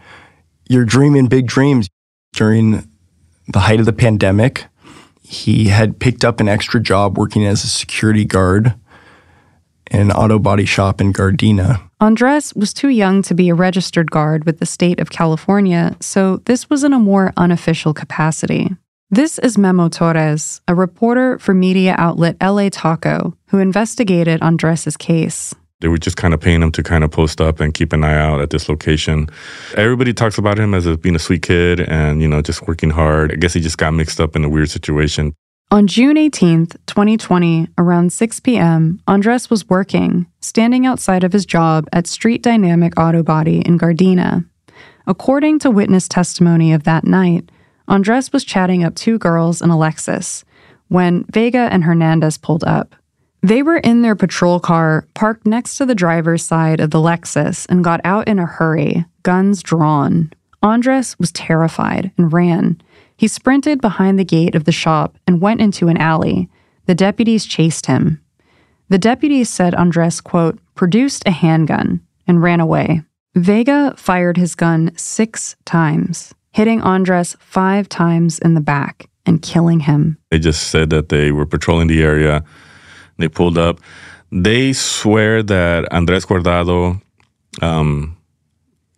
you're 0.69 0.85
dreaming 0.85 1.27
big 1.27 1.47
dreams. 1.47 1.89
During 2.33 2.87
the 3.47 3.59
height 3.59 3.79
of 3.79 3.85
the 3.85 3.93
pandemic, 3.93 4.65
he 5.33 5.65
had 5.65 5.99
picked 5.99 6.23
up 6.23 6.39
an 6.39 6.47
extra 6.47 6.79
job 6.79 7.17
working 7.17 7.45
as 7.45 7.63
a 7.63 7.67
security 7.67 8.25
guard 8.25 8.73
in 9.91 9.99
an 9.99 10.11
auto 10.11 10.39
body 10.39 10.65
shop 10.65 11.01
in 11.01 11.11
Gardena. 11.11 11.81
Andres 11.99 12.53
was 12.53 12.73
too 12.73 12.89
young 12.89 13.21
to 13.23 13.33
be 13.33 13.49
a 13.49 13.55
registered 13.55 14.11
guard 14.11 14.45
with 14.45 14.59
the 14.59 14.65
state 14.65 14.99
of 14.99 15.09
California, 15.09 15.95
so 15.99 16.37
this 16.45 16.69
was 16.69 16.83
in 16.83 16.93
a 16.93 16.99
more 16.99 17.33
unofficial 17.37 17.93
capacity. 17.93 18.75
This 19.09 19.37
is 19.39 19.57
Memo 19.57 19.89
Torres, 19.89 20.61
a 20.67 20.73
reporter 20.73 21.37
for 21.37 21.53
media 21.53 21.95
outlet 21.97 22.35
LA 22.41 22.69
Taco, 22.69 23.37
who 23.49 23.59
investigated 23.59 24.41
Andres's 24.41 24.97
case. 24.97 25.53
They 25.83 25.89
were 25.89 25.97
just 25.97 26.15
kind 26.15 26.33
of 26.33 26.39
paying 26.39 26.63
him 26.63 26.71
to 26.71 26.81
kind 26.81 27.03
of 27.03 27.11
post 27.11 27.41
up 27.41 27.59
and 27.59 27.73
keep 27.73 27.91
an 27.91 28.05
eye 28.05 28.17
out 28.17 28.39
at 28.39 28.51
this 28.51 28.69
location. 28.69 29.27
Everybody 29.75 30.13
talks 30.13 30.37
about 30.37 30.57
him 30.57 30.73
as 30.73 30.85
a, 30.85 30.97
being 30.97 31.13
a 31.13 31.19
sweet 31.19 31.41
kid 31.41 31.81
and, 31.81 32.21
you 32.21 32.27
know, 32.29 32.41
just 32.41 32.65
working 32.69 32.89
hard. 32.89 33.33
I 33.33 33.35
guess 33.35 33.53
he 33.53 33.59
just 33.59 33.77
got 33.77 33.93
mixed 33.93 34.21
up 34.21 34.37
in 34.37 34.45
a 34.45 34.49
weird 34.49 34.69
situation. 34.69 35.35
On 35.71 35.85
June 35.85 36.15
18th, 36.15 36.77
2020, 36.85 37.67
around 37.77 38.13
6 38.13 38.39
p.m., 38.39 39.01
Andres 39.09 39.49
was 39.49 39.67
working, 39.67 40.25
standing 40.39 40.85
outside 40.85 41.25
of 41.25 41.33
his 41.33 41.45
job 41.45 41.89
at 41.91 42.07
Street 42.07 42.41
Dynamic 42.41 42.97
Auto 42.97 43.21
Body 43.21 43.59
in 43.59 43.77
Gardena. 43.77 44.45
According 45.05 45.59
to 45.59 45.69
witness 45.69 46.07
testimony 46.07 46.71
of 46.71 46.85
that 46.85 47.03
night, 47.03 47.51
Andres 47.89 48.31
was 48.31 48.45
chatting 48.45 48.85
up 48.85 48.95
two 48.95 49.19
girls 49.19 49.61
in 49.61 49.69
a 49.69 49.75
Lexus 49.75 50.45
when 50.87 51.25
Vega 51.25 51.67
and 51.73 51.83
Hernandez 51.83 52.37
pulled 52.37 52.63
up. 52.63 52.95
They 53.43 53.61
were 53.61 53.77
in 53.77 54.01
their 54.01 54.15
patrol 54.15 54.59
car, 54.59 55.05
parked 55.13 55.45
next 55.45 55.75
to 55.77 55.85
the 55.85 55.93
driver's 55.93 56.43
side 56.43 56.79
of 56.79 56.91
the 56.91 56.99
Lexus, 56.99 57.65
and 57.69 57.83
got 57.83 58.01
out 58.05 58.27
in 58.27 58.39
a 58.39 58.45
hurry, 58.45 59.05
guns 59.21 59.61
drawn. 59.61 60.31
Andres 60.61 61.19
was 61.19 61.31
terrified 61.33 62.11
and 62.17 62.31
ran. 62.31 62.81
He 63.17 63.27
sprinted 63.27 63.81
behind 63.81 64.17
the 64.17 64.23
gate 64.23 64.55
of 64.55 64.63
the 64.63 64.71
shop 64.71 65.17
and 65.27 65.41
went 65.41 65.59
into 65.59 65.89
an 65.89 65.97
alley. 65.97 66.49
The 66.85 66.95
deputies 66.95 67.45
chased 67.45 67.85
him. 67.85 68.21
The 68.87 68.97
deputies 68.97 69.49
said 69.49 69.75
Andres, 69.75 70.21
quote, 70.21 70.57
produced 70.73 71.23
a 71.27 71.31
handgun 71.31 72.01
and 72.25 72.41
ran 72.41 72.61
away. 72.61 73.01
Vega 73.35 73.93
fired 73.97 74.37
his 74.37 74.55
gun 74.55 74.91
six 74.95 75.55
times 75.65 76.33
hitting 76.53 76.81
Andres 76.81 77.35
five 77.39 77.89
times 77.89 78.39
in 78.39 78.53
the 78.53 78.61
back 78.61 79.09
and 79.25 79.41
killing 79.41 79.81
him. 79.81 80.17
They 80.31 80.39
just 80.39 80.67
said 80.67 80.89
that 80.91 81.09
they 81.09 81.31
were 81.31 81.45
patrolling 81.45 81.87
the 81.87 82.03
area. 82.03 82.43
They 83.17 83.27
pulled 83.27 83.57
up. 83.57 83.79
They 84.31 84.73
swear 84.73 85.43
that 85.43 85.91
Andres 85.93 86.25
Guardado 86.25 87.01
um, 87.61 88.17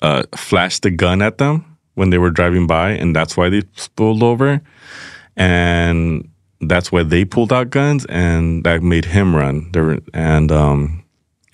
uh, 0.01 0.23
flashed 0.35 0.83
the 0.83 0.91
gun 0.91 1.21
at 1.21 1.37
them 1.37 1.77
when 1.95 2.09
they 2.09 2.17
were 2.17 2.31
driving 2.31 2.67
by, 2.67 2.91
and 2.91 3.15
that's 3.15 3.35
why 3.35 3.49
they 3.49 3.61
pulled 3.95 4.23
over. 4.23 4.61
And 5.35 6.29
that's 6.61 6.91
why 6.91 7.03
they 7.03 7.25
pulled 7.25 7.51
out 7.51 7.69
guns, 7.69 8.05
and 8.05 8.63
that 8.63 8.81
made 8.81 9.05
him 9.05 9.35
run. 9.35 9.71
And 10.13 10.51
um, 10.51 11.03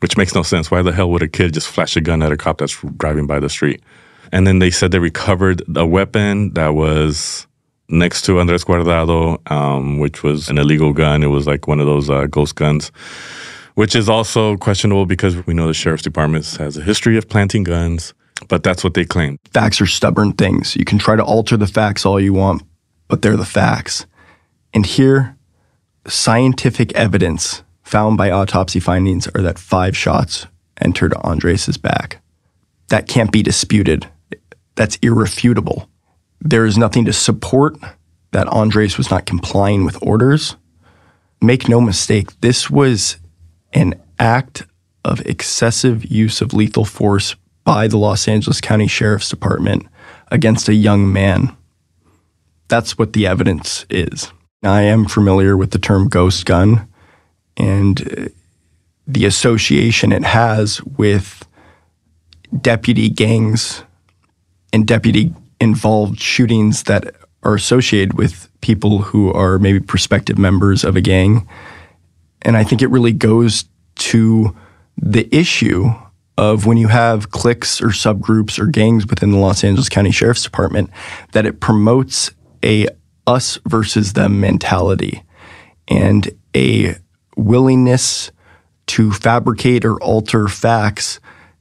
which 0.02 0.18
makes 0.18 0.36
no 0.36 0.44
sense. 0.44 0.70
Why 0.70 0.82
the 0.82 0.92
hell 0.92 1.10
would 1.12 1.24
a 1.24 1.28
kid 1.28 1.54
just 1.54 1.68
flash 1.68 1.96
a 1.96 2.02
gun 2.02 2.22
at 2.22 2.32
a 2.32 2.38
cop 2.38 2.58
that's 2.58 2.80
driving 2.98 3.28
by 3.28 3.40
the 3.40 3.50
street? 3.50 3.82
And 4.32 4.48
then 4.48 4.60
they 4.60 4.72
said 4.72 4.92
they 4.92 5.00
recovered 5.00 5.62
a 5.76 5.86
weapon 5.86 6.54
that 6.54 6.70
was 6.70 7.48
next 7.92 8.24
to 8.24 8.40
Andres 8.40 8.64
Guardado, 8.64 9.40
um, 9.52 10.00
which 10.00 10.24
was 10.24 10.50
an 10.50 10.58
illegal 10.58 10.94
gun. 10.94 11.24
It 11.24 11.28
was 11.28 11.48
like 11.48 11.68
one 11.68 11.80
of 11.80 11.86
those 11.86 12.10
uh, 12.10 12.26
ghost 12.28 12.56
guns, 12.56 12.92
which 13.76 13.96
is 13.96 14.10
also 14.10 14.58
questionable 14.58 15.06
because 15.06 15.46
we 15.46 15.54
know 15.54 15.68
the 15.68 15.74
sheriff's 15.74 16.04
department 16.04 16.46
has 16.56 16.78
a 16.78 16.82
history 16.82 17.18
of 17.18 17.30
planting 17.30 17.64
guns, 17.64 18.14
but 18.48 18.64
that's 18.64 18.84
what 18.84 18.94
they 18.94 19.06
claim. 19.06 19.38
Facts 19.54 19.82
are 19.82 19.86
stubborn 19.86 20.34
things. 20.34 20.76
You 20.76 20.86
can 20.86 20.98
try 20.98 21.16
to 21.16 21.24
alter 21.24 21.58
the 21.58 21.68
facts 21.68 22.06
all 22.06 22.20
you 22.20 22.34
want, 22.34 22.64
but 23.08 23.22
they're 23.22 23.38
the 23.38 23.46
facts. 23.46 24.06
And 24.74 24.86
here, 24.86 25.38
scientific 26.08 26.94
evidence 26.94 27.64
found 27.84 28.18
by 28.18 28.32
autopsy 28.32 28.80
findings 28.80 29.28
are 29.28 29.42
that 29.42 29.60
five 29.60 29.96
shots 29.98 30.48
entered 30.80 31.14
Andres's 31.14 31.78
back. 31.78 32.22
That 32.88 33.08
can't 33.08 33.32
be 33.32 33.44
disputed 33.44 34.08
that's 34.76 34.98
irrefutable. 35.04 35.91
There 36.42 36.66
is 36.66 36.78
nothing 36.78 37.06
to 37.06 37.14
support 37.14 37.78
that 38.32 38.48
Andres 38.48 38.98
was 38.98 39.12
not 39.12 39.26
complying 39.26 39.86
with 39.86 40.02
orders. 40.02 40.56
Make 41.42 41.70
no 41.70 41.80
mistake, 41.80 42.40
this 42.42 42.70
was 42.70 43.18
an 43.74 44.00
act 44.20 44.64
of 45.06 45.22
excessive 45.22 46.06
use 46.06 46.42
of 46.42 46.54
lethal 46.54 46.86
force 46.86 47.36
by 47.64 47.88
the 47.88 47.98
Los 47.98 48.28
Angeles 48.28 48.62
County 48.62 48.88
Sheriff's 48.88 49.30
Department 49.30 49.88
against 50.32 50.68
a 50.68 50.74
young 50.74 51.12
man. 51.12 51.56
That's 52.68 52.98
what 52.98 53.14
the 53.14 53.28
evidence 53.28 53.86
is. 53.90 54.32
I 54.64 54.84
am 54.84 55.06
familiar 55.06 55.58
with 55.58 55.72
the 55.72 55.80
term 55.80 56.08
ghost 56.08 56.46
gun 56.46 56.88
and 57.58 58.02
uh, 58.02 58.30
the 59.08 59.26
association 59.26 60.12
it 60.12 60.24
has 60.24 60.82
with 60.84 61.48
deputy 62.62 63.10
gangs 63.10 63.84
and 64.72 64.88
deputy 64.88 65.34
involved 65.62 66.20
shootings 66.20 66.84
that 66.84 67.16
are 67.44 67.56
associated 67.56 68.18
with 68.18 68.50
people 68.62 69.00
who 69.00 69.32
are 69.32 69.58
maybe 69.60 69.80
prospective 69.80 70.38
members 70.38 70.84
of 70.84 70.96
a 70.96 71.02
gang. 71.02 71.48
And 72.42 72.58
I 72.58 72.64
think 72.64 72.82
it 72.82 72.90
really 72.90 73.14
goes 73.14 73.66
to 73.96 74.56
the 74.98 75.34
issue 75.34 75.92
of 76.38 76.66
when 76.66 76.78
you 76.78 76.88
have 76.88 77.30
cliques 77.30 77.82
or 77.82 77.90
subgroups 77.90 78.60
or 78.60 78.66
gangs 78.66 79.06
within 79.08 79.32
the 79.32 79.38
Los 79.38 79.64
Angeles 79.64 79.90
County 79.90 80.12
Sheriff's 80.12 80.44
Department 80.44 80.90
that 81.34 81.46
it 81.46 81.60
promotes 81.60 82.32
a 82.64 82.88
us 83.28 83.60
versus 83.68 84.14
them 84.14 84.40
mentality 84.40 85.24
and 85.88 86.32
a 86.56 86.96
willingness 87.38 88.32
to 88.88 89.12
fabricate 89.12 89.86
or 89.86 90.02
alter 90.02 90.48
facts 90.48 91.20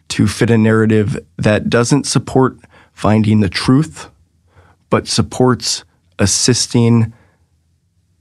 to 0.09 0.27
fit 0.27 0.51
a 0.51 0.59
narrative 0.59 1.19
that 1.37 1.69
doesn't 1.69 2.07
support 2.07 2.57
finding 2.93 3.41
the 3.41 3.49
truth, 3.49 4.11
but 4.89 5.07
supports 5.07 5.85
assisting 6.19 7.13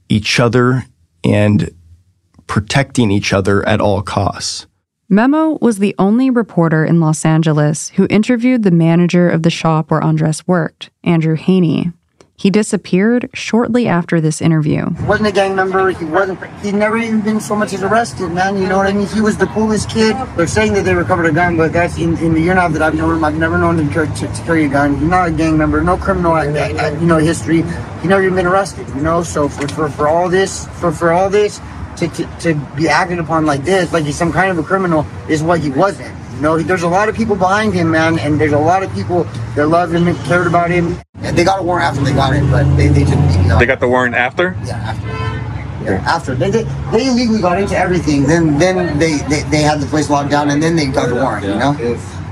each 0.08 0.40
other 0.40 0.84
and 1.22 1.70
protecting 2.46 3.10
each 3.10 3.32
other 3.32 3.66
at 3.68 3.80
all 3.80 4.02
costs. 4.02 4.66
Memo 5.08 5.58
was 5.60 5.78
the 5.78 5.94
only 5.98 6.30
reporter 6.30 6.84
in 6.84 7.00
Los 7.00 7.24
Angeles 7.24 7.88
who 7.90 8.06
interviewed 8.08 8.62
the 8.62 8.70
manager 8.70 9.28
of 9.28 9.42
the 9.42 9.50
shop 9.50 9.90
where 9.90 10.02
Andres 10.02 10.46
worked, 10.46 10.90
Andrew 11.02 11.34
Haney. 11.34 11.92
He 12.40 12.48
disappeared 12.48 13.28
shortly 13.34 13.86
after 13.86 14.18
this 14.18 14.40
interview. 14.40 14.88
He 14.94 15.04
wasn't 15.04 15.28
a 15.28 15.32
gang 15.32 15.54
member. 15.54 15.90
He 15.90 16.06
wasn't. 16.06 16.42
He'd 16.62 16.72
never 16.72 16.96
even 16.96 17.20
been 17.20 17.38
so 17.38 17.54
much 17.54 17.74
as 17.74 17.82
arrested, 17.82 18.32
man. 18.32 18.56
You 18.56 18.66
know 18.66 18.78
what 18.78 18.86
I 18.86 18.94
mean? 18.94 19.06
He 19.08 19.20
was 19.20 19.36
the 19.36 19.44
coolest 19.48 19.90
kid. 19.90 20.16
They're 20.38 20.46
saying 20.46 20.72
that 20.72 20.86
they 20.86 20.94
recovered 20.94 21.26
a 21.26 21.32
gun, 21.32 21.58
but 21.58 21.74
that's 21.74 21.98
in, 21.98 22.16
in 22.16 22.32
the 22.32 22.40
year 22.40 22.54
now 22.54 22.68
that 22.68 22.80
I've 22.80 22.94
known 22.94 23.16
him. 23.16 23.24
I've 23.24 23.36
never 23.36 23.58
known 23.58 23.78
him 23.78 23.90
to, 23.90 24.06
to, 24.06 24.26
to 24.26 24.42
carry 24.44 24.64
a 24.64 24.68
gun. 24.70 24.96
He's 24.96 25.06
not 25.06 25.28
a 25.28 25.32
gang 25.32 25.58
member. 25.58 25.82
No 25.82 25.98
criminal, 25.98 26.42
you 26.42 27.06
know, 27.06 27.18
history. 27.18 27.60
He 28.00 28.08
never 28.08 28.22
even 28.22 28.36
been 28.36 28.46
arrested. 28.46 28.88
You 28.96 29.02
know, 29.02 29.22
so 29.22 29.46
for, 29.46 29.68
for, 29.68 29.90
for 29.90 30.08
all 30.08 30.30
this, 30.30 30.66
for 30.80 30.92
for 30.92 31.12
all 31.12 31.28
this, 31.28 31.60
to, 31.98 32.08
to 32.08 32.24
to 32.40 32.54
be 32.74 32.88
acted 32.88 33.18
upon 33.18 33.44
like 33.44 33.64
this, 33.64 33.92
like 33.92 34.06
he's 34.06 34.16
some 34.16 34.32
kind 34.32 34.50
of 34.50 34.58
a 34.58 34.62
criminal, 34.62 35.04
is 35.28 35.42
what 35.42 35.60
he 35.60 35.68
wasn't. 35.68 36.16
Know, 36.40 36.58
there's 36.58 36.82
a 36.82 36.88
lot 36.88 37.08
of 37.08 37.14
people 37.14 37.36
behind 37.36 37.74
him, 37.74 37.90
man, 37.90 38.18
and 38.18 38.40
there's 38.40 38.52
a 38.52 38.58
lot 38.58 38.82
of 38.82 38.92
people 38.94 39.24
that 39.56 39.68
loved 39.68 39.94
him 39.94 40.08
and 40.08 40.16
cared 40.20 40.46
about 40.46 40.70
him. 40.70 40.96
And 41.16 41.36
they 41.36 41.44
got 41.44 41.60
a 41.60 41.62
warrant 41.62 41.84
after 41.84 42.02
they 42.02 42.14
got 42.14 42.34
it, 42.34 42.42
but 42.50 42.64
they, 42.76 42.88
they 42.88 43.04
didn't. 43.04 43.42
You 43.42 43.48
know, 43.48 43.58
They 43.58 43.66
got 43.66 43.80
the 43.80 43.88
warrant 43.88 44.14
after? 44.14 44.56
yeah, 44.64 44.76
after. 44.76 45.06
Yeah, 45.84 46.04
after 46.06 46.34
they, 46.34 46.50
they 46.50 46.64
they 46.92 47.06
illegally 47.08 47.40
got 47.40 47.58
into 47.58 47.74
everything, 47.76 48.24
then 48.24 48.58
then 48.58 48.98
they, 48.98 49.16
they 49.28 49.42
they 49.44 49.62
had 49.62 49.80
the 49.80 49.86
place 49.86 50.10
locked 50.10 50.30
down, 50.30 50.50
and 50.50 50.62
then 50.62 50.76
they 50.76 50.86
got 50.86 51.08
the 51.08 51.14
warrant, 51.14 51.46
you 51.46 51.54
know, 51.54 51.72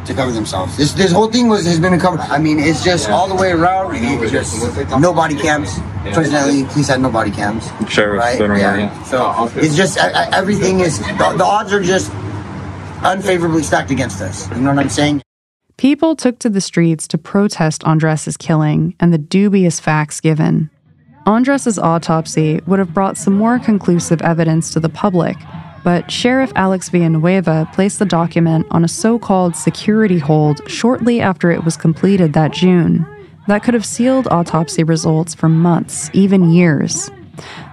to 0.04 0.12
cover 0.14 0.32
themselves. 0.32 0.76
This 0.76 0.92
this 0.92 1.12
whole 1.12 1.28
thing 1.32 1.48
was 1.48 1.64
has 1.64 1.80
been 1.80 1.94
a 1.94 1.98
cover. 1.98 2.18
I 2.18 2.36
mean, 2.36 2.58
it's 2.58 2.84
just 2.84 3.08
all 3.08 3.26
the 3.26 3.34
way 3.34 3.52
around. 3.52 3.96
Just 4.28 4.52
no 5.00 5.14
body 5.14 5.34
cams. 5.34 5.78
Fortunately, 6.12 6.64
police 6.64 6.88
had 6.88 7.00
no 7.00 7.10
body 7.10 7.30
cams. 7.30 7.64
Sheriff, 7.88 8.20
right? 8.20 8.38
Yeah. 8.38 9.02
So 9.04 9.50
it's 9.56 9.74
just 9.74 9.96
everything 9.96 10.80
is 10.80 10.98
the, 10.98 11.34
the 11.38 11.44
odds 11.44 11.72
are 11.72 11.82
just 11.82 12.12
unfavorably 13.02 13.62
stacked 13.62 13.90
against 13.90 14.20
us. 14.20 14.50
You 14.50 14.60
know 14.60 14.70
what 14.70 14.78
I'm 14.78 14.88
saying? 14.88 15.22
People 15.76 16.16
took 16.16 16.38
to 16.40 16.50
the 16.50 16.60
streets 16.60 17.06
to 17.08 17.18
protest 17.18 17.82
Andres's 17.82 18.36
killing 18.36 18.96
and 18.98 19.12
the 19.12 19.18
dubious 19.18 19.78
facts 19.78 20.20
given. 20.20 20.70
Andres's 21.24 21.78
autopsy 21.78 22.60
would 22.66 22.78
have 22.78 22.94
brought 22.94 23.16
some 23.16 23.34
more 23.34 23.58
conclusive 23.58 24.20
evidence 24.22 24.72
to 24.72 24.80
the 24.80 24.88
public, 24.88 25.36
but 25.84 26.10
Sheriff 26.10 26.50
Alex 26.56 26.88
Villanueva 26.88 27.68
placed 27.72 27.98
the 27.98 28.04
document 28.04 28.66
on 28.70 28.84
a 28.84 28.88
so 28.88 29.18
called 29.18 29.54
security 29.54 30.18
hold 30.18 30.68
shortly 30.68 31.20
after 31.20 31.50
it 31.50 31.64
was 31.64 31.76
completed 31.76 32.32
that 32.32 32.52
June. 32.52 33.06
That 33.46 33.62
could 33.62 33.74
have 33.74 33.86
sealed 33.86 34.26
autopsy 34.30 34.82
results 34.82 35.34
for 35.34 35.48
months, 35.48 36.10
even 36.12 36.50
years. 36.50 37.10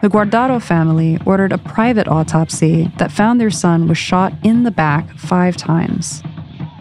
The 0.01 0.09
Guardado 0.09 0.61
family 0.61 1.17
ordered 1.25 1.51
a 1.51 1.57
private 1.57 2.07
autopsy 2.07 2.91
that 2.97 3.11
found 3.11 3.39
their 3.39 3.51
son 3.51 3.87
was 3.87 3.97
shot 3.97 4.33
in 4.43 4.63
the 4.63 4.71
back 4.71 5.17
five 5.17 5.57
times. 5.57 6.21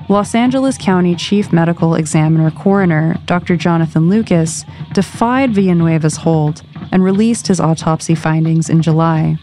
Los 0.09 0.35
Angeles 0.35 0.77
County 0.77 1.15
Chief 1.15 1.51
Medical 1.51 1.95
Examiner 1.95 2.51
Coroner 2.51 3.17
Dr. 3.25 3.57
Jonathan 3.57 4.11
Lucas 4.11 4.65
defied 4.93 5.53
Villanueva's 5.53 6.19
hold 6.19 6.63
and 6.93 7.03
released 7.03 7.47
his 7.47 7.59
autopsy 7.59 8.15
findings 8.15 8.69
in 8.69 8.83
July. 8.83 9.39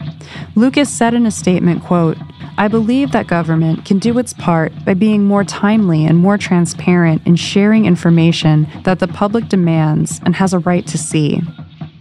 Lucas 0.54 0.88
said 0.88 1.14
in 1.14 1.26
a 1.26 1.32
statement, 1.32 1.82
quote, 1.82 2.16
I 2.58 2.68
believe 2.68 3.10
that 3.12 3.26
government 3.26 3.84
can 3.84 3.98
do 3.98 4.18
its 4.18 4.34
part 4.34 4.72
by 4.84 4.94
being 4.94 5.24
more 5.24 5.42
timely 5.42 6.04
and 6.04 6.16
more 6.16 6.38
transparent 6.38 7.26
in 7.26 7.34
sharing 7.34 7.84
information 7.84 8.68
that 8.84 9.00
the 9.00 9.08
public 9.08 9.48
demands 9.48 10.20
and 10.24 10.36
has 10.36 10.54
a 10.54 10.60
right 10.60 10.86
to 10.86 10.98
see. 10.98 11.40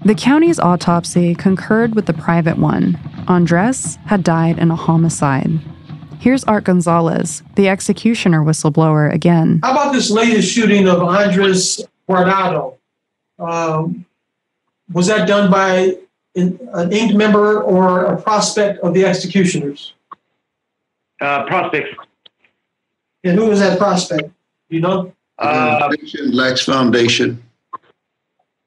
The 0.03 0.15
county's 0.15 0.59
autopsy 0.59 1.35
concurred 1.35 1.93
with 1.93 2.07
the 2.07 2.13
private 2.13 2.57
one. 2.57 2.99
Andres 3.27 3.97
had 4.07 4.23
died 4.23 4.57
in 4.57 4.71
a 4.71 4.75
homicide. 4.75 5.59
Here's 6.19 6.43
Art 6.45 6.63
Gonzalez, 6.63 7.43
the 7.55 7.69
executioner 7.69 8.41
whistleblower, 8.41 9.13
again. 9.13 9.59
How 9.61 9.73
about 9.73 9.93
this 9.93 10.09
latest 10.09 10.51
shooting 10.51 10.87
of 10.87 11.03
Andres 11.03 11.81
Guardado? 12.09 12.77
Um, 13.37 14.05
was 14.91 15.05
that 15.05 15.27
done 15.27 15.51
by 15.51 15.97
an, 16.35 16.59
an 16.73 16.91
inked 16.91 17.15
member 17.15 17.61
or 17.61 18.05
a 18.05 18.19
prospect 18.19 18.79
of 18.79 18.95
the 18.95 19.05
executioners? 19.05 19.93
Uh, 21.19 21.45
prospects. 21.45 21.95
And 23.23 23.37
who 23.37 23.47
was 23.47 23.59
that 23.59 23.77
prospect? 23.77 24.31
You 24.69 24.81
know? 24.81 25.13
Uh, 25.37 25.79
Foundation 25.79 26.31
lacks 26.31 26.61
foundation. 26.61 27.41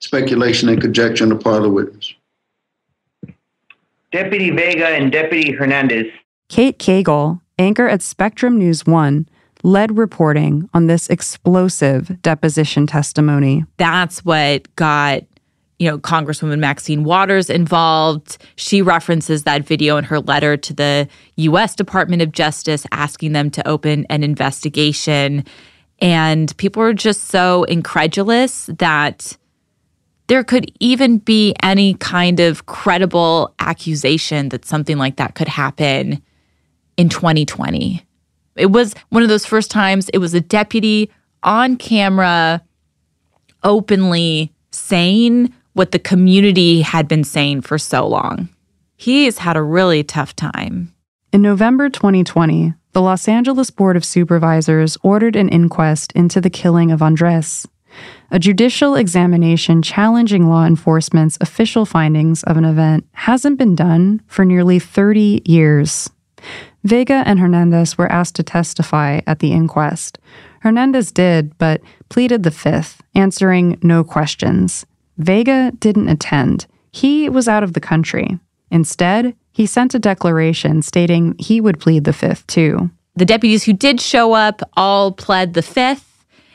Speculation 0.05 0.69
and 0.69 0.81
conjecture 0.83 1.25
on 1.25 1.31
the 1.31 1.37
part 1.37 1.57
of 1.57 1.63
the 1.63 1.71
witness. 1.71 2.13
Deputy 4.13 4.51
Vega 4.51 4.89
and 4.89 5.11
Deputy 5.11 5.51
Hernandez. 5.51 6.07
Kate 6.51 6.79
Cagle, 6.79 7.41
anchor 7.59 7.89
at 7.89 8.03
Spectrum 8.03 8.59
News 8.59 8.85
1, 8.85 9.27
led 9.63 9.97
reporting 9.97 10.69
on 10.75 10.89
this 10.89 11.09
explosive 11.09 12.21
deposition 12.21 12.87
testimony. 12.87 13.65
That's 13.79 14.23
what 14.27 14.77
got 14.77 15.23
you 15.79 15.91
know, 15.91 15.99
Congresswoman 15.99 16.59
Maxine 16.59 17.03
Waters 17.03 17.49
involved. 17.49 18.37
She 18.57 18.83
references 18.83 19.45
that 19.45 19.65
video 19.65 19.97
in 19.97 20.05
her 20.05 20.21
letter 20.21 20.57
to 20.59 20.75
the 20.75 21.09
U.S. 21.37 21.75
Department 21.75 22.21
of 22.21 22.31
Justice 22.31 22.87
asking 22.93 23.33
them 23.33 23.51
to 23.51 23.67
open 23.67 24.07
an 24.11 24.23
investigation. 24.23 25.45
And 25.99 26.55
people 26.59 26.83
were 26.83 26.93
just 26.93 27.25
so 27.25 27.65
incredulous 27.65 28.67
that 28.79 29.37
there 30.27 30.45
could 30.45 30.71
even 30.81 31.19
be 31.19 31.55
any 31.63 31.95
kind 31.95 32.41
of 32.41 32.67
credible 32.67 33.55
accusation 33.59 34.49
that 34.51 34.65
something 34.65 34.97
like 34.97 35.17
that 35.17 35.35
could 35.35 35.49
happen 35.49 36.23
in 36.97 37.09
2020. 37.09 38.03
It 38.57 38.67
was 38.67 38.95
one 39.11 39.23
of 39.23 39.29
those 39.29 39.47
first 39.47 39.71
times 39.71 40.09
it 40.11 40.19
was 40.19 40.35
a 40.35 40.41
deputy 40.41 41.11
on 41.43 41.77
camera 41.77 42.63
openly 43.63 44.53
saying 44.71 45.53
what 45.73 45.91
the 45.91 45.99
community 45.99 46.83
had 46.83 47.09
been 47.09 47.25
saying 47.25 47.63
for 47.63 47.79
so 47.79 48.07
long. 48.07 48.49
He's 48.97 49.39
had 49.39 49.57
a 49.57 49.63
really 49.63 50.05
tough 50.05 50.37
time. 50.37 50.95
In 51.33 51.43
November 51.43 51.91
2020, 51.91 52.75
the 52.93 53.03
Los 53.03 53.27
Angeles 53.27 53.71
Board 53.71 53.97
of 53.97 54.05
Supervisors 54.05 54.97
ordered 55.03 55.35
an 55.35 55.49
inquest 55.49 56.13
into 56.13 56.41
the 56.41 56.49
killing 56.49 56.93
of 56.93 57.03
Andres. 57.03 57.67
A 58.31 58.39
judicial 58.39 58.97
examination 58.97 59.83
challenging 59.83 60.49
law 60.49 60.65
enforcement's 60.65 61.39
official 61.41 61.87
findings 61.87 62.43
of 62.45 62.57
an 62.57 62.65
event 62.65 63.07
hasn't 63.13 63.59
been 63.59 63.75
done 63.75 64.23
for 64.27 64.45
nearly 64.45 64.79
30 64.79 65.43
years. 65.45 66.11
Vega 66.83 67.23
and 67.27 67.39
Hernandez 67.39 67.97
were 67.97 68.11
asked 68.11 68.37
to 68.37 68.43
testify 68.43 69.21
at 69.27 69.39
the 69.39 69.53
inquest. 69.53 70.19
Hernandez 70.61 71.13
did, 71.13 71.57
but 71.59 71.81
pleaded 72.09 72.43
the 72.43 72.51
fifth, 72.51 73.03
answering 73.15 73.79
no 73.83 74.03
questions. 74.05 74.85
Vega 75.19 75.73
didn't 75.79 76.09
attend. 76.09 76.67
He 76.93 77.29
was 77.29 77.49
out 77.49 77.63
of 77.63 77.73
the 77.73 77.81
country. 77.81 78.39
Instead, 78.71 79.37
he 79.53 79.67
sent 79.67 79.95
a 79.95 79.99
declaration 79.99 80.83
stating 80.83 81.37
he 81.39 81.61
would 81.61 81.79
plead 81.79 82.05
the 82.05 82.13
fifth 82.13 82.47
too. 82.47 82.91
The 83.15 83.25
deputies 83.25 83.65
who 83.65 83.73
did 83.73 84.01
show 84.01 84.33
up 84.33 84.61
all 84.77 85.13
pled 85.13 85.55
the 85.55 85.63
fifth. 85.63 86.14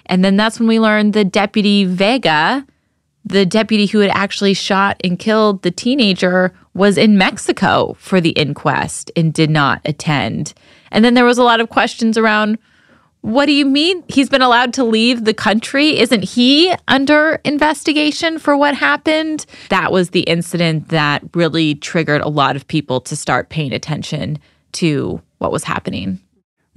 And 0.10 0.26
then 0.26 0.36
that's 0.36 0.60
when 0.60 0.68
we 0.68 0.80
learned 0.80 1.14
the 1.14 1.24
deputy 1.24 1.86
Vega, 1.86 2.66
the 3.24 3.46
deputy 3.46 3.86
who 3.86 4.00
had 4.00 4.12
actually 4.12 4.56
shot 4.56 5.00
and 5.04 5.18
killed 5.18 5.62
the 5.62 5.72
teenager, 5.72 6.54
was 6.74 6.98
in 6.98 7.18
Mexico 7.18 7.96
for 8.00 8.20
the 8.20 8.32
inquest 8.32 9.12
and 9.16 9.34
did 9.34 9.50
not 9.50 9.82
attend. 9.86 10.54
And 10.92 11.06
then 11.06 11.14
there 11.14 11.26
was 11.26 11.38
a 11.38 11.44
lot 11.44 11.62
of 11.62 11.70
questions 11.70 12.18
around 12.18 12.58
what 13.22 13.48
do 13.48 13.52
you 13.52 13.66
mean 13.66 14.04
he's 14.08 14.30
been 14.30 14.42
allowed 14.42 14.74
to 14.76 14.84
leave 14.84 15.26
the 15.26 15.34
country? 15.34 16.00
Isn't 16.00 16.24
he 16.24 16.74
under 16.88 17.42
investigation 17.44 18.40
for 18.40 18.56
what 18.56 18.76
happened? 18.76 19.46
That 19.70 19.92
was 19.92 20.12
the 20.12 20.22
incident 20.22 20.88
that 20.88 21.24
really 21.34 21.76
triggered 21.76 22.22
a 22.22 22.30
lot 22.30 22.56
of 22.56 22.68
people 22.68 23.02
to 23.02 23.18
start 23.18 23.50
paying 23.50 23.74
attention 23.74 24.40
to 24.74 25.22
what 25.40 25.52
was 25.52 25.66
happening. 25.66 26.20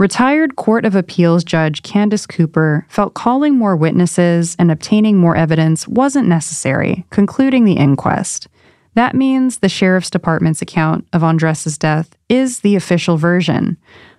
Retired 0.03 0.57
Court 0.57 0.85
of 0.85 0.97
Appeals 0.97 1.45
Judge 1.45 1.81
Candace 1.85 2.27
Cooper 2.27 2.85
felt 2.89 3.15
calling 3.15 3.57
more 3.57 3.77
witnesses 3.77 4.57
and 4.59 4.69
obtaining 4.69 5.17
more 5.17 5.37
evidence 5.37 5.87
wasn't 5.87 6.27
necessary, 6.27 7.07
concluding 7.11 7.65
the 7.65 7.75
inquest. 7.75 8.49
That 8.95 9.15
means 9.15 9.59
the 9.59 9.69
Sheriff's 9.69 10.11
Department's 10.11 10.61
account 10.61 11.07
of 11.13 11.23
Andres's 11.23 11.79
death 11.79 12.17
is 12.29 12.63
the 12.63 12.75
official 12.75 13.17
version, 13.17 13.77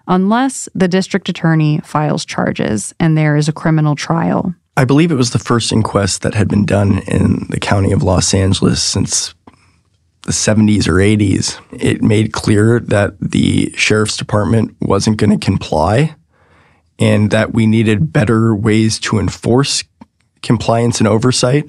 unless 0.08 0.70
the 0.74 0.88
district 0.88 1.28
attorney 1.28 1.82
files 1.84 2.24
charges 2.24 2.96
and 2.98 3.18
there 3.18 3.36
is 3.36 3.50
a 3.50 3.52
criminal 3.52 3.94
trial. 3.94 4.56
I 4.78 4.86
believe 4.86 5.12
it 5.12 5.16
was 5.16 5.32
the 5.32 5.38
first 5.38 5.74
inquest 5.74 6.22
that 6.22 6.34
had 6.34 6.48
been 6.48 6.66
done 6.66 7.00
in 7.00 7.48
the 7.50 7.60
county 7.60 7.92
of 7.92 8.04
Los 8.04 8.34
Angeles 8.34 8.82
since 8.82 9.36
the 10.24 10.32
70s 10.32 10.88
or 10.88 10.94
80s. 10.94 11.60
It 11.72 12.02
made 12.02 12.34
clear 12.34 12.80
that 12.80 13.20
the 13.20 13.74
sheriff's 13.76 14.18
department 14.18 14.76
wasn't 14.82 15.18
going 15.18 15.38
to 15.38 15.46
comply 15.46 16.16
and 17.00 17.32
that 17.32 17.54
we 17.54 17.66
needed 17.66 18.14
better 18.14 18.56
ways 18.56 19.00
to 19.00 19.20
enforce 19.20 19.84
compliance 20.42 21.00
and 21.00 21.08
oversight. 21.08 21.66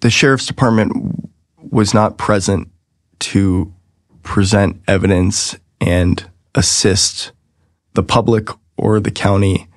The 0.00 0.10
sheriff's 0.10 0.46
department 0.46 1.30
was 1.70 1.94
not 1.94 2.18
present 2.18 2.68
to 3.20 3.72
present 4.22 4.80
evidence 4.86 5.56
and 5.80 6.28
assist 6.54 7.32
the 7.94 8.02
public 8.02 8.48
or 8.76 9.00
the 9.00 9.10
county 9.10 9.68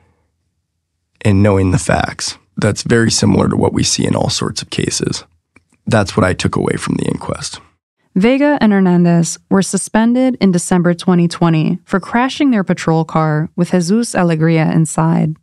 in 1.23 1.41
knowing 1.41 1.71
the 1.71 1.77
facts. 1.77 2.37
That's 2.57 2.83
very 2.83 3.11
similar 3.11 3.49
to 3.49 3.55
what 3.55 3.73
we 3.73 3.83
see 3.83 4.05
in 4.05 4.15
all 4.15 4.29
sorts 4.29 4.61
of 4.61 4.69
cases. 4.69 5.23
that's 5.85 6.15
what 6.15 6.23
I 6.23 6.33
took 6.33 6.55
away 6.55 6.77
from 6.77 6.95
the 6.95 7.05
inquest. 7.05 7.59
Vega 8.15 8.59
and 8.61 8.71
Hernandez 8.71 9.39
were 9.49 9.63
suspended 9.63 10.37
in 10.39 10.51
December 10.51 10.93
2020 10.93 11.79
for 11.83 11.99
crashing 11.99 12.51
their 12.51 12.63
patrol 12.63 13.03
car 13.03 13.49
with 13.55 13.71
Jesus 13.71 14.13
Alegria 14.13 14.71
inside. 14.71 15.35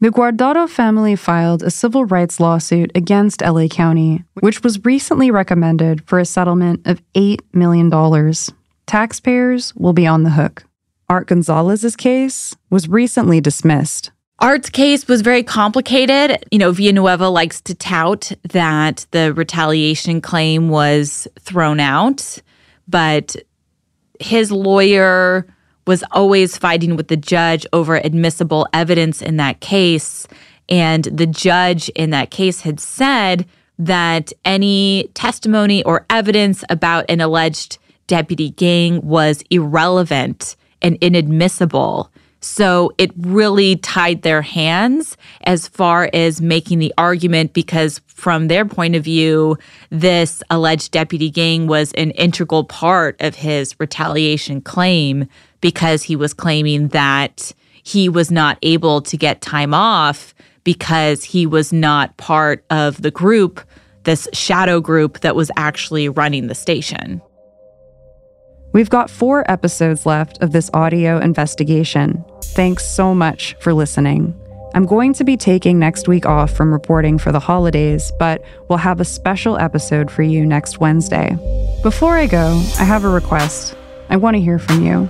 The 0.00 0.10
Guardado 0.10 0.68
family 0.68 1.16
filed 1.16 1.62
a 1.62 1.70
civil 1.70 2.06
rights 2.06 2.40
lawsuit 2.40 2.90
against 2.94 3.42
LA 3.42 3.68
County, 3.68 4.24
which 4.40 4.62
was 4.62 4.84
recently 4.84 5.30
recommended 5.30 6.02
for 6.08 6.18
a 6.18 6.24
settlement 6.24 6.80
of 6.86 7.02
$8 7.14 7.40
million. 7.52 7.90
Taxpayers 8.86 9.74
will 9.76 9.92
be 9.92 10.06
on 10.06 10.22
the 10.22 10.30
hook. 10.30 10.64
Art 11.10 11.28
Gonzalez's 11.28 11.94
case 11.94 12.56
was 12.70 12.88
recently 12.88 13.40
dismissed. 13.40 14.10
Art's 14.38 14.70
case 14.70 15.06
was 15.06 15.20
very 15.20 15.42
complicated. 15.42 16.44
You 16.50 16.58
know, 16.58 16.72
Villanueva 16.72 17.28
likes 17.28 17.60
to 17.62 17.74
tout 17.74 18.32
that 18.50 19.06
the 19.12 19.32
retaliation 19.34 20.20
claim 20.20 20.68
was 20.68 21.28
thrown 21.38 21.78
out, 21.78 22.38
but 22.88 23.36
his 24.18 24.50
lawyer 24.50 25.46
was 25.86 26.04
always 26.12 26.56
fighting 26.56 26.96
with 26.96 27.08
the 27.08 27.16
judge 27.16 27.66
over 27.72 27.96
admissible 27.96 28.66
evidence 28.72 29.20
in 29.22 29.36
that 29.36 29.60
case. 29.60 30.26
And 30.68 31.04
the 31.04 31.26
judge 31.26 31.88
in 31.90 32.10
that 32.10 32.30
case 32.30 32.60
had 32.60 32.80
said 32.80 33.46
that 33.78 34.32
any 34.44 35.10
testimony 35.14 35.82
or 35.84 36.06
evidence 36.08 36.64
about 36.68 37.04
an 37.08 37.20
alleged 37.20 37.78
deputy 38.06 38.50
gang 38.50 39.00
was 39.02 39.42
irrelevant 39.50 40.56
and 40.80 40.96
inadmissible. 41.00 42.10
So 42.42 42.92
it 42.98 43.12
really 43.16 43.76
tied 43.76 44.22
their 44.22 44.42
hands 44.42 45.16
as 45.44 45.68
far 45.68 46.10
as 46.12 46.40
making 46.40 46.80
the 46.80 46.92
argument 46.98 47.52
because, 47.52 48.00
from 48.08 48.48
their 48.48 48.64
point 48.64 48.96
of 48.96 49.04
view, 49.04 49.56
this 49.90 50.42
alleged 50.50 50.90
deputy 50.90 51.30
gang 51.30 51.68
was 51.68 51.92
an 51.92 52.10
integral 52.10 52.64
part 52.64 53.16
of 53.20 53.36
his 53.36 53.78
retaliation 53.78 54.60
claim 54.60 55.28
because 55.60 56.02
he 56.02 56.16
was 56.16 56.34
claiming 56.34 56.88
that 56.88 57.52
he 57.84 58.08
was 58.08 58.32
not 58.32 58.58
able 58.62 59.00
to 59.02 59.16
get 59.16 59.40
time 59.40 59.72
off 59.72 60.34
because 60.64 61.22
he 61.22 61.46
was 61.46 61.72
not 61.72 62.16
part 62.16 62.64
of 62.70 63.02
the 63.02 63.10
group, 63.12 63.60
this 64.02 64.28
shadow 64.32 64.80
group 64.80 65.20
that 65.20 65.36
was 65.36 65.50
actually 65.56 66.08
running 66.08 66.48
the 66.48 66.56
station. 66.56 67.22
We've 68.72 68.90
got 68.90 69.10
four 69.10 69.48
episodes 69.50 70.06
left 70.06 70.42
of 70.42 70.50
this 70.50 70.70
audio 70.74 71.18
investigation. 71.18 72.24
Thanks 72.52 72.84
so 72.84 73.14
much 73.14 73.56
for 73.60 73.72
listening. 73.72 74.38
I'm 74.74 74.84
going 74.84 75.14
to 75.14 75.24
be 75.24 75.38
taking 75.38 75.78
next 75.78 76.06
week 76.06 76.26
off 76.26 76.50
from 76.50 76.70
reporting 76.70 77.16
for 77.16 77.32
the 77.32 77.40
holidays, 77.40 78.12
but 78.18 78.42
we'll 78.68 78.76
have 78.76 79.00
a 79.00 79.06
special 79.06 79.56
episode 79.56 80.10
for 80.10 80.22
you 80.22 80.44
next 80.44 80.78
Wednesday. 80.78 81.38
Before 81.82 82.14
I 82.14 82.26
go, 82.26 82.62
I 82.78 82.84
have 82.84 83.04
a 83.04 83.08
request. 83.08 83.74
I 84.10 84.16
want 84.16 84.36
to 84.36 84.40
hear 84.42 84.58
from 84.58 84.84
you. 84.84 85.04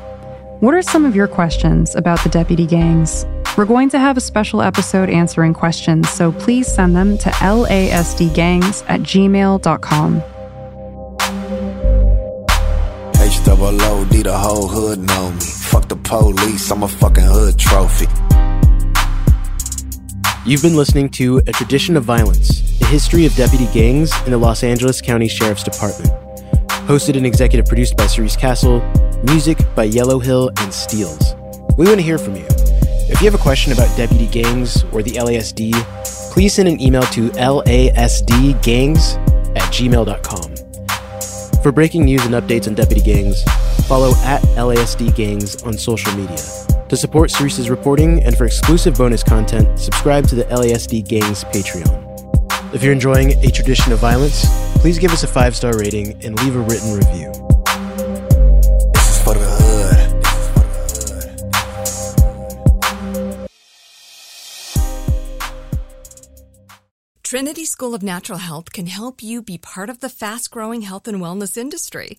What 0.61 0.73
are 0.75 0.83
some 0.83 1.05
of 1.05 1.17
your 1.17 1.27
questions 1.27 1.97
about 1.97 2.23
the 2.23 2.29
deputy 2.29 2.65
gangs? 2.65 3.27
We're 3.59 3.65
going 3.65 3.91
to 3.91 3.99
have 3.99 4.17
a 4.17 4.21
special 4.21 4.63
episode 4.63 5.11
answering 5.11 5.53
questions, 5.53 6.09
so 6.11 6.31
please 6.31 6.73
send 6.73 6.95
them 6.95 7.19
to 7.19 7.29
lasdgangs 7.31 8.85
at 8.89 9.01
gmail.com. 9.01 10.23
H 13.21 13.45
double 13.45 13.83
O 13.83 14.05
D 14.05 14.23
the 14.23 14.39
whole 14.39 14.69
hood 14.69 15.01
know 15.01 15.33
me. 15.33 15.62
Fuck 15.73 15.89
the 15.89 15.97
police, 15.97 16.71
I'm 16.71 16.83
a 16.83 16.89
fucking 16.89 17.25
hood 17.25 17.59
trophy. 17.59 18.05
You've 20.45 20.61
been 20.61 20.77
listening 20.77 21.09
to 21.13 21.39
A 21.47 21.53
Tradition 21.53 21.97
of 21.97 22.05
Violence, 22.05 22.79
a 22.83 22.85
history 22.85 23.25
of 23.25 23.35
deputy 23.37 23.67
gangs 23.73 24.13
in 24.27 24.33
the 24.33 24.37
Los 24.37 24.65
Angeles 24.65 25.01
County 25.01 25.29
Sheriff's 25.29 25.63
Department. 25.63 26.13
Hosted 26.87 27.17
and 27.17 27.25
executive 27.25 27.65
produced 27.65 27.97
by 27.97 28.07
Cerise 28.07 28.37
Castle, 28.37 28.81
music 29.25 29.57
by 29.75 29.89
Yelohill 29.89 30.49
and 30.49 30.71
Steelz. 30.71 31.39
We 31.79 31.87
want 31.87 31.97
to 32.01 32.03
hear 32.03 32.19
from 32.19 32.37
you. 32.37 32.45
If 33.09 33.23
you 33.23 33.31
have 33.31 33.35
a 33.35 33.43
question 33.43 33.73
about 33.73 33.97
deputy 33.97 34.27
gangs 34.27 34.85
or 34.93 35.03
the 35.03 35.13
LASD, 35.13 35.73
please 36.33 36.53
send 36.53 36.69
an 36.69 36.83
email 36.83 37.05
to 37.05 37.31
lasdgangs 37.31 39.17
at 39.57 39.73
gmail.com. 39.73 41.63
For 41.63 41.73
breaking 41.73 42.05
news 42.05 42.27
and 42.27 42.35
updates 42.35 42.69
on 42.69 42.75
deputy 42.75 43.01
gangs, 43.01 43.43
follow 43.83 44.13
at 44.23 44.43
LASD 44.57 45.15
Gangs 45.15 45.63
on 45.63 45.77
social 45.79 46.13
media. 46.17 46.39
To 46.89 46.97
support 46.97 47.31
Cerise's 47.31 47.71
reporting 47.71 48.23
and 48.23 48.37
for 48.37 48.45
exclusive 48.45 48.95
bonus 48.97 49.23
content, 49.23 49.79
subscribe 49.79 50.27
to 50.29 50.35
the 50.35 50.45
LASD 50.45 51.09
Gangs 51.09 51.45
Patreon. 51.45 52.75
If 52.75 52.83
you're 52.83 52.93
enjoying 52.93 53.33
A 53.45 53.51
Tradition 53.51 53.93
of 53.93 53.99
Violence, 53.99 54.45
please 54.81 54.99
give 54.99 55.13
us 55.13 55.23
a 55.23 55.27
five 55.27 55.55
star 55.55 55.77
rating 55.79 56.23
and 56.25 56.39
leave 56.43 56.57
a 56.57 56.61
written 56.61 56.95
review. 56.95 57.33
This 58.93 59.11
is 59.11 59.23
for 59.23 59.35
the 59.35 59.47
hood. 59.47 60.23
Trinity 67.23 67.65
School 67.65 67.95
of 67.95 68.03
Natural 68.03 68.39
Health 68.39 68.73
can 68.73 68.87
help 68.87 69.23
you 69.23 69.43
be 69.43 69.57
part 69.57 69.89
of 69.89 70.01
the 70.01 70.11
fast 70.11 70.51
growing 70.51 70.83
health 70.83 71.09
and 71.09 71.19
wellness 71.19 71.57
industry. 71.57 72.19